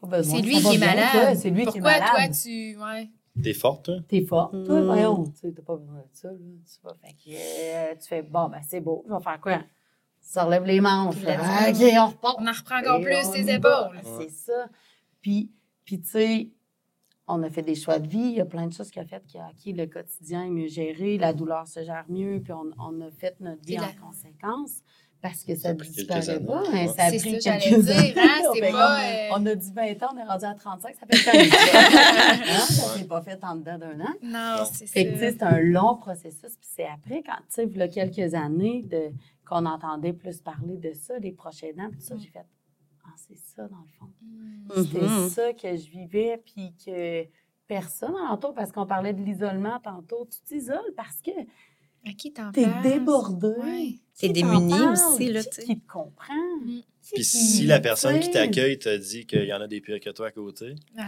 [0.00, 1.08] Pas besoin, C'est lui qui est malade.
[1.10, 2.08] toi, C'est lui Pourquoi qui est malade.
[2.14, 2.76] toi, tu.
[2.76, 3.10] Ouais.
[3.42, 3.96] T'es forte, toi?
[4.08, 4.84] T'es forte, toi, Mm.
[4.84, 5.24] voyons.
[5.24, 6.36] Tu sais, t'as pas besoin de ça, là.
[6.38, 9.58] Tu vas, fait que, euh, tu fais, bon, ben, c'est beau, je vais faire quoi?
[10.20, 11.22] Ça relève les manches.
[11.22, 11.36] Là.
[11.36, 12.36] là, OK, on repart.
[12.40, 13.52] On en reprend encore plus va.
[13.54, 14.00] épaules.
[14.18, 14.68] C'est ça.
[15.22, 15.50] Puis,
[15.84, 16.48] puis tu sais,
[17.26, 18.18] on a fait des choix de vie.
[18.18, 20.66] Il y a plein de choses qui ont fait que OK, le quotidien est mieux
[20.68, 24.82] géré, la douleur se gère mieux, puis on, on a fait notre vie en conséquence.
[25.20, 26.58] Parce que ça ne disparaît pas.
[26.68, 26.82] années.
[26.88, 28.30] hein, ça a C'est pris ça, quelques j'allais dire, années.
[28.30, 31.06] hein, On pas, euh, On a dit 20 ans, on est rendu à 35, ça
[31.06, 31.80] fait quand même ça.
[31.80, 34.14] Hein, Ça s'est pas fait en dedans d'un an.
[34.22, 34.92] Non, c'est ça.
[34.94, 36.56] c'est un long processus.
[36.56, 39.10] Puis c'est après, quand, tu sais, il y a quelques années, de,
[39.48, 42.20] qu'on entendait plus parler de ça, des prochains dents, puis tout ça, Mm.
[42.20, 42.46] j'ai fait,
[43.06, 44.06] ah, c'est ça, dans le fond.
[44.22, 44.84] Mm.
[44.84, 45.28] C'était Mhm.
[45.30, 47.24] ça que je vivais, puis que
[47.66, 51.30] personne alentour, parce qu'on parlait de l'isolement tantôt, tu t'isoles parce que
[52.18, 53.46] qui t'en t'es débordé.
[53.48, 53.94] Ouais.
[54.18, 55.62] T'es démuni aussi, là, tu sais.
[55.64, 56.34] Qui te comprend?
[56.64, 56.80] Mm.
[57.14, 60.10] Puis si la personne qui t'accueille te dit qu'il y en a des pires que
[60.10, 61.04] toi à côté, Ouais.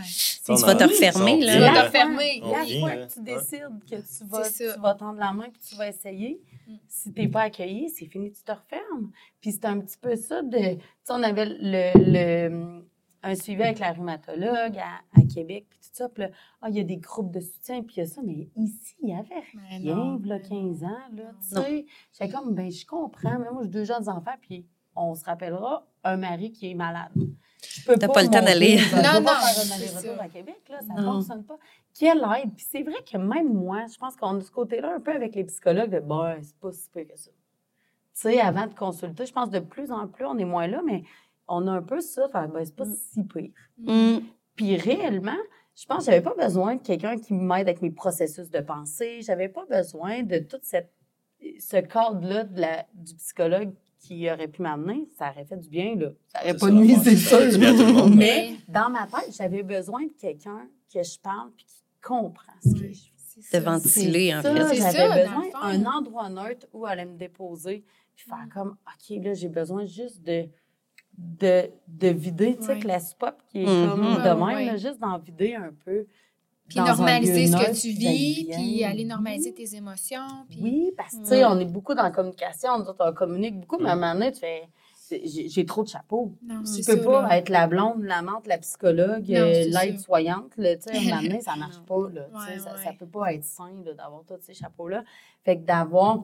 [0.47, 1.53] Tu vas te refermer, là.
[1.53, 2.41] Tu vient vas La fois- refermer.
[2.43, 3.07] On La vient, fois là.
[3.07, 6.41] que tu décides que tu vas, tu vas tendre la main puis tu vas essayer,
[6.67, 6.73] Mm.
[6.89, 9.11] si tu n'es pas accueilli, c'est fini, tu te refermes.
[9.43, 10.57] Puis c'est un petit peu ça de.
[10.57, 12.83] Tu sais, on avait le, le-
[13.23, 16.09] un suivi avec la rhumatologue à, à Québec, puis tout ça.
[16.09, 16.31] Puis là,
[16.63, 18.97] ah, il y a des groupes de soutien, puis il y a ça, mais ici,
[19.03, 21.63] il y avait rien, non, là, mais 15 ans, là, tu Non.
[21.63, 21.87] sais.
[22.13, 24.65] J'étais comme, ben je comprends, mais moi, j'ai deux jeunes enfants, puis
[24.97, 27.13] on se rappellera un mari qui est malade.
[27.63, 28.79] Je peux T'as pas le temps d'aller.
[28.97, 31.13] Non, pas non, faire un aller-retour à Québec, là, ça Non.
[31.15, 31.59] fonctionne pas.
[31.99, 32.55] Quelle aide?
[32.57, 35.35] Puis c'est vrai que même moi, je pense qu'on a ce côté-là un peu avec
[35.35, 37.31] les psychologues de, ben, c'est pas si pire que ça.
[37.31, 37.37] Tu
[38.15, 41.03] sais, avant de consulter, je pense de plus en plus, on est moins là, mais
[41.51, 42.97] on a un peu ça, faire, ben, c'est pas Mm.
[43.13, 43.51] si pire.
[43.79, 44.19] Mm.
[44.57, 45.37] Puis réellement,
[45.75, 49.21] je pense que j'avais pas besoin de quelqu'un qui m'aide avec mes processus de pensée.
[49.23, 50.93] J'avais pas besoin de tout cette,
[51.59, 55.09] ce cadre-là de la- du psychologue qui aurait pu m'amener.
[55.19, 56.09] Ça aurait fait du bien, là.
[56.35, 57.41] Ça aurait pas nuit, c'est sûr.
[58.15, 62.73] Mais dans ma tête, j'avais besoin de quelqu'un que je parle puis qui comprend ce
[62.73, 63.41] que je fais.
[63.43, 64.75] c'est De ventiler, en fait.
[64.75, 67.85] J'avais besoin d'un endroit neutre où aller me déposer
[68.15, 68.51] puis faire Mm.
[68.53, 70.47] comme, OK, là, j'ai besoin juste de,
[71.41, 73.91] de, de vider, tu sais, que la pop qui est Mhm.
[73.91, 76.07] comme Ouais, de ouais, même, là, juste d'en vider un peu.
[76.67, 80.47] Puis dans normaliser ce que tu vis, puis aller normaliser tes émotions.
[80.49, 80.61] Puis...
[80.63, 83.59] Oui, parce que, tu sais, on est beaucoup dans la communication, nous autres, on communique
[83.59, 84.69] beaucoup, mais à un moment donné, tu fais,
[85.25, 86.33] j'ai trop de chapeaux.
[86.45, 87.39] Non, Tu c'est peux ça, pas là.
[87.39, 91.81] être la blonde, l'amante, la psychologue, là, Tu sais, à un moment donné, ça marche
[91.81, 92.09] pas.
[92.15, 95.03] Là, Ouais, ça, ça peut pas être sain d'avoir tous ces chapeaux-là.
[95.45, 96.23] Fait que d'avoir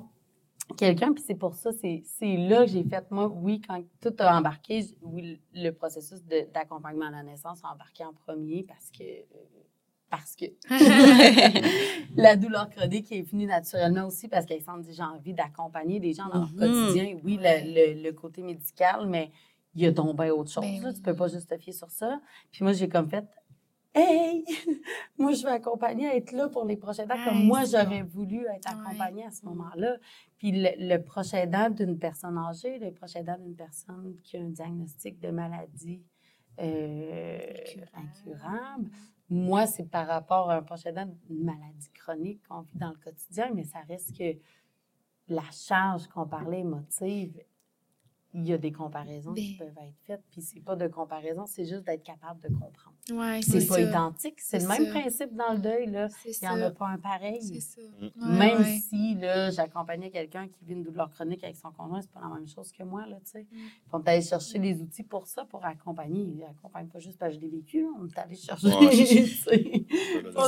[0.77, 4.15] quelqu'un, puis c'est pour ça, c'est c'est là que j'ai fait, moi, oui, quand tout
[4.19, 8.91] a embarqué, oui, le processus de- d'accompagnement à la naissance a embarqué en premier parce
[8.91, 9.03] que...
[9.05, 9.45] euh,
[10.09, 10.45] parce que
[12.17, 16.29] la douleur chronique est venue naturellement aussi parce qu'Alexandre dit j'ai envie d'accompagner les gens
[16.29, 16.59] dans leur Mhm.
[16.59, 17.19] quotidien.
[17.25, 19.31] Oui, le- le, le côté médical, mais
[19.75, 20.65] il y a donc bien autre chose.
[20.65, 20.93] Ben là.
[20.93, 22.21] Tu peux pas juste te fier sur ça.
[22.51, 23.25] Puis moi, j'ai comme fait
[23.99, 24.45] Hey,
[25.19, 28.69] moi, je vais accompagner, être là pour les prochains dents, comme moi, j'aurais voulu être
[28.71, 29.97] accompagnée à ce moment-là.
[30.37, 34.41] Puis le, le prochain dent d'une personne âgée, le prochain dent d'une personne qui a
[34.41, 36.03] un diagnostic de maladie
[36.61, 37.41] euh,
[37.95, 38.91] incurable,
[39.31, 42.97] moi, c'est par rapport à un prochain dent d'une maladie chronique qu'on vit dans le
[42.97, 44.39] quotidien, mais ça reste que
[45.29, 47.41] la charge qu'on parlait émotive,
[48.39, 49.67] il y a des comparaisons qui Ben.
[49.67, 50.23] peuvent être faites.
[50.31, 52.95] Puis c'est pas de comparaison, c'est juste d'être capable de comprendre.
[53.13, 53.81] Ouais, C'est pas ça.
[53.81, 54.41] identique.
[54.41, 54.91] C'est le même ça.
[55.01, 55.87] principe dans le deuil.
[55.87, 56.09] Là.
[56.27, 57.41] Il n'y en a pas un pareil.
[57.41, 57.81] C'est ça.
[57.81, 58.05] Mm.
[58.05, 58.79] Ouais, Même ouais.
[58.91, 62.35] si là, j'accompagnais quelqu'un qui vit une douleur chronique avec son conjoint, c'est pas la
[62.35, 63.07] même chose que moi.
[63.07, 63.47] Là, tu sais.
[63.51, 63.57] Mm.
[63.95, 66.37] On est allé chercher les outils pour ça, pour accompagner.
[66.39, 67.87] J'accompagne pas juste parce que je l'ai vécu.
[67.99, 68.67] On est allé chercher.
[68.77, 68.93] Ouais,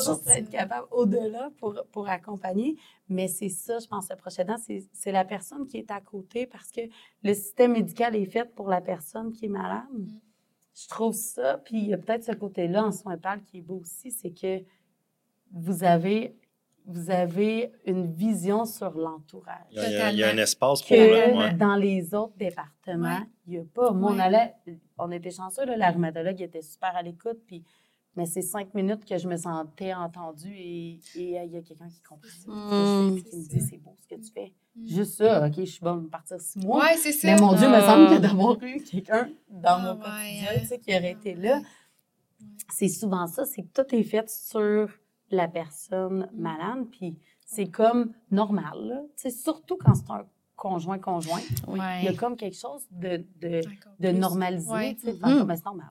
[0.00, 2.76] c'est juste être capable au-delà pour, pour accompagner.
[3.08, 6.00] Mais c'est ça, je pense, le prochain dent, c'est c'est la personne qui est à
[6.00, 6.82] côté parce que
[7.22, 9.84] le système médical est fait pour la personne qui est malade.
[9.92, 10.06] Mm.
[10.74, 11.58] Je trouve ça.
[11.64, 14.30] Puis il y a peut-être ce côté-là en soins pâles qui est beau aussi, c'est
[14.30, 14.62] que
[15.52, 16.36] vous avez,
[16.84, 19.64] vous avez une vision sur l'entourage.
[19.72, 21.36] Il y, a, il y un espace pour Que eux.
[21.36, 21.54] Ouais.
[21.54, 23.26] dans les autres départements, Ouais.
[23.46, 23.90] il n'y a pas.
[23.92, 24.54] Moi, on allait,
[24.98, 27.64] on était chanceux, là, la rhumatologue était super à l'écoute, puis
[28.18, 31.88] mais c'est cinq minutes que je me sentais entendue et euh, il y a quelqu'un
[31.88, 34.52] qui comprend ce que je fais, qui me dit C'est beau ce que tu fais.
[34.76, 34.86] Mm.
[34.86, 36.82] Juste ça, OK, je suis bonne pour partir six mois.
[36.84, 37.28] Ouais, c'est ça.
[37.28, 37.80] Mais mon Dieu, me Ah.
[37.80, 40.58] semble que d'avoir eu quelqu'un dans Ah, mon ouais, quotidien, hein.
[40.60, 41.62] tu sais, qui aurait été là, Ouais.
[42.74, 44.88] c'est souvent ça, c'est que tout est fait sur
[45.30, 46.40] la personne Mm.
[46.40, 47.16] malade, puis
[47.46, 49.30] c'est comme normal, là.
[49.30, 50.26] Surtout quand c'est un
[50.58, 51.78] conjoint-conjoint, Ouais.
[52.00, 53.62] il y a comme quelque chose de, de, Ouais.
[53.62, 54.60] tu sais, de c'est normal,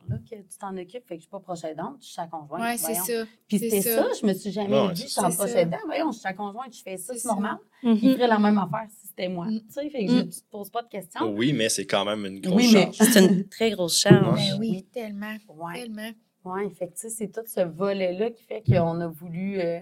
[0.10, 2.28] là, que tu t'en occupes, fait que je suis pas prochaine dent, je suis sa
[2.28, 3.24] conjointe, Ouais, c'est ça.
[3.48, 4.04] Puis c'est c'était ça.
[4.04, 4.08] ça.
[4.22, 6.82] je me suis jamais Ouais, dit, je suis en voyons, je suis sa conjointe, je
[6.84, 7.58] fais ça, C'est normal.
[7.84, 8.00] Mhm.
[8.02, 9.60] Il ferait la même affaire si c'était moi, Mm.
[9.60, 11.34] tu sais, fait que je, tu te poses pas de questions.
[11.34, 12.98] Oui, mais c'est quand même une grosse Oui, mais- charge.
[13.20, 14.36] C'est une très grosse charge.
[14.52, 14.84] Ben oui, Oui.
[14.92, 15.36] tellement.
[15.50, 15.82] Ouais.
[15.82, 16.12] Tellement.
[16.46, 19.80] Oui, fait que, tu sais, c'est tout ce volet-là qui fait qu'on a voulu euh,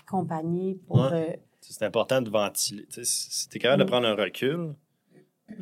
[0.00, 0.96] accompagner pour.
[1.00, 1.32] Ouais.
[1.34, 2.86] euh, C'est important de ventiler.
[2.90, 3.90] Si tu es capable de Mm.
[3.90, 4.74] prendre un recul,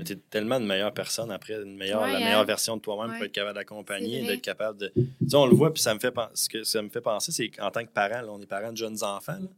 [0.04, 2.24] tu es tellement une meilleure personne après, une meilleure, Ouais, la hein?
[2.24, 3.16] meilleure version de toi-même Ouais.
[3.16, 4.88] pour être capable d'accompagner, d'être capable de.
[4.94, 7.00] Tu sais, on le voit, puis ça me fait penser, ce que ça me fait
[7.00, 9.48] penser, c'est qu'en tant que parent, là, on est parents de jeunes enfants, là,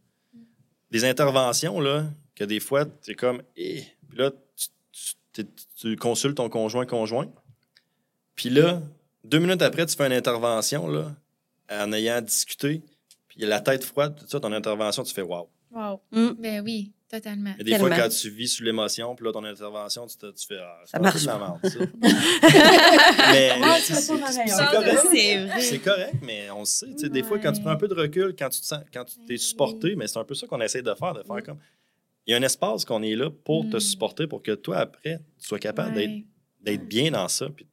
[0.90, 2.04] des interventions, là,
[2.36, 4.30] que des fois, tu es comme, eh, puis là,
[5.32, 5.44] tu
[5.76, 7.28] tu consultes ton conjoint-conjoint.
[8.36, 8.80] Puis là,
[9.24, 11.14] deux minutes après, tu fais une intervention, là,
[11.70, 12.82] en ayant discuté.
[13.36, 15.48] Puis la tête froide, tout ça, ton intervention, tu fais wow.
[15.70, 16.00] Wow.
[16.10, 16.28] Mm.
[16.38, 17.52] Ben oui, totalement.
[17.58, 20.46] Mais des fois, quand tu vis sous l'émotion, puis là, ton intervention, tu, te- tu
[20.46, 21.58] fais ah, c'est Ça marche ça.
[23.32, 23.50] mais
[23.84, 24.06] tu c'est
[24.70, 24.98] correct.
[25.12, 25.60] C'est vrai.
[25.60, 26.86] C'est correct, mais on le sait.
[26.92, 28.80] tu sais, Des fois, quand tu prends un peu de recul, quand tu te sens,
[28.92, 31.42] quand tu t'es supporté, mais c'est un peu ça qu'on essaie de faire, de faire
[31.42, 31.58] comme.
[32.26, 33.80] Il y a un espace qu'on est là pour te Mm.
[33.80, 36.24] supporter, pour que toi, après, tu sois capable d'être- Ouais.
[36.60, 37.48] d'être bien dans ça.
[37.54, 37.66] Puis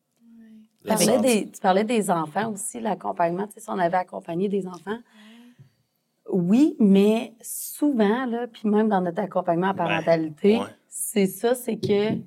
[0.86, 0.98] Ouais.
[0.98, 3.48] Tu parlais, des, tu parlais des enfants aussi, l'accompagnement.
[3.48, 5.00] Tu sais, si on avait accompagné des enfants,
[6.32, 10.66] oui, mais souvent, là, puis même dans notre accompagnement à parentalité, ouais.
[10.88, 12.18] c'est ça, c'est que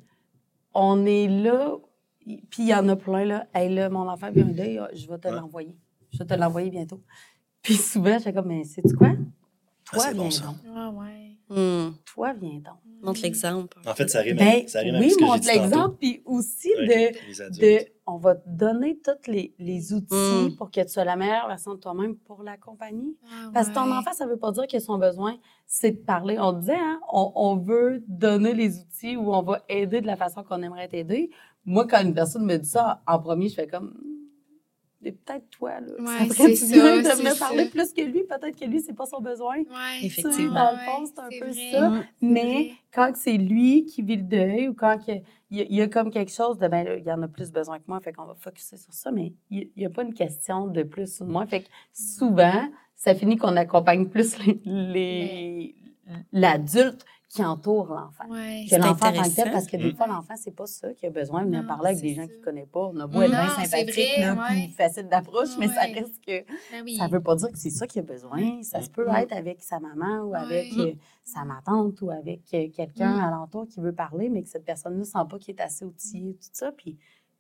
[0.75, 1.77] on est là,
[2.21, 3.47] puis il y en a plein, là.
[3.55, 5.35] Hey, là, mon enfant vient un deuil, ah, je vais te Ouais.
[5.35, 5.77] l'envoyer.
[6.13, 7.01] Je vais te l'envoyer bientôt.
[7.63, 9.09] Puis souvent, j'ai comme, mais sais-tu quoi?
[9.13, 10.45] Ah, Toi, c'est bon, viens ça.
[10.47, 10.57] donc.
[10.75, 11.23] Ah ouais.
[11.49, 11.93] Hmm.
[12.05, 12.79] Toi, viens donc.
[13.03, 13.79] Montre l'exemple.
[13.87, 17.27] En fait, ça arrive, Ben, avec, ça arrive oui, montre l'exemple, puis aussi de avec
[17.29, 17.61] les adultes.
[17.63, 20.57] de on va te donner tous les, les outils Mm.
[20.57, 23.17] pour que tu sois la meilleure version de toi-même pour l'accompagner.
[23.31, 25.37] Ah Parce que ton enfant, ça veut pas dire que son besoin,
[25.67, 26.39] c'est de parler.
[26.39, 30.17] On disait, hein, on, on veut donner les outils ou on va aider de la
[30.17, 31.31] façon qu'on aimerait t'aider.
[31.65, 33.95] Moi, quand une personne me dit ça, en premier, je fais comme,
[35.03, 35.93] Peut-être toi, là.
[36.01, 37.71] Ouais, ça serait c'est bien ça, de c'est parler ça.
[37.71, 38.25] plus que lui.
[38.25, 39.57] Peut-être que lui, c'est pas son besoin.
[39.59, 39.65] Ouais.
[40.03, 40.55] Effectivement.
[40.55, 41.71] dans le fond, c'est un peu vrai.
[41.73, 41.93] ça.
[42.23, 42.71] Mais vrai.
[42.93, 45.13] quand c'est lui qui vit le deuil ou quand que-
[45.51, 47.23] il y, a, il y a comme quelque chose de ben là, il y en
[47.23, 49.91] a plus besoin que moi, fait qu'on va focuser sur ça, mais il n'y a
[49.91, 51.47] pas une question de plus ou de moins.
[51.47, 55.75] Fait que souvent, ça finit qu'on accompagne plus les- les-
[56.33, 58.24] l'adulte qui entoure l'enfant.
[58.31, 58.62] Ouais.
[58.64, 59.51] Que C'est l'enfant en tant que tel, intéressant.
[59.53, 59.97] parce que des Mm.
[59.97, 62.27] fois, l'enfant, c'est pas ça qui a besoin de venir Non, parler avec des gens
[62.27, 62.81] qu'il ne connaît pas.
[62.93, 64.62] On a beau être bien sympathique, vrai, là, ouais.
[64.66, 66.97] puis facile d'approche, mais ça reste que Ben oui.
[66.97, 68.62] ça veut pas dire que c'est ça qu'il a besoin.
[68.62, 70.93] Ça se peut être avec sa maman ou avec euh,
[71.24, 73.24] sa ma-tante ou avec euh, quelqu'un Mm.
[73.24, 76.35] alentour qui veut parler, mais que cette personne-là ne sent pas qu'il est assez outillé,
[76.35, 76.70] tout ça.
[76.72, 76.97] Puis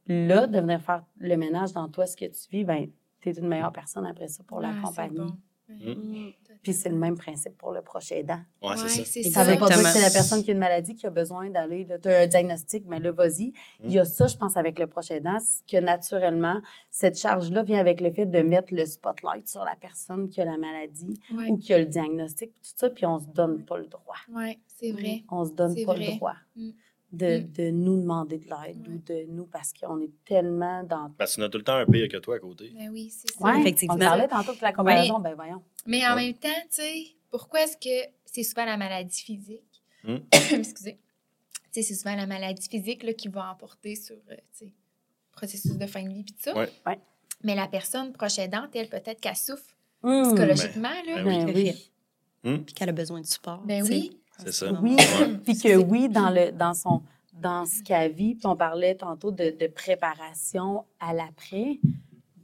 [0.08, 2.88] là, de venir faire le ménage dans toi, ce que tu vis, ben,
[3.20, 5.18] tu es une meilleure personne après ça pour Ouais, l'accompagner.
[5.20, 5.36] bon.
[5.68, 5.94] Ouais.
[5.94, 6.32] Mm.
[6.62, 8.40] Puis c'est le même principe pour le proche aidant.
[8.62, 9.04] Ouais, c'est Ouais, ça.
[9.04, 11.10] c'est Ça veut pas dire que c'est la personne qui a une maladie qui a
[11.10, 13.52] besoin d'aller, tu as un diagnostic, mais là, vas-y.
[13.84, 16.60] Il y a ça, je pense, avec le proche aidant, c'est que naturellement,
[16.90, 20.44] cette charge-là vient avec le fait de mettre le spotlight sur la personne qui a
[20.44, 21.50] la maladie Ouais.
[21.50, 24.16] ou qui a le diagnostic, tout ça, puis on se donne pas le droit.
[24.32, 25.24] Ouais, c'est vrai.
[25.30, 26.06] On se donne pas vrai.
[26.10, 26.70] le droit Mm.
[27.12, 27.52] De, Mm.
[27.52, 28.94] de nous demander de l'aide Ouais.
[28.94, 31.10] ou de nous, parce qu'on est tellement dans...
[31.16, 32.72] Parce que tu as tout le temps un pire que toi à côté.
[32.76, 33.44] Ben oui, c'est ça.
[33.44, 33.94] Ouais, effectivement.
[33.94, 35.62] On parlait tantôt que la comparaison, ben voyons.
[35.86, 36.26] Mais en Ouais.
[36.26, 39.82] même temps, tu sais, pourquoi est-ce que c'est souvent la maladie physique?
[40.04, 40.16] Mm.
[40.52, 40.98] Excusez.
[41.72, 44.72] Tu sais, c'est souvent la maladie physique là, qui va emporter sur, euh, tu sais,
[45.32, 46.56] processus de fin de vie puis tout ça.
[46.56, 46.68] Ouais.
[46.86, 46.98] Ouais.
[47.44, 50.22] Mais la personne proche aidante, elle, peut-être qu'elle souffre Mm.
[50.24, 51.22] psychologiquement, là.
[51.22, 51.44] ben oui.
[51.44, 51.92] Ben oui.
[52.44, 53.62] Hum, Puis qu'elle a besoin de support.
[53.64, 54.18] Ben oui.
[54.38, 54.72] C'est ça.
[54.82, 54.96] Oui,
[55.44, 57.02] puis que oui, dans, le, dans, son,
[57.34, 61.80] dans ce qu'elle vit, puis on parlait tantôt de, de préparation à l'après,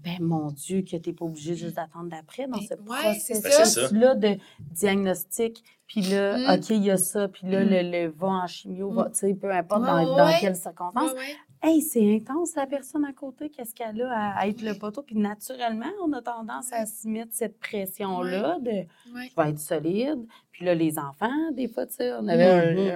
[0.04, 3.34] ben mon Dieu, que tu n'es pas obligé juste d'attendre d'après dans ce ouais, ça.
[3.34, 4.36] Ben, processus-là de
[4.72, 6.58] diagnostic, puis là, Mm.
[6.58, 7.68] OK, il y a ça, puis là, Mm.
[7.68, 10.38] le, le va en chimio, va, tu sais, peu importe dans, Ouais, dans ouais.
[10.40, 11.12] quelles circonstances.
[11.12, 11.36] Ouais, ouais.
[11.64, 15.02] Hey, c'est intense, la personne à côté, qu'est-ce qu'elle a à, à être le poteau,
[15.02, 20.26] puis naturellement, on a tendance à s'y mettre cette pression-là de je vais être solide.
[20.52, 22.44] Puis là, les enfants, des fois, tu sais, on avait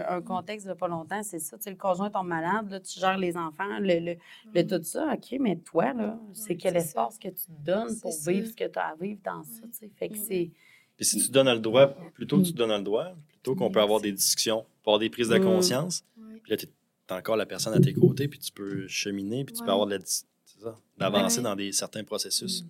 [0.04, 2.26] un, un contexte il n'y a pas longtemps, c'est ça, tu sais, le conjoint tombe
[2.28, 4.16] malade, là, tu gères les enfants, le, le,
[4.54, 7.50] le tout ça, OK, mais toi, là, c'est Ouais, quel c'est espace que tu te
[7.64, 8.30] donnes C'est pour ça.
[8.30, 9.90] vivre ce que tu as à vivre dans ça, tu sais?
[9.96, 10.24] Fait que Mhm.
[10.28, 10.50] c'est...
[10.96, 12.56] Puis si tu donnes le droit, plutôt que tu Mm.
[12.56, 15.42] donnes le droit, plutôt qu'on peut avoir des discussions, avoir des prises de Mm.
[15.44, 16.04] conscience,
[16.42, 16.66] puis là, tu
[17.08, 19.86] as encore la personne à tes côtés, puis tu peux cheminer, puis tu peux avoir
[19.86, 21.44] de la c'est ça, d'avancer Ouais.
[21.44, 22.64] dans des, certains processus.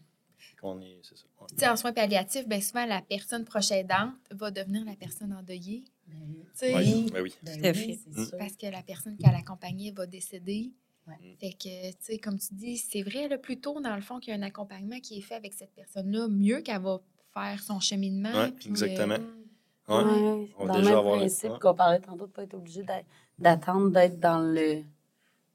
[0.61, 1.25] Qu'on est, c'est ça.
[1.41, 1.47] Ouais.
[1.51, 5.33] Tu sais, en soins palliatifs, ben souvent, la personne proche aidante va devenir la personne
[5.33, 5.85] endeuillée.
[6.09, 6.13] Tu
[6.55, 7.35] sais, Ouais, ben oui.
[7.43, 7.99] Ben oui, fait.
[8.11, 8.39] c'est Mm.
[8.39, 10.73] parce que la personne qu'elle accompagnait va décéder.
[11.07, 11.37] Ouais.
[11.39, 14.19] Fait que, tu sais, comme tu dis, c'est vrai, là, plus tôt, dans le fond,
[14.19, 17.01] qu'il y a un accompagnement qui est fait avec cette personne-là, mieux qu'elle va
[17.35, 18.33] faire son cheminement.
[18.33, 19.15] Ouais, puis, euh, exactement.
[19.89, 19.95] Ouais.
[20.03, 22.43] Ouais, On va dans déjà le même avoir- principe qu'on parlait tantôt de ne pas
[22.45, 23.03] être obligé d'a-
[23.39, 24.83] d'attendre d'être dans le,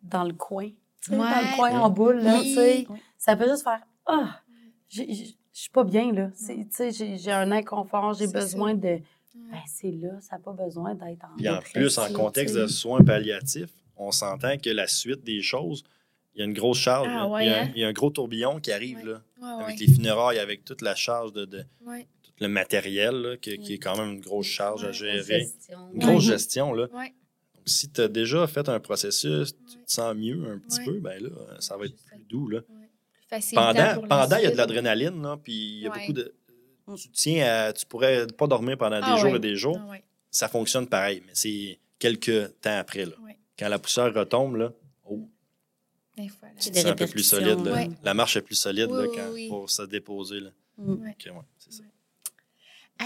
[0.03, 0.69] dans le coin.
[1.09, 2.49] Dans le coin en boule, là, Oui.
[2.49, 2.87] tu sais.
[3.17, 4.40] Ça peut juste faire Ah,
[4.91, 6.29] je suis pas bien, là.
[6.37, 8.99] Tu sais, j'ai un inconfort, j'ai besoin de.
[9.33, 12.67] Ben, c'est là, ça n'a pas besoin d'être en Puis en plus, en contexte de
[12.67, 15.83] soins palliatifs, on s'entend que la suite des choses,
[16.35, 17.07] il y a une grosse charge.
[17.09, 17.71] Ah ouais, il, y a, hein?
[17.75, 19.03] il y a un gros tourbillon qui arrive Ouais.
[19.05, 19.85] là, Ouais, avec ouais.
[19.85, 22.07] les funérailles, avec toute la charge de, de- Ouais.
[22.23, 25.23] tout le matériel, là, qui, qui est quand même une grosse charge à gérer.
[25.43, 25.79] Gestion.
[25.93, 26.73] Une grosse gestion.
[26.73, 26.87] Là.
[26.93, 27.13] Ouais.
[27.55, 30.85] Donc, si tu as déjà fait un processus, tu te sens mieux un petit Ouais.
[30.85, 31.29] peu, ben là,
[31.59, 32.47] ça va être plus doux.
[32.49, 32.59] Là.
[33.31, 35.99] Facilitant Pendant, pour pendant, il y a de l'adrénaline, là, puis il y a Ouais.
[35.99, 36.33] beaucoup de.
[36.97, 37.73] Tu tiens à.
[37.73, 39.37] Tu pourrais pas dormir pendant des Ah jours ouais.
[39.37, 39.79] et des jours.
[39.81, 40.03] Ah ouais.
[40.29, 43.05] Ça fonctionne pareil, mais c'est quelques temps après.
[43.05, 43.13] Là.
[43.23, 43.37] Ouais.
[43.57, 44.73] quand la poussière retombe, là,
[45.05, 45.29] oh,
[46.17, 46.53] voilà.
[46.57, 47.63] C'est des un peu plus solide.
[47.65, 47.73] là.
[47.73, 47.89] ouais.
[48.03, 49.47] La marche est plus solide Oui, là, quand, oui.
[49.47, 50.41] pour se déposer.
[50.41, 50.49] Là.
[50.77, 51.03] Mm.
[51.03, 51.15] Ouais,
[51.57, 51.83] c'est ça.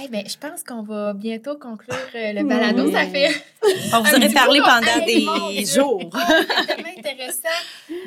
[0.03, 2.91] Eh ben, je pense qu'on va bientôt conclure euh, le balado.
[2.91, 3.29] Ça fait
[3.93, 5.25] On vous Un aurait parlé pendant Hey,
[5.59, 6.01] des jours.
[6.13, 7.47] c'est tellement intéressant.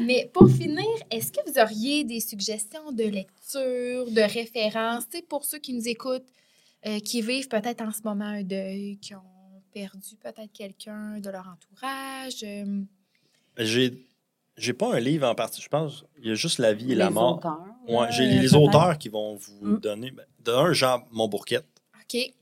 [0.00, 5.22] Mais pour finir, est-ce que vous auriez des suggestions de lecture, de références, tu sais,
[5.22, 6.26] pour ceux qui nous écoutent,
[6.86, 9.22] euh, qui vivent peut-être en ce moment un deuil, qui ont
[9.72, 12.42] perdu peut-être quelqu'un de leur entourage?
[12.44, 12.82] euh,
[13.56, 13.94] J'ai,
[14.56, 16.04] j'ai pas un livre en partie, je pense.
[16.22, 17.38] Il y a juste la vie et Les la mort.
[17.38, 17.58] auteurs,
[17.88, 19.80] Ouais, j'ai les auteurs qui vont vous Mm.
[19.80, 20.10] donner.
[20.10, 21.64] Ben, d'un, Jean Montbourquette.
[22.14, 22.32] OK.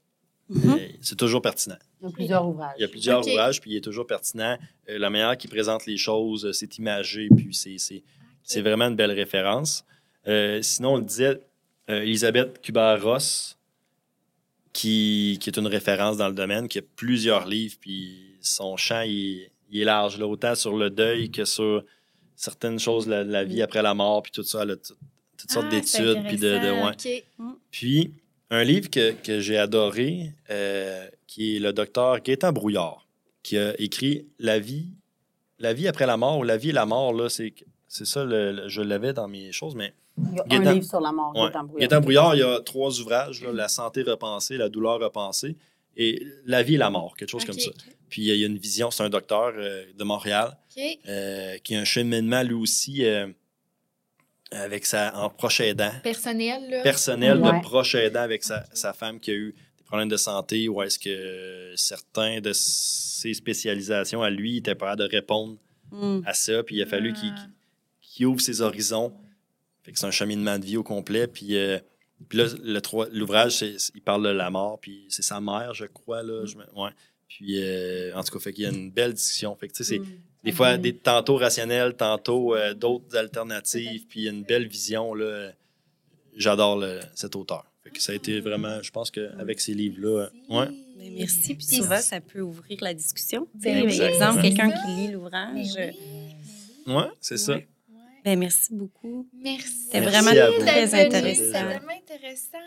[0.49, 0.79] Mhm.
[1.03, 1.77] C'est toujours pertinent.
[2.01, 2.75] Il y a plusieurs ouvrages.
[2.79, 4.57] Il y a plusieurs ouvrages, puis il est toujours pertinent.
[4.89, 8.05] Euh, la manière qu'il présente les choses, euh, c'est imagé, puis c'est, c'est,
[8.45, 9.85] c'est vraiment une belle référence.
[10.29, 11.41] Euh, sinon, on le disait,
[11.91, 13.59] euh, Elisabeth Kubler-Ross,
[14.73, 19.01] qui, qui est une référence dans le domaine, qui a plusieurs livres, puis son champ,
[19.03, 21.83] il, est- il est large, là, autant sur le deuil que sur
[22.37, 24.95] certaines choses, la, la vie après la mort, puis tout ça, là, tout-
[25.39, 27.25] toutes sortes Ah, d'études, puis de, de- ouais.
[27.49, 27.57] OK.
[27.71, 28.13] Puis,
[28.51, 33.07] un livre que, que j'ai adoré, euh, qui est le docteur Gaétan Brouillard,
[33.43, 34.87] qui a écrit La vie,
[35.59, 37.53] la vie après la mort, ou La vie et la mort, là, c'est,
[37.89, 40.75] c'est ça, le- le- je l'avais dans mes choses, mais Il y a Gaétan- un
[40.75, 41.43] livre sur la mort, ouais.
[41.43, 41.79] Gaétan Brouillard.
[41.89, 45.57] Gaétan Brouillard, il y a trois ouvrages, là, La santé repensée, La douleur repensée,
[45.97, 47.71] et La vie et la mort, quelque chose comme ça.
[48.09, 50.57] Puis, il y a une vision, c'est un docteur euh, de Montréal,
[51.09, 53.27] euh, qui a un cheminement, lui aussi, euh,
[54.51, 56.83] avec sa, en proche aidant Personnel, là.
[56.83, 57.57] personnel Ouais.
[57.59, 60.83] de proche aidant avec sa, sa femme qui a eu des problèmes de santé ou
[60.83, 65.57] est-ce que certains de ses spécialisations à lui étaient pas de répondre
[65.93, 66.23] Mm.
[66.27, 67.47] à ça puis il a fallu qu'il Ah.
[68.03, 69.13] qu'il ouvre ses horizons
[69.85, 71.79] fait que c'est un cheminement de vie au complet puis, euh,
[72.29, 75.85] puis là le trois- l'ouvrage il parle de la mort puis c'est sa mère je
[75.85, 76.91] crois là je me- ouais
[77.29, 79.85] puis euh, en tout cas fait qu'il y a une belle discussion fait que tu
[79.85, 80.19] sais c'est Mm.
[80.47, 85.13] Des fois, des, tantôt rationnels, tantôt euh, d'autres alternatives, puis une belle vision.
[85.15, 85.51] là.
[86.37, 86.85] J'adore
[87.15, 87.65] cet auteur.
[87.83, 90.69] Fait que ça a été vraiment, je pense qu'avec ces livres-là, euh, ouais.
[91.13, 91.55] Merci.
[91.55, 93.47] Puis souvent, ça peut ouvrir la discussion.
[93.55, 95.77] Ben par exemple, quelqu'un qui lit l'ouvrage.
[96.87, 97.59] oui, Ouais, c'est ça.
[98.27, 99.29] Ben, merci beaucoup.
[99.41, 99.85] Merci.
[99.85, 101.45] C'était vraiment très intéressant.
[101.45, 102.59] C'était vraiment intéressant.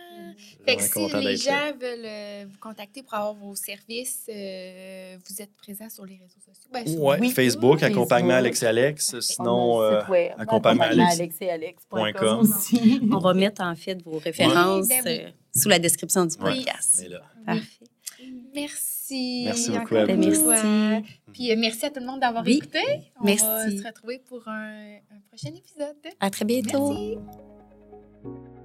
[0.66, 5.42] Fait que si les gens veulent euh, vous contacter pour avoir vos services, euh, vous
[5.42, 6.70] êtes présent sur les réseaux sociaux.
[6.72, 7.32] Ben, Ouais, Oui.
[7.32, 7.84] Facebook, Facebook.
[7.84, 9.14] accompagnement Alex et Alex.
[9.16, 10.00] On Sinon, euh,
[10.38, 10.86] accompagnement.
[13.12, 17.06] On va mettre en fait vos références Oui, ben euh, sous la description du podcast.
[17.46, 17.64] Parfait.
[18.56, 19.44] Merci merci.
[19.46, 20.18] Merci beaucoup à vous.
[20.18, 21.14] Merci.
[21.34, 22.58] Puis euh, merci à tout le monde d'avoir oui.
[22.58, 22.80] écouté.
[23.20, 23.46] On merci.
[23.46, 25.96] va se retrouver pour un, un prochain épisode.
[26.20, 26.94] À très bientôt.
[26.94, 28.59] Merci.